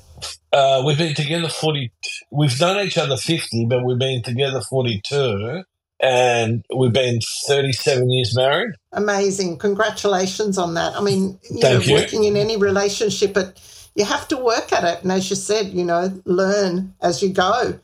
Uh, 0.53 0.83
we've 0.87 0.99
been 0.99 1.15
together 1.15 1.49
40. 1.49 1.93
We've 2.31 2.61
known 2.61 2.87
each 2.87 2.99
other 2.99 3.17
50, 3.17 3.67
but 3.67 3.85
we've 3.85 3.99
been 3.99 4.23
together 4.23 4.61
42. 4.61 5.63
And 6.01 6.65
we've 6.77 6.93
been 6.93 7.21
37 7.47 8.11
years 8.11 8.37
married. 8.37 8.75
Amazing. 8.93 9.59
Congratulations 9.59 10.59
on 10.59 10.75
that. 10.75 10.95
I 10.95 11.01
mean, 11.01 11.39
you 11.51 11.61
Thank 11.61 11.63
know, 11.63 11.81
you. 11.81 11.95
working 11.95 12.25
in 12.25 12.37
any 12.37 12.57
relationship, 12.57 13.33
but 13.33 13.61
you 13.95 14.05
have 14.05 14.29
to 14.29 14.37
work 14.37 14.73
at 14.73 14.85
it. 14.85 15.03
And 15.03 15.11
as 15.11 15.31
you 15.31 15.37
said, 15.37 15.69
you 15.69 15.85
know, 15.85 16.21
learn 16.25 16.95
as 17.01 17.23
you 17.23 17.31
go. 17.31 17.79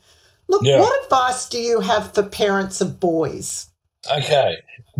Look, 0.47 0.63
yeah. 0.63 0.79
what 0.79 1.03
advice 1.03 1.49
do 1.49 1.59
you 1.59 1.79
have 1.79 2.13
for 2.13 2.23
parents 2.23 2.81
of 2.81 2.99
boys? 2.99 3.67
Okay. 4.11 4.57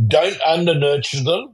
Don't 0.07 0.41
under 0.41 0.73
nurture 0.73 1.21
them 1.21 1.53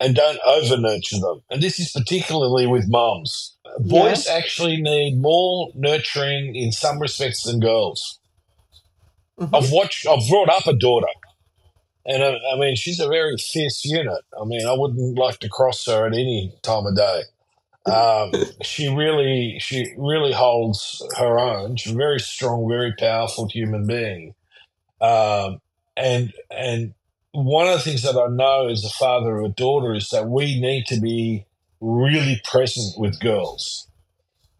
and 0.00 0.14
don't 0.14 0.38
over 0.44 0.76
nurture 0.76 1.18
them. 1.20 1.42
And 1.50 1.62
this 1.62 1.78
is 1.78 1.92
particularly 1.92 2.66
with 2.66 2.88
mums. 2.88 3.56
Boys 3.80 4.26
yeah. 4.26 4.34
actually 4.34 4.80
need 4.80 5.20
more 5.20 5.70
nurturing 5.74 6.56
in 6.56 6.72
some 6.72 6.98
respects 6.98 7.44
than 7.44 7.60
girls. 7.60 8.17
Mm-hmm. 9.38 9.54
I've 9.54 9.70
watched, 9.70 10.06
I've 10.06 10.28
brought 10.28 10.48
up 10.48 10.66
a 10.66 10.74
daughter. 10.74 11.06
And 12.06 12.22
I, 12.22 12.36
I 12.52 12.58
mean, 12.58 12.76
she's 12.76 13.00
a 13.00 13.08
very 13.08 13.36
fierce 13.36 13.84
unit. 13.84 14.24
I 14.40 14.44
mean, 14.44 14.66
I 14.66 14.72
wouldn't 14.72 15.18
like 15.18 15.40
to 15.40 15.48
cross 15.48 15.84
her 15.86 16.06
at 16.06 16.14
any 16.14 16.54
time 16.62 16.86
of 16.86 16.96
day. 16.96 17.22
Um, 17.86 18.32
she 18.62 18.88
really, 18.88 19.58
she 19.60 19.94
really 19.96 20.32
holds 20.32 21.02
her 21.18 21.38
own. 21.38 21.76
She's 21.76 21.92
a 21.92 21.96
very 21.96 22.20
strong, 22.20 22.68
very 22.68 22.94
powerful 22.98 23.48
human 23.48 23.86
being. 23.86 24.34
Um, 25.00 25.60
and 25.96 26.32
and 26.50 26.94
one 27.32 27.66
of 27.66 27.74
the 27.74 27.80
things 27.80 28.02
that 28.02 28.16
I 28.16 28.28
know 28.28 28.68
as 28.68 28.84
a 28.84 28.90
father 28.90 29.38
of 29.38 29.44
a 29.44 29.54
daughter 29.54 29.94
is 29.94 30.08
that 30.10 30.28
we 30.28 30.60
need 30.60 30.86
to 30.86 31.00
be 31.00 31.46
really 31.80 32.40
present 32.44 32.98
with 32.98 33.20
girls. 33.20 33.87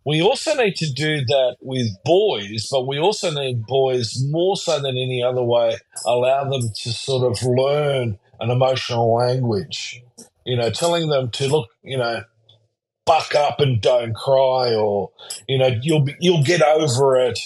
We 0.09 0.23
also 0.23 0.55
need 0.55 0.75
to 0.77 0.91
do 0.91 1.23
that 1.27 1.57
with 1.61 1.89
boys, 2.03 2.67
but 2.71 2.87
we 2.87 2.99
also 2.99 3.31
need 3.31 3.67
boys 3.67 4.17
more 4.31 4.57
so 4.57 4.81
than 4.81 4.97
any 4.97 5.23
other 5.23 5.43
way, 5.43 5.77
allow 6.07 6.49
them 6.49 6.63
to 6.63 6.93
sort 6.95 7.31
of 7.31 7.43
learn 7.43 8.19
an 8.41 8.51
emotional 8.51 9.15
language. 9.15 10.03
You 10.47 10.57
know, 10.57 10.71
telling 10.71 11.11
them 11.11 11.31
to 11.33 11.49
look, 11.49 11.69
you 11.83 11.99
know, 11.99 12.23
buck 13.05 13.35
up 13.35 13.61
and 13.61 13.83
don't 13.83 14.15
cry, 14.15 14.75
or 14.75 15.11
you 15.47 15.59
know, 15.59 15.79
you'll 15.83 16.05
be, 16.05 16.15
you'll 16.21 16.43
get 16.43 16.63
over 16.63 17.19
it. 17.19 17.39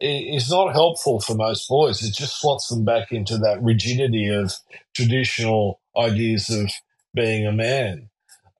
It's 0.00 0.50
not 0.50 0.72
helpful 0.72 1.20
for 1.20 1.36
most 1.36 1.68
boys. 1.68 2.02
It 2.02 2.14
just 2.14 2.40
slots 2.40 2.66
them 2.66 2.84
back 2.84 3.12
into 3.12 3.38
that 3.38 3.62
rigidity 3.62 4.26
of 4.26 4.54
traditional 4.92 5.78
ideas 5.96 6.50
of 6.50 6.68
being 7.14 7.46
a 7.46 7.52
man 7.52 8.08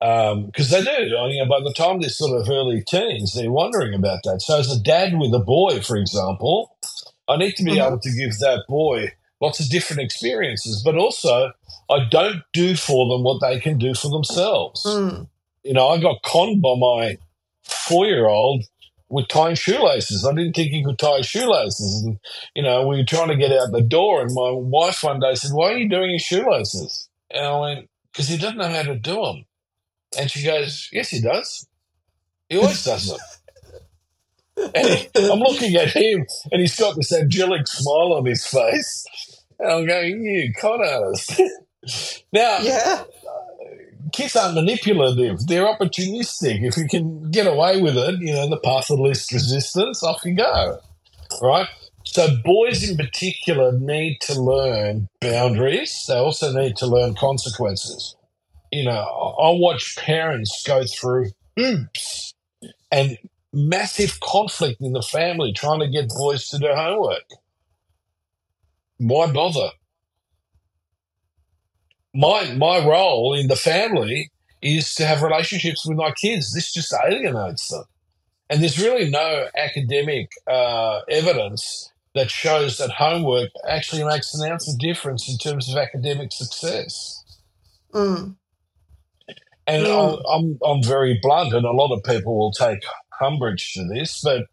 because 0.01 0.73
um, 0.73 0.85
they 0.85 0.85
do. 0.85 1.03
You 1.07 1.45
know, 1.45 1.49
by 1.49 1.61
the 1.61 1.75
time 1.77 2.01
they're 2.01 2.11
sort 2.11 2.41
of 2.41 2.49
early 2.49 2.83
teens, 2.83 3.35
they're 3.35 3.51
wondering 3.51 3.95
about 3.95 4.21
that. 4.25 4.43
So, 4.43 4.59
as 4.59 4.71
a 4.71 4.81
dad 4.81 5.19
with 5.19 5.35
a 5.35 5.41
boy, 5.41 5.81
for 5.81 5.97
example, 5.97 6.77
I 7.29 7.37
need 7.37 7.57
to 7.57 7.65
be 7.65 7.73
mm-hmm. 7.73 7.87
able 7.87 7.99
to 7.99 8.11
give 8.11 8.39
that 8.39 8.65
boy 8.69 9.13
lots 9.41 9.61
of 9.61 9.69
different 9.69 10.03
experiences, 10.03 10.83
but 10.85 10.97
also 10.97 11.53
I 11.91 12.07
don't 12.11 12.43
do 12.53 12.77
for 12.77 13.09
them 13.09 13.25
what 13.25 13.41
they 13.41 13.61
can 13.61 13.79
do 13.79 13.95
for 13.95 14.09
themselves. 14.09 14.85
Mm. 14.85 15.29
You 15.65 15.75
know, 15.75 15.89
I 15.89 16.01
got 16.01 16.23
conned 16.23 16.63
by 16.63 16.75
my 16.77 17.19
four-year-old 17.65 18.65
with 19.09 19.29
tying 19.29 19.55
shoelaces. 19.55 20.27
I 20.27 20.35
didn't 20.35 20.55
think 20.55 20.71
he 20.71 20.85
could 20.85 20.99
tie 20.99 21.23
shoelaces, 21.23 22.03
and 22.05 22.19
you 22.55 22.63
know, 22.63 22.87
we 22.87 22.99
were 22.99 23.05
trying 23.05 23.29
to 23.29 23.37
get 23.37 23.53
out 23.53 23.73
the 23.73 23.81
door, 23.81 24.23
and 24.23 24.35
my 24.35 24.51
wife 24.51 25.03
one 25.03 25.21
day 25.21 25.35
said, 25.35 25.53
"Why 25.53 25.73
are 25.73 25.79
you 25.79 25.89
doing 25.89 26.11
your 26.11 26.19
shoelaces?" 26.19 27.09
And 27.31 27.47
I 27.47 27.59
went, 27.59 27.91
"Because 28.13 28.29
he 28.29 28.37
doesn't 28.37 28.59
know 28.59 28.69
how 28.69 28.83
to 28.83 28.97
do 28.97 29.15
them." 29.15 29.45
And 30.17 30.31
she 30.31 30.45
goes, 30.45 30.89
Yes, 30.93 31.09
he 31.09 31.21
does. 31.21 31.67
He 32.49 32.57
always 32.57 32.83
does 32.85 33.13
it. 33.13 33.21
And 34.75 35.31
I'm 35.31 35.39
looking 35.39 35.77
at 35.77 35.91
him, 35.91 36.27
and 36.51 36.61
he's 36.61 36.75
got 36.75 36.97
this 36.97 37.13
angelic 37.13 37.69
smile 37.69 38.15
on 38.15 38.27
his 38.27 38.45
face. 38.45 39.07
And 39.61 39.71
I'm 39.71 39.87
going, 39.87 40.21
You 40.21 40.53
con 40.53 40.81
artist. 40.85 41.41
now, 42.33 42.59
yeah. 42.59 43.05
kids 44.13 44.35
aren't 44.35 44.57
manipulative, 44.57 45.47
they're 45.47 45.65
opportunistic. 45.65 46.67
If 46.67 46.77
you 46.77 46.89
can 46.89 47.31
get 47.31 47.47
away 47.47 47.81
with 47.81 47.97
it, 47.97 48.19
you 48.19 48.33
know, 48.33 48.49
the 48.49 48.59
path 48.59 48.91
of 48.91 48.99
least 48.99 49.33
resistance, 49.33 50.03
off 50.03 50.25
you 50.25 50.35
go. 50.35 50.81
Right? 51.41 51.69
So, 52.05 52.27
boys 52.45 52.89
in 52.89 52.97
particular 52.97 53.79
need 53.79 54.19
to 54.23 54.43
learn 54.43 55.09
boundaries, 55.21 56.05
they 56.09 56.17
also 56.17 56.53
need 56.53 56.75
to 56.79 56.87
learn 56.87 57.15
consequences 57.15 58.17
you 58.71 58.85
know, 58.85 59.37
I 59.41 59.51
watch 59.51 59.97
parents 59.97 60.63
go 60.67 60.85
through 60.85 61.31
oops 61.59 62.35
and 62.91 63.19
massive 63.53 64.21
conflict 64.21 64.81
in 64.81 64.93
the 64.93 65.03
family 65.03 65.53
trying 65.53 65.81
to 65.81 65.89
get 65.89 66.09
boys 66.09 66.49
to 66.49 66.59
do 66.59 66.69
homework. 66.69 67.25
Why 68.99 69.31
bother? 69.31 69.71
My 72.15 72.53
my 72.55 72.85
role 72.85 73.35
in 73.35 73.49
the 73.49 73.57
family 73.57 74.31
is 74.61 74.95
to 74.95 75.07
have 75.07 75.23
relationships 75.23 75.87
with 75.87 75.97
my 75.97 76.11
kids. 76.13 76.53
This 76.53 76.73
just 76.73 76.93
alienates 77.07 77.69
them, 77.69 77.85
and 78.51 78.61
there's 78.61 78.79
really 78.79 79.09
no 79.09 79.47
academic 79.57 80.31
uh, 80.47 81.01
evidence 81.09 81.93
that 82.15 82.31
shows 82.31 82.79
that 82.79 82.91
homework 82.91 83.51
actually 83.69 84.03
makes 84.03 84.35
an 84.35 84.51
ounce 84.51 84.69
of 84.69 84.79
difference 84.79 85.29
in 85.29 85.39
terms 85.39 85.71
of 85.71 85.77
academic 85.77 86.33
success. 86.33 87.23
Mm. 87.93 88.37
And 89.69 89.85
mm. 89.85 90.23
I'm, 90.33 90.59
I'm 90.65 90.83
very 90.83 91.19
blunt, 91.23 91.53
and 91.53 91.67
a 91.67 91.73
lot 91.73 91.95
of 91.95 92.03
people 92.03 92.37
will 92.37 92.53
take 92.53 92.81
umbrage 93.21 93.75
to 93.75 93.85
this, 93.85 94.21
but 94.23 94.47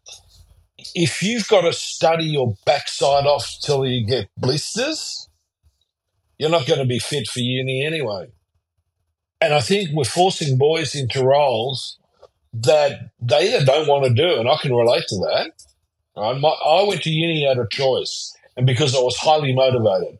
if 0.94 1.22
you've 1.22 1.48
got 1.48 1.62
to 1.62 1.72
study 1.72 2.24
your 2.24 2.54
backside 2.66 3.26
off 3.26 3.50
till 3.62 3.86
you 3.86 4.06
get 4.06 4.28
blisters, 4.36 5.28
you're 6.38 6.50
not 6.50 6.66
going 6.66 6.80
to 6.80 6.86
be 6.86 6.98
fit 6.98 7.26
for 7.28 7.40
uni 7.40 7.84
anyway. 7.84 8.26
And 9.40 9.54
I 9.54 9.60
think 9.60 9.90
we're 9.92 10.04
forcing 10.04 10.58
boys 10.58 10.94
into 10.94 11.24
roles 11.24 11.98
that 12.52 13.10
they 13.20 13.54
either 13.54 13.64
don't 13.64 13.88
want 13.88 14.04
to 14.04 14.14
do, 14.14 14.38
and 14.38 14.48
I 14.48 14.56
can 14.56 14.74
relate 14.74 15.04
to 15.08 15.16
that. 15.16 15.52
Right? 16.16 16.40
My, 16.40 16.48
I 16.48 16.84
went 16.84 17.02
to 17.02 17.10
uni 17.10 17.48
out 17.48 17.58
of 17.58 17.70
choice, 17.70 18.36
and 18.56 18.66
because 18.66 18.94
I 18.94 19.00
was 19.00 19.16
highly 19.16 19.54
motivated. 19.54 20.18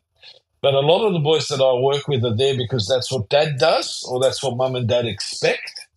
But 0.61 0.73
a 0.73 0.79
lot 0.79 1.05
of 1.05 1.13
the 1.13 1.19
boys 1.19 1.47
that 1.47 1.61
I 1.61 1.79
work 1.79 2.07
with 2.07 2.23
are 2.25 2.35
there 2.35 2.57
because 2.57 2.87
that's 2.87 3.11
what 3.11 3.29
dad 3.29 3.57
does 3.59 4.03
or 4.09 4.19
that's 4.19 4.43
what 4.43 4.57
mum 4.57 4.75
and 4.75 4.87
dad 4.87 5.05
expect. 5.05 5.87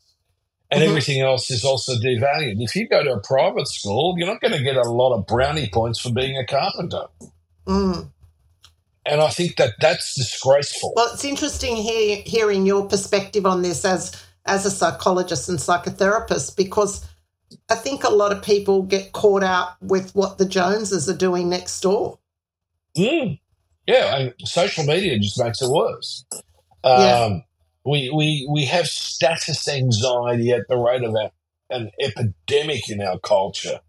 And 0.70 0.80
mm-hmm. 0.80 0.90
everything 0.90 1.20
else 1.22 1.50
is 1.50 1.64
also 1.64 1.94
devalued. 1.94 2.56
If 2.58 2.76
you 2.76 2.86
go 2.86 3.02
to 3.02 3.14
a 3.14 3.20
private 3.20 3.68
school, 3.68 4.14
you're 4.18 4.28
not 4.28 4.40
going 4.40 4.52
to 4.52 4.62
get 4.62 4.76
a 4.76 4.82
lot 4.82 5.16
of 5.16 5.26
brownie 5.26 5.68
points 5.72 5.98
for 5.98 6.12
being 6.12 6.36
a 6.36 6.46
carpenter. 6.46 7.06
Mm. 7.66 8.10
And 9.06 9.20
I 9.20 9.30
think 9.30 9.56
that 9.56 9.74
that's 9.80 10.14
disgraceful. 10.14 10.92
Well, 10.94 11.10
it's 11.12 11.24
interesting 11.24 11.76
hear, 11.76 12.22
hearing 12.24 12.66
your 12.66 12.86
perspective 12.86 13.46
on 13.46 13.62
this 13.62 13.84
as 13.84 14.24
as 14.46 14.64
a 14.64 14.70
psychologist 14.70 15.48
and 15.48 15.58
psychotherapist 15.58 16.56
because 16.56 17.06
I 17.68 17.74
think 17.74 18.04
a 18.04 18.10
lot 18.10 18.32
of 18.32 18.42
people 18.42 18.82
get 18.82 19.12
caught 19.12 19.42
out 19.42 19.80
with 19.82 20.14
what 20.14 20.38
the 20.38 20.46
Joneses 20.46 21.10
are 21.10 21.16
doing 21.16 21.48
next 21.48 21.80
door. 21.80 22.18
Mm 22.96 23.38
yeah, 23.90 24.16
and 24.16 24.34
social 24.44 24.84
media 24.84 25.18
just 25.18 25.42
makes 25.42 25.60
it 25.60 25.68
worse. 25.68 26.24
Um, 26.84 27.00
yeah. 27.00 27.38
We 27.84 28.10
we 28.14 28.48
we 28.50 28.64
have 28.66 28.86
status 28.86 29.66
anxiety 29.66 30.52
at 30.52 30.68
the 30.68 30.76
rate 30.76 31.02
of 31.02 31.14
a, 31.14 31.32
an 31.70 31.90
epidemic 32.00 32.88
in 32.88 33.00
our 33.00 33.18
culture. 33.18 33.80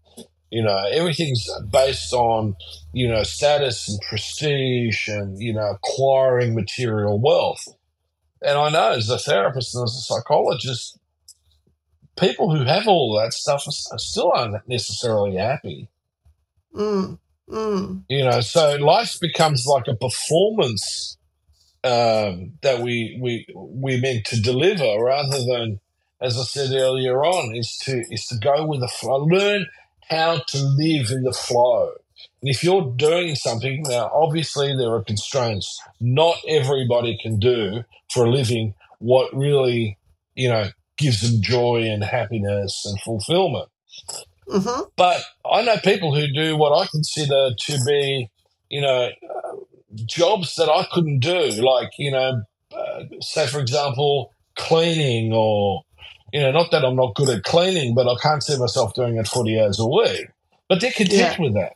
You 0.50 0.62
know, 0.62 0.84
everything's 0.90 1.46
based 1.70 2.12
on 2.12 2.56
you 2.92 3.08
know 3.08 3.22
status 3.22 3.88
and 3.88 4.00
prestige 4.08 5.06
and 5.08 5.40
you 5.40 5.52
know 5.52 5.70
acquiring 5.70 6.54
material 6.54 7.20
wealth. 7.20 7.68
And 8.44 8.58
I 8.58 8.70
know 8.70 8.92
as 8.92 9.08
a 9.08 9.18
therapist 9.18 9.74
and 9.76 9.84
as 9.84 9.94
a 9.94 10.00
psychologist, 10.00 10.98
people 12.18 12.54
who 12.54 12.64
have 12.64 12.88
all 12.88 13.16
that 13.20 13.32
stuff 13.32 13.66
are 13.68 13.98
still 13.98 14.32
aren't 14.34 14.66
necessarily 14.66 15.36
happy. 15.36 15.88
Mm. 16.74 17.18
Mm. 17.48 18.04
You 18.08 18.24
know, 18.24 18.40
so 18.40 18.76
life 18.76 19.18
becomes 19.20 19.66
like 19.66 19.88
a 19.88 19.96
performance 19.96 21.18
um, 21.84 22.52
that 22.62 22.80
we 22.80 23.18
we 23.20 23.46
we 23.54 24.00
meant 24.00 24.24
to 24.26 24.40
deliver, 24.40 25.02
rather 25.02 25.38
than, 25.38 25.80
as 26.20 26.38
I 26.38 26.42
said 26.42 26.72
earlier 26.72 27.24
on, 27.24 27.54
is 27.56 27.76
to 27.84 28.02
is 28.10 28.26
to 28.26 28.38
go 28.38 28.66
with 28.66 28.80
the 28.80 28.88
flow. 28.88 29.24
Learn 29.24 29.66
how 30.08 30.38
to 30.38 30.58
live 30.58 31.10
in 31.10 31.22
the 31.22 31.32
flow. 31.32 31.92
And 32.40 32.50
if 32.50 32.62
you're 32.62 32.92
doing 32.96 33.34
something 33.34 33.82
now, 33.88 34.10
obviously 34.12 34.76
there 34.76 34.92
are 34.92 35.02
constraints. 35.02 35.80
Not 36.00 36.36
everybody 36.48 37.18
can 37.20 37.38
do 37.38 37.84
for 38.12 38.26
a 38.26 38.30
living 38.30 38.74
what 38.98 39.34
really 39.34 39.98
you 40.36 40.48
know 40.48 40.68
gives 40.96 41.20
them 41.20 41.42
joy 41.42 41.82
and 41.82 42.04
happiness 42.04 42.84
and 42.86 43.00
fulfillment. 43.00 43.68
Mm-hmm. 44.52 44.82
But 44.96 45.22
I 45.50 45.62
know 45.62 45.76
people 45.78 46.14
who 46.14 46.26
do 46.32 46.56
what 46.56 46.78
I 46.78 46.86
consider 46.86 47.50
to 47.58 47.78
be, 47.86 48.28
you 48.68 48.80
know, 48.80 49.08
uh, 49.08 49.56
jobs 50.04 50.56
that 50.56 50.68
I 50.68 50.86
couldn't 50.92 51.20
do, 51.20 51.50
like, 51.62 51.90
you 51.98 52.10
know, 52.10 52.42
uh, 52.76 53.04
say, 53.20 53.46
for 53.46 53.60
example, 53.60 54.32
cleaning 54.56 55.32
or, 55.32 55.82
you 56.32 56.40
know, 56.40 56.52
not 56.52 56.70
that 56.70 56.84
I'm 56.84 56.96
not 56.96 57.14
good 57.14 57.30
at 57.30 57.44
cleaning, 57.44 57.94
but 57.94 58.06
I 58.06 58.14
can't 58.22 58.42
see 58.42 58.58
myself 58.58 58.94
doing 58.94 59.16
it 59.16 59.26
40 59.26 59.60
hours 59.60 59.80
a 59.80 59.86
week. 59.86 60.28
But 60.68 60.80
they're 60.80 60.92
content 60.92 61.38
yeah. 61.38 61.42
with 61.42 61.54
that. 61.54 61.72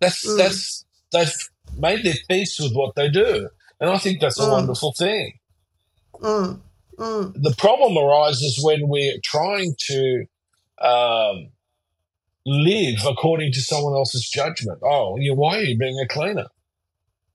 That's, 0.00 0.26
mm. 0.26 0.38
that's, 0.38 0.84
they've 1.12 1.34
made 1.76 2.04
their 2.04 2.14
peace 2.28 2.58
with 2.60 2.74
what 2.74 2.94
they 2.94 3.08
do. 3.08 3.48
And 3.80 3.90
I 3.90 3.98
think 3.98 4.20
that's 4.20 4.38
a 4.38 4.44
mm. 4.44 4.52
wonderful 4.52 4.92
thing. 4.96 5.38
Mm. 6.14 6.60
mm. 6.96 7.32
The 7.34 7.54
problem 7.58 7.96
arises 7.96 8.60
when 8.62 8.88
we're 8.88 9.18
trying 9.24 9.74
to 9.86 10.24
um, 10.80 11.48
live 12.48 12.98
according 13.06 13.52
to 13.52 13.60
someone 13.60 13.94
else's 13.94 14.28
judgment. 14.28 14.78
Oh, 14.82 15.16
you 15.18 15.34
why 15.34 15.58
are 15.58 15.62
you 15.62 15.78
being 15.78 15.98
a 15.98 16.08
cleaner? 16.08 16.46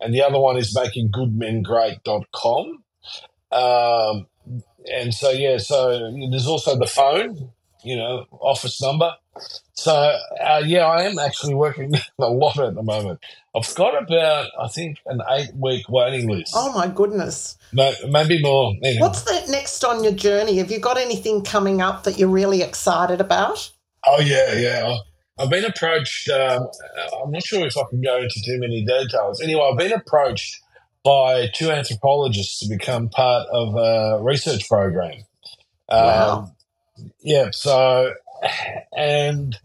and 0.00 0.14
the 0.14 0.22
other 0.22 0.38
one 0.40 0.56
is 0.56 0.76
makinggoodmengreat.com. 0.76 2.82
Um, 3.52 4.26
and 4.92 5.14
so 5.14 5.30
yeah, 5.30 5.58
so 5.58 6.10
there's 6.30 6.46
also 6.48 6.76
the 6.78 6.86
phone, 6.86 7.50
you 7.84 7.96
know, 7.96 8.26
office 8.32 8.80
number 8.82 9.14
So 9.74 9.92
uh, 10.40 10.62
yeah, 10.64 10.86
I 10.86 11.02
am 11.02 11.18
actually 11.18 11.54
working 11.54 11.92
a 12.18 12.26
lot 12.26 12.58
at 12.58 12.74
the 12.74 12.82
moment. 12.82 13.20
I've 13.54 13.74
got 13.74 14.00
about 14.02 14.50
I 14.60 14.68
think 14.68 14.98
an 15.06 15.20
eight 15.30 15.50
week 15.54 15.88
waiting 15.88 16.28
list. 16.28 16.52
Oh 16.56 16.72
my 16.72 16.88
goodness! 16.88 17.56
maybe 17.72 18.42
more. 18.42 18.74
Anyway. 18.82 19.00
What's 19.00 19.22
the 19.22 19.44
next 19.50 19.84
on 19.84 20.04
your 20.04 20.12
journey? 20.12 20.58
Have 20.58 20.70
you 20.70 20.78
got 20.78 20.98
anything 20.98 21.42
coming 21.42 21.80
up 21.80 22.04
that 22.04 22.18
you're 22.18 22.28
really 22.28 22.62
excited 22.62 23.20
about? 23.20 23.70
Oh 24.06 24.20
yeah, 24.20 24.54
yeah. 24.54 24.96
I've 25.38 25.50
been 25.50 25.64
approached. 25.64 26.28
Um, 26.28 26.68
I'm 27.22 27.30
not 27.30 27.44
sure 27.44 27.66
if 27.66 27.76
I 27.76 27.82
can 27.90 28.00
go 28.02 28.18
into 28.18 28.40
too 28.44 28.58
many 28.60 28.84
details. 28.84 29.40
Anyway, 29.40 29.62
I've 29.62 29.78
been 29.78 29.92
approached 29.92 30.60
by 31.04 31.48
two 31.54 31.70
anthropologists 31.70 32.60
to 32.60 32.68
become 32.68 33.08
part 33.08 33.48
of 33.50 33.74
a 33.74 34.22
research 34.22 34.68
program. 34.68 35.24
Wow. 35.88 36.38
Um, 36.38 37.06
yeah. 37.20 37.48
So, 37.52 38.12
and 38.96 39.56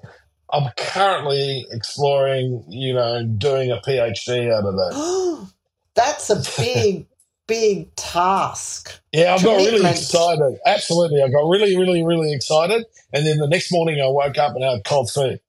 I'm 0.52 0.70
currently 0.78 1.66
exploring, 1.72 2.64
you 2.70 2.94
know, 2.94 3.24
doing 3.24 3.72
a 3.72 3.78
PhD 3.78 4.52
out 4.52 4.66
of 4.66 4.74
that. 4.76 5.48
That's 5.96 6.30
a 6.30 6.42
big, 6.62 7.08
big 7.48 7.94
task. 7.96 9.00
Yeah, 9.12 9.36
I 9.36 9.44
got 9.44 9.58
really 9.58 9.90
excited. 9.90 10.60
Absolutely. 10.66 11.22
I 11.22 11.30
got 11.30 11.48
really, 11.50 11.76
really, 11.78 12.04
really 12.06 12.34
excited. 12.34 12.86
And 13.14 13.26
then 13.26 13.38
the 13.38 13.48
next 13.48 13.72
morning 13.72 14.00
I 14.02 14.08
woke 14.08 14.38
up 14.38 14.56
and 14.56 14.64
I 14.64 14.74
had 14.74 14.84
cold 14.86 15.10
feet. 15.10 15.42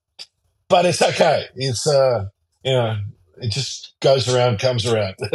But 0.69 0.85
it's 0.85 1.01
okay. 1.01 1.45
It's, 1.55 1.87
uh, 1.87 2.25
you 2.63 2.73
know, 2.73 2.97
it 3.41 3.51
just 3.51 3.93
goes 4.01 4.33
around, 4.33 4.59
comes 4.59 4.85
around. 4.85 5.15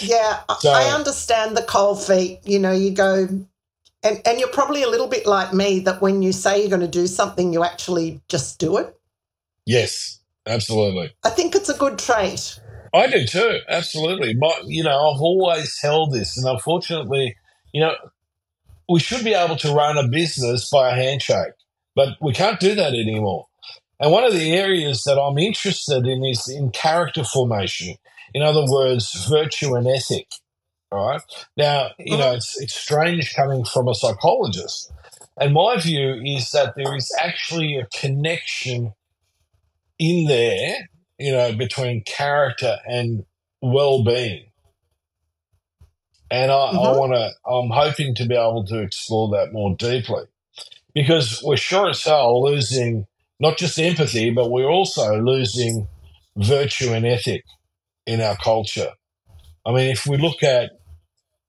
Yeah, 0.00 0.40
So- 0.60 0.70
I 0.70 0.94
understand 0.94 1.56
the 1.56 1.62
cold 1.62 2.02
feet. 2.02 2.40
You 2.44 2.58
know, 2.58 2.72
you 2.72 2.90
go, 2.92 3.28
and, 4.02 4.20
and 4.24 4.38
you're 4.38 4.48
probably 4.48 4.82
a 4.82 4.88
little 4.88 5.08
bit 5.08 5.26
like 5.26 5.52
me 5.52 5.80
that 5.80 6.00
when 6.00 6.22
you 6.22 6.32
say 6.32 6.60
you're 6.60 6.70
going 6.70 6.80
to 6.80 6.88
do 6.88 7.06
something, 7.06 7.52
you 7.52 7.64
actually 7.64 8.20
just 8.28 8.58
do 8.58 8.76
it. 8.78 8.98
yes, 9.66 10.20
absolutely. 10.46 11.12
I 11.24 11.30
think 11.30 11.54
it's 11.54 11.68
a 11.68 11.76
good 11.76 11.98
trait. 11.98 12.58
I 12.92 13.06
do 13.06 13.24
too. 13.24 13.58
Absolutely. 13.68 14.34
My, 14.34 14.52
you 14.66 14.82
know, 14.82 14.90
I've 15.10 15.20
always 15.20 15.78
held 15.80 16.12
this, 16.12 16.36
and 16.36 16.46
unfortunately, 16.46 17.36
you 17.72 17.80
know, 17.80 17.94
we 18.88 18.98
should 18.98 19.24
be 19.24 19.34
able 19.34 19.56
to 19.56 19.72
run 19.72 19.96
a 19.96 20.08
business 20.08 20.68
by 20.68 20.90
a 20.90 20.94
handshake, 20.94 21.54
but 21.94 22.16
we 22.20 22.32
can't 22.32 22.58
do 22.58 22.74
that 22.74 22.92
anymore. 22.92 23.46
And 24.00 24.10
one 24.10 24.24
of 24.24 24.32
the 24.32 24.54
areas 24.54 25.02
that 25.04 25.20
I'm 25.20 25.38
interested 25.38 26.06
in 26.06 26.24
is 26.24 26.48
in 26.48 26.70
character 26.70 27.22
formation. 27.22 27.96
In 28.34 28.42
other 28.42 28.64
words, 28.66 29.26
virtue 29.28 29.74
and 29.74 29.86
ethic. 29.86 30.26
All 30.92 31.08
right. 31.08 31.22
Now, 31.56 31.90
you 31.98 32.16
know, 32.18 32.32
it's, 32.32 32.60
it's 32.60 32.74
strange 32.74 33.34
coming 33.34 33.64
from 33.64 33.88
a 33.88 33.94
psychologist. 33.94 34.92
And 35.38 35.54
my 35.54 35.80
view 35.80 36.20
is 36.24 36.50
that 36.50 36.74
there 36.76 36.96
is 36.96 37.14
actually 37.20 37.76
a 37.76 37.86
connection 37.96 38.94
in 39.98 40.26
there, 40.26 40.88
you 41.18 41.32
know, 41.32 41.54
between 41.54 42.02
character 42.04 42.78
and 42.86 43.24
well 43.62 44.04
being. 44.04 44.46
And 46.30 46.50
I, 46.50 46.56
I 46.56 46.72
Mhm. 46.74 46.96
want 46.96 47.12
to, 47.14 47.30
I'm 47.48 47.70
hoping 47.70 48.14
to 48.16 48.26
be 48.26 48.34
able 48.34 48.64
to 48.66 48.80
explore 48.80 49.30
that 49.30 49.52
more 49.52 49.74
deeply 49.76 50.24
because 50.94 51.42
we're 51.42 51.56
sure 51.56 51.90
as 51.90 52.02
hell 52.02 52.42
losing 52.44 53.06
not 53.38 53.56
just 53.56 53.78
empathy, 53.78 54.30
but 54.30 54.50
we're 54.50 54.68
also 54.68 55.18
losing 55.20 55.88
virtue 56.36 56.92
and 56.92 57.06
ethic 57.06 57.42
in 58.06 58.20
our 58.20 58.36
culture. 58.36 58.90
I 59.64 59.72
mean, 59.72 59.90
if 59.90 60.06
we 60.06 60.18
look 60.18 60.42
at, 60.42 60.72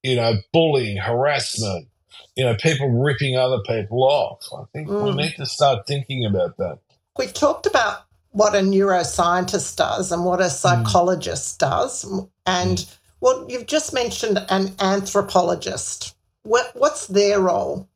you 0.03 0.15
know, 0.15 0.33
bullying, 0.53 0.97
harassment, 0.97 1.87
you 2.35 2.43
know, 2.45 2.55
people 2.55 2.89
ripping 2.89 3.37
other 3.37 3.59
people 3.67 4.03
off, 4.03 4.43
I 4.53 4.63
think 4.73 4.87
we 4.89 5.11
Mm. 5.11 5.17
need 5.17 5.35
to 5.37 5.45
start 5.45 5.85
thinking 5.87 6.25
about 6.25 6.57
that. 6.57 6.79
We 7.17 7.27
talked 7.27 7.65
about 7.65 8.03
what 8.31 8.55
a 8.55 8.59
neuroscientist 8.59 9.75
does 9.75 10.11
and 10.11 10.25
what 10.25 10.39
a 10.41 10.49
psychologist 10.49 11.59
does. 11.59 12.05
And 12.45 12.85
well, 13.19 13.45
you've 13.47 13.67
just 13.67 13.93
mentioned 13.93 14.43
an 14.49 14.73
anthropologist. 14.79 16.15
What, 16.43 16.71
what's 16.75 17.07
their 17.07 17.39
role? 17.39 17.87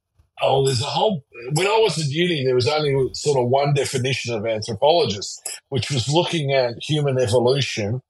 Oh, 0.41 0.65
there's 0.65 0.81
a 0.81 0.85
whole. 0.85 1.23
When 1.53 1.67
I 1.67 1.79
was 1.79 1.97
at 1.97 2.09
uni, 2.09 2.43
there 2.43 2.55
was 2.55 2.67
only 2.67 3.09
sort 3.13 3.39
of 3.39 3.49
one 3.49 3.73
definition 3.73 4.35
of 4.35 4.45
anthropologist, 4.45 5.61
which 5.69 5.89
was 5.89 6.09
looking 6.09 6.51
at 6.51 6.75
human 6.81 7.17
evolution 7.17 8.01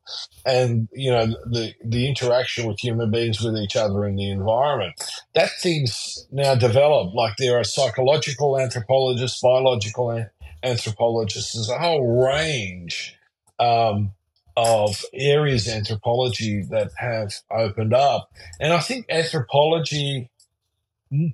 and 0.45 0.87
you 0.93 1.11
know 1.11 1.27
the 1.49 1.73
the 1.83 2.07
interaction 2.07 2.67
with 2.67 2.79
human 2.79 3.11
beings 3.11 3.41
with 3.41 3.55
each 3.55 3.75
other 3.75 4.05
in 4.05 4.15
the 4.15 4.29
environment. 4.29 4.93
That 5.33 5.49
thing's 5.59 6.27
now 6.31 6.55
developed. 6.55 7.15
Like 7.15 7.33
there 7.37 7.59
are 7.59 7.63
psychological 7.63 8.59
anthropologists, 8.59 9.39
biological 9.41 10.11
an- 10.11 10.29
anthropologists. 10.63 11.53
There's 11.53 11.69
a 11.69 11.79
whole 11.79 12.25
range 12.25 13.15
um, 13.59 14.11
of 14.57 15.03
areas 15.13 15.67
anthropology 15.67 16.63
that 16.69 16.91
have 16.97 17.33
opened 17.51 17.93
up, 17.93 18.31
and 18.59 18.73
I 18.73 18.79
think 18.79 19.05
anthropology 19.09 20.29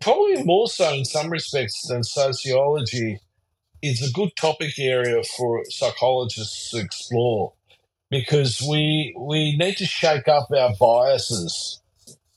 probably 0.02 0.44
more 0.44 0.68
so 0.68 0.94
in 0.94 1.06
some 1.06 1.30
respects 1.30 1.88
than 1.88 2.04
sociology, 2.04 3.20
is 3.82 4.08
a 4.08 4.14
good 4.14 4.32
topic 4.36 4.78
area 4.80 5.24
for 5.38 5.64
psychologists 5.70 6.70
to 6.72 6.78
explore 6.78 7.54
because 8.10 8.62
we 8.62 9.16
we 9.18 9.58
need 9.58 9.78
to 9.78 9.86
shake 9.86 10.28
up 10.28 10.50
our 10.56 10.74
biases, 10.80 11.82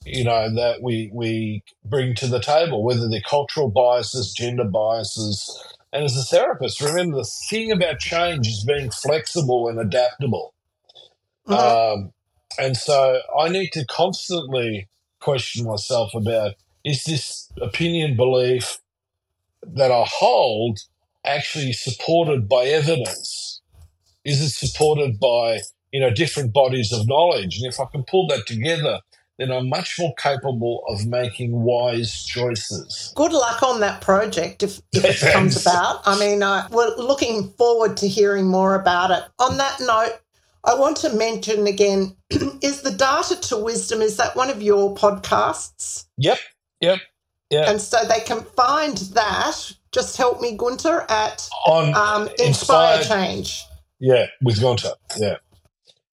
you 0.04 0.24
know, 0.24 0.54
that 0.54 0.82
we 0.82 1.10
we 1.12 1.62
bring 1.84 2.14
to 2.16 2.26
the 2.26 2.40
table, 2.40 2.82
whether 2.84 3.08
they're 3.08 3.20
cultural 3.20 3.70
biases, 3.70 4.32
gender 4.32 4.64
biases. 4.64 5.62
And 5.92 6.04
as 6.04 6.16
a 6.16 6.22
therapist, 6.24 6.80
remember 6.80 7.18
the 7.18 7.30
thing 7.50 7.70
about 7.72 7.98
change 8.00 8.48
is 8.48 8.64
being 8.64 8.90
flexible 8.90 9.68
and 9.68 9.78
adaptable. 9.78 10.54
Mhm. 11.48 11.54
Um, 11.54 12.12
and 12.58 12.76
so 12.76 13.20
I 13.38 13.48
need 13.48 13.70
to 13.72 13.84
constantly 13.86 14.88
question 15.20 15.66
myself 15.66 16.14
about 16.14 16.54
is 16.84 17.04
this 17.04 17.50
opinion 17.60 18.16
belief 18.16 18.78
that 19.62 19.90
I 19.90 20.04
hold 20.06 20.78
actually 21.24 21.72
supported 21.72 22.48
by 22.48 22.64
evidence? 22.64 23.62
Is 24.24 24.40
it 24.40 24.50
supported 24.50 25.18
by 25.18 25.60
you 25.92 26.00
know 26.00 26.10
different 26.10 26.52
bodies 26.52 26.92
of 26.92 27.08
knowledge? 27.08 27.58
And 27.58 27.72
if 27.72 27.80
I 27.80 27.84
can 27.90 28.04
pull 28.04 28.26
that 28.28 28.46
together, 28.46 29.00
then 29.38 29.50
I'm 29.50 29.68
much 29.68 29.96
more 29.98 30.14
capable 30.16 30.84
of 30.88 31.06
making 31.06 31.62
wise 31.62 32.24
choices. 32.24 33.12
Good 33.16 33.32
luck 33.32 33.62
on 33.62 33.80
that 33.80 34.00
project 34.00 34.62
if, 34.62 34.80
if 34.92 35.04
it 35.04 35.32
comes 35.32 35.60
about. 35.60 36.02
I 36.06 36.18
mean, 36.18 36.42
uh, 36.42 36.68
we're 36.70 36.94
looking 36.96 37.50
forward 37.58 37.96
to 37.98 38.08
hearing 38.08 38.46
more 38.46 38.74
about 38.74 39.10
it. 39.10 39.24
On 39.38 39.56
that 39.58 39.80
note, 39.80 40.20
I 40.64 40.74
want 40.74 40.96
to 40.98 41.12
mention 41.12 41.66
again 41.66 42.16
is 42.30 42.82
the 42.82 42.92
Data 42.92 43.38
to 43.48 43.56
Wisdom, 43.56 44.00
is 44.00 44.16
that 44.18 44.36
one 44.36 44.50
of 44.50 44.62
your 44.62 44.94
podcasts? 44.94 46.06
Yep, 46.16 46.38
yep, 46.84 46.98
yeah. 47.50 47.70
And 47.70 47.80
so 47.80 47.98
they 48.08 48.20
can 48.20 48.42
find 48.56 48.96
that. 49.14 49.56
Just 49.92 50.16
help 50.16 50.40
me, 50.40 50.56
Gunter, 50.56 51.06
at 51.08 51.48
On 51.66 51.94
um, 51.94 52.28
Inspire 52.38 53.02
Change. 53.02 53.62
Yeah, 54.00 54.26
with 54.42 54.60
Gunter. 54.60 54.90
Yeah, 55.16 55.36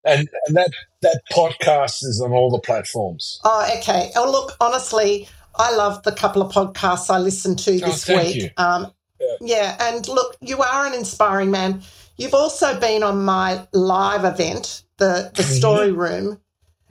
and 0.06 0.30
and 0.48 0.56
that 0.56 0.72
that 1.02 1.22
podcast 1.32 2.04
is 2.04 2.22
on 2.24 2.32
all 2.32 2.52
the 2.52 2.60
platforms. 2.60 3.40
Oh, 3.44 3.68
okay. 3.80 4.12
Oh, 4.16 4.30
look, 4.32 4.56
honestly, 4.62 5.28
I 5.56 5.76
love 5.76 6.04
the 6.04 6.12
couple 6.12 6.42
of 6.44 6.54
podcasts 6.54 7.10
I 7.10 7.18
listened 7.18 7.60
to 7.60 7.72
Oh, 7.82 7.86
this 7.88 8.06
thank 8.06 8.22
week. 8.36 8.36
you. 8.44 8.50
Um, 8.58 8.92
Yeah. 9.20 9.36
yeah, 9.42 9.78
and 9.94 10.08
look, 10.08 10.36
you 10.42 10.62
are 10.62 10.86
an 10.86 10.94
inspiring 10.94 11.52
man. 11.52 11.82
You've 12.18 12.34
also 12.36 12.80
been 12.80 13.04
on 13.04 13.24
my 13.24 13.68
live 13.74 14.26
event, 14.26 14.84
the 14.98 15.32
the 15.36 15.44
Mhm. 15.44 15.58
Story 15.58 15.92
Room, 15.92 16.40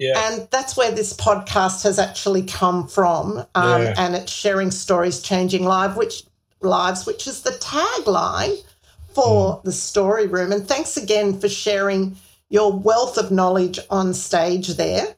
Yeah, 0.01 0.33
and 0.33 0.49
that's 0.51 0.77
where 0.77 0.91
this 0.91 1.13
podcast 1.13 1.85
has 1.85 1.99
actually 1.99 2.43
come 2.43 2.89
from. 2.89 3.45
Um, 3.55 3.83
Yeah. 3.83 3.95
And 3.99 4.17
it's 4.17 4.33
sharing 4.33 4.71
stories, 4.71 5.21
changing 5.21 5.65
live, 5.65 5.97
which 5.97 6.25
lives, 6.63 7.07
which 7.07 7.27
is 7.27 7.43
the 7.43 7.51
tagline 7.53 8.57
for 9.15 9.57
Mm. 9.59 9.63
the 9.65 9.73
Story 9.73 10.27
Room. 10.27 10.53
And 10.53 10.67
thanks 10.67 10.97
again 10.97 11.39
for 11.39 11.49
sharing 11.49 12.17
your 12.49 12.73
wealth 12.73 13.19
of 13.19 13.31
knowledge 13.31 13.79
on 13.91 14.15
stage 14.15 14.69
there. 14.69 15.17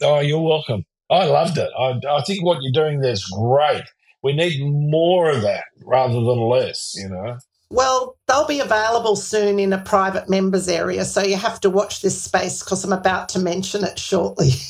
Oh, 0.00 0.20
you're 0.20 0.40
welcome. 0.40 0.84
I 1.10 1.24
loved 1.26 1.58
it. 1.58 1.70
I, 1.78 2.00
I 2.08 2.22
think 2.22 2.44
what 2.44 2.58
you're 2.62 2.72
doing 2.72 3.00
there 3.00 3.12
is 3.12 3.24
great. 3.24 3.82
We 4.22 4.32
need 4.32 4.62
more 4.62 5.30
of 5.30 5.42
that 5.42 5.64
rather 5.84 6.14
than 6.14 6.38
less. 6.48 6.94
You 6.96 7.08
know. 7.08 7.38
Well, 7.70 8.16
they'll 8.26 8.46
be 8.46 8.58
available 8.60 9.14
soon 9.14 9.60
in 9.60 9.72
a 9.72 9.78
private 9.78 10.28
members 10.28 10.68
area, 10.68 11.04
so 11.04 11.22
you 11.22 11.36
have 11.36 11.60
to 11.60 11.70
watch 11.70 12.02
this 12.02 12.20
space 12.20 12.62
because 12.62 12.84
I'm 12.84 12.92
about 12.92 13.28
to 13.30 13.38
mention 13.38 13.84
it 13.84 13.98
shortly. 13.98 14.50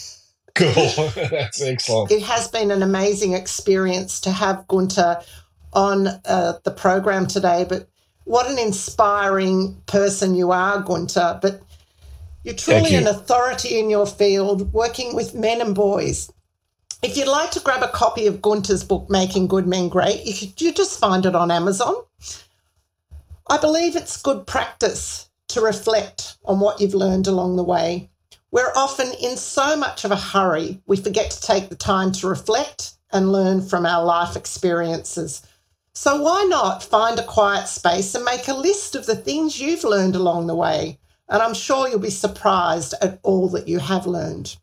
Cool. 0.57 0.75
That's 1.31 1.63
excellent. 1.63 2.11
It 2.11 2.23
has 2.23 2.49
been 2.49 2.73
an 2.73 2.83
amazing 2.83 3.35
experience 3.35 4.21
to 4.23 4.33
have 4.33 4.67
Gunter 4.67 5.21
on 5.73 6.09
uh, 6.09 6.55
the 6.65 6.73
program 6.73 7.27
today, 7.27 7.65
but 7.69 7.89
what 8.25 8.51
an 8.51 8.59
inspiring 8.59 9.81
person 9.87 10.35
you 10.35 10.51
are, 10.51 10.81
Gunter. 10.83 11.39
But 11.41 11.63
you're 12.43 12.55
truly 12.55 12.93
you. 12.93 12.99
an 12.99 13.07
authority 13.07 13.79
in 13.79 13.91
your 13.91 14.07
field, 14.07 14.73
working 14.73 15.15
with 15.15 15.35
men 15.35 15.61
and 15.61 15.75
boys. 15.75 16.31
If 17.03 17.17
you'd 17.17 17.29
like 17.29 17.53
to 17.53 17.61
grab 17.61 17.83
a 17.83 17.89
copy 17.89 18.27
of 18.27 18.43
Gunter's 18.43 18.85
book, 18.85 19.09
Making 19.09 19.47
Good 19.47 19.67
Men 19.67 19.89
Great, 19.89 20.25
you 20.25 20.35
could 20.35 20.61
you 20.61 20.73
just 20.73 20.99
find 20.99 21.25
it 21.25 21.35
on 21.35 21.51
Amazon. 21.51 21.95
I 23.51 23.59
believe 23.59 23.97
it's 23.97 24.23
good 24.23 24.47
practice 24.47 25.29
to 25.49 25.61
reflect 25.61 26.37
on 26.45 26.61
what 26.61 26.81
you've 26.81 26.95
learned 26.95 27.27
along 27.27 27.57
the 27.57 27.65
way. 27.65 28.09
We're 28.53 28.73
often 28.77 29.11
in 29.21 29.37
so 29.37 29.77
much 29.77 30.05
of 30.05 30.13
a 30.13 30.17
hurry, 30.17 30.81
we 30.87 30.97
forget 30.97 31.33
to 31.33 31.41
take 31.41 31.69
the 31.69 31.75
time 31.75 32.13
to 32.13 32.29
reflect 32.29 32.93
and 33.13 33.33
learn 33.33 33.61
from 33.61 33.87
our 33.87 34.05
life 34.05 34.37
experiences. 34.37 35.43
So, 35.95 36.23
why 36.23 36.45
not 36.45 36.85
find 36.85 37.19
a 37.19 37.25
quiet 37.25 37.67
space 37.67 38.15
and 38.15 38.25
make 38.25 38.47
a 38.47 38.55
list 38.55 38.95
of 38.95 39.07
the 39.07 39.17
things 39.17 39.61
you've 39.61 39.83
learned 39.83 40.15
along 40.15 40.47
the 40.47 40.55
way? 40.55 41.01
And 41.29 41.43
I'm 41.43 41.55
sure 41.55 41.89
you'll 41.89 41.99
be 41.99 42.11
surprised 42.11 42.95
at 43.03 43.19
all 43.25 43.49
that 43.49 43.67
you 43.67 43.81
have 43.81 44.07
learned. 44.07 44.57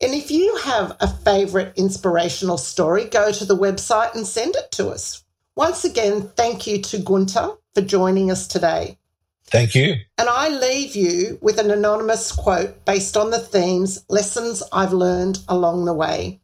And 0.00 0.12
if 0.12 0.28
you 0.28 0.56
have 0.64 0.96
a 0.98 1.06
favourite 1.06 1.74
inspirational 1.76 2.58
story, 2.58 3.04
go 3.04 3.30
to 3.30 3.44
the 3.44 3.56
website 3.56 4.12
and 4.16 4.26
send 4.26 4.56
it 4.56 4.72
to 4.72 4.88
us. 4.88 5.22
Once 5.54 5.84
again, 5.84 6.28
thank 6.34 6.66
you 6.66 6.82
to 6.82 6.98
Gunter 6.98 7.50
for 7.74 7.80
joining 7.80 8.30
us 8.30 8.46
today. 8.46 8.98
Thank 9.46 9.74
you. 9.74 9.96
And 10.18 10.28
I 10.28 10.48
leave 10.48 10.96
you 10.96 11.38
with 11.42 11.58
an 11.58 11.70
anonymous 11.70 12.32
quote 12.32 12.84
based 12.84 13.16
on 13.16 13.30
the 13.30 13.38
themes 13.38 14.04
Lessons 14.08 14.62
I've 14.72 14.92
Learned 14.92 15.40
Along 15.48 15.84
the 15.84 15.94
Way. 15.94 16.40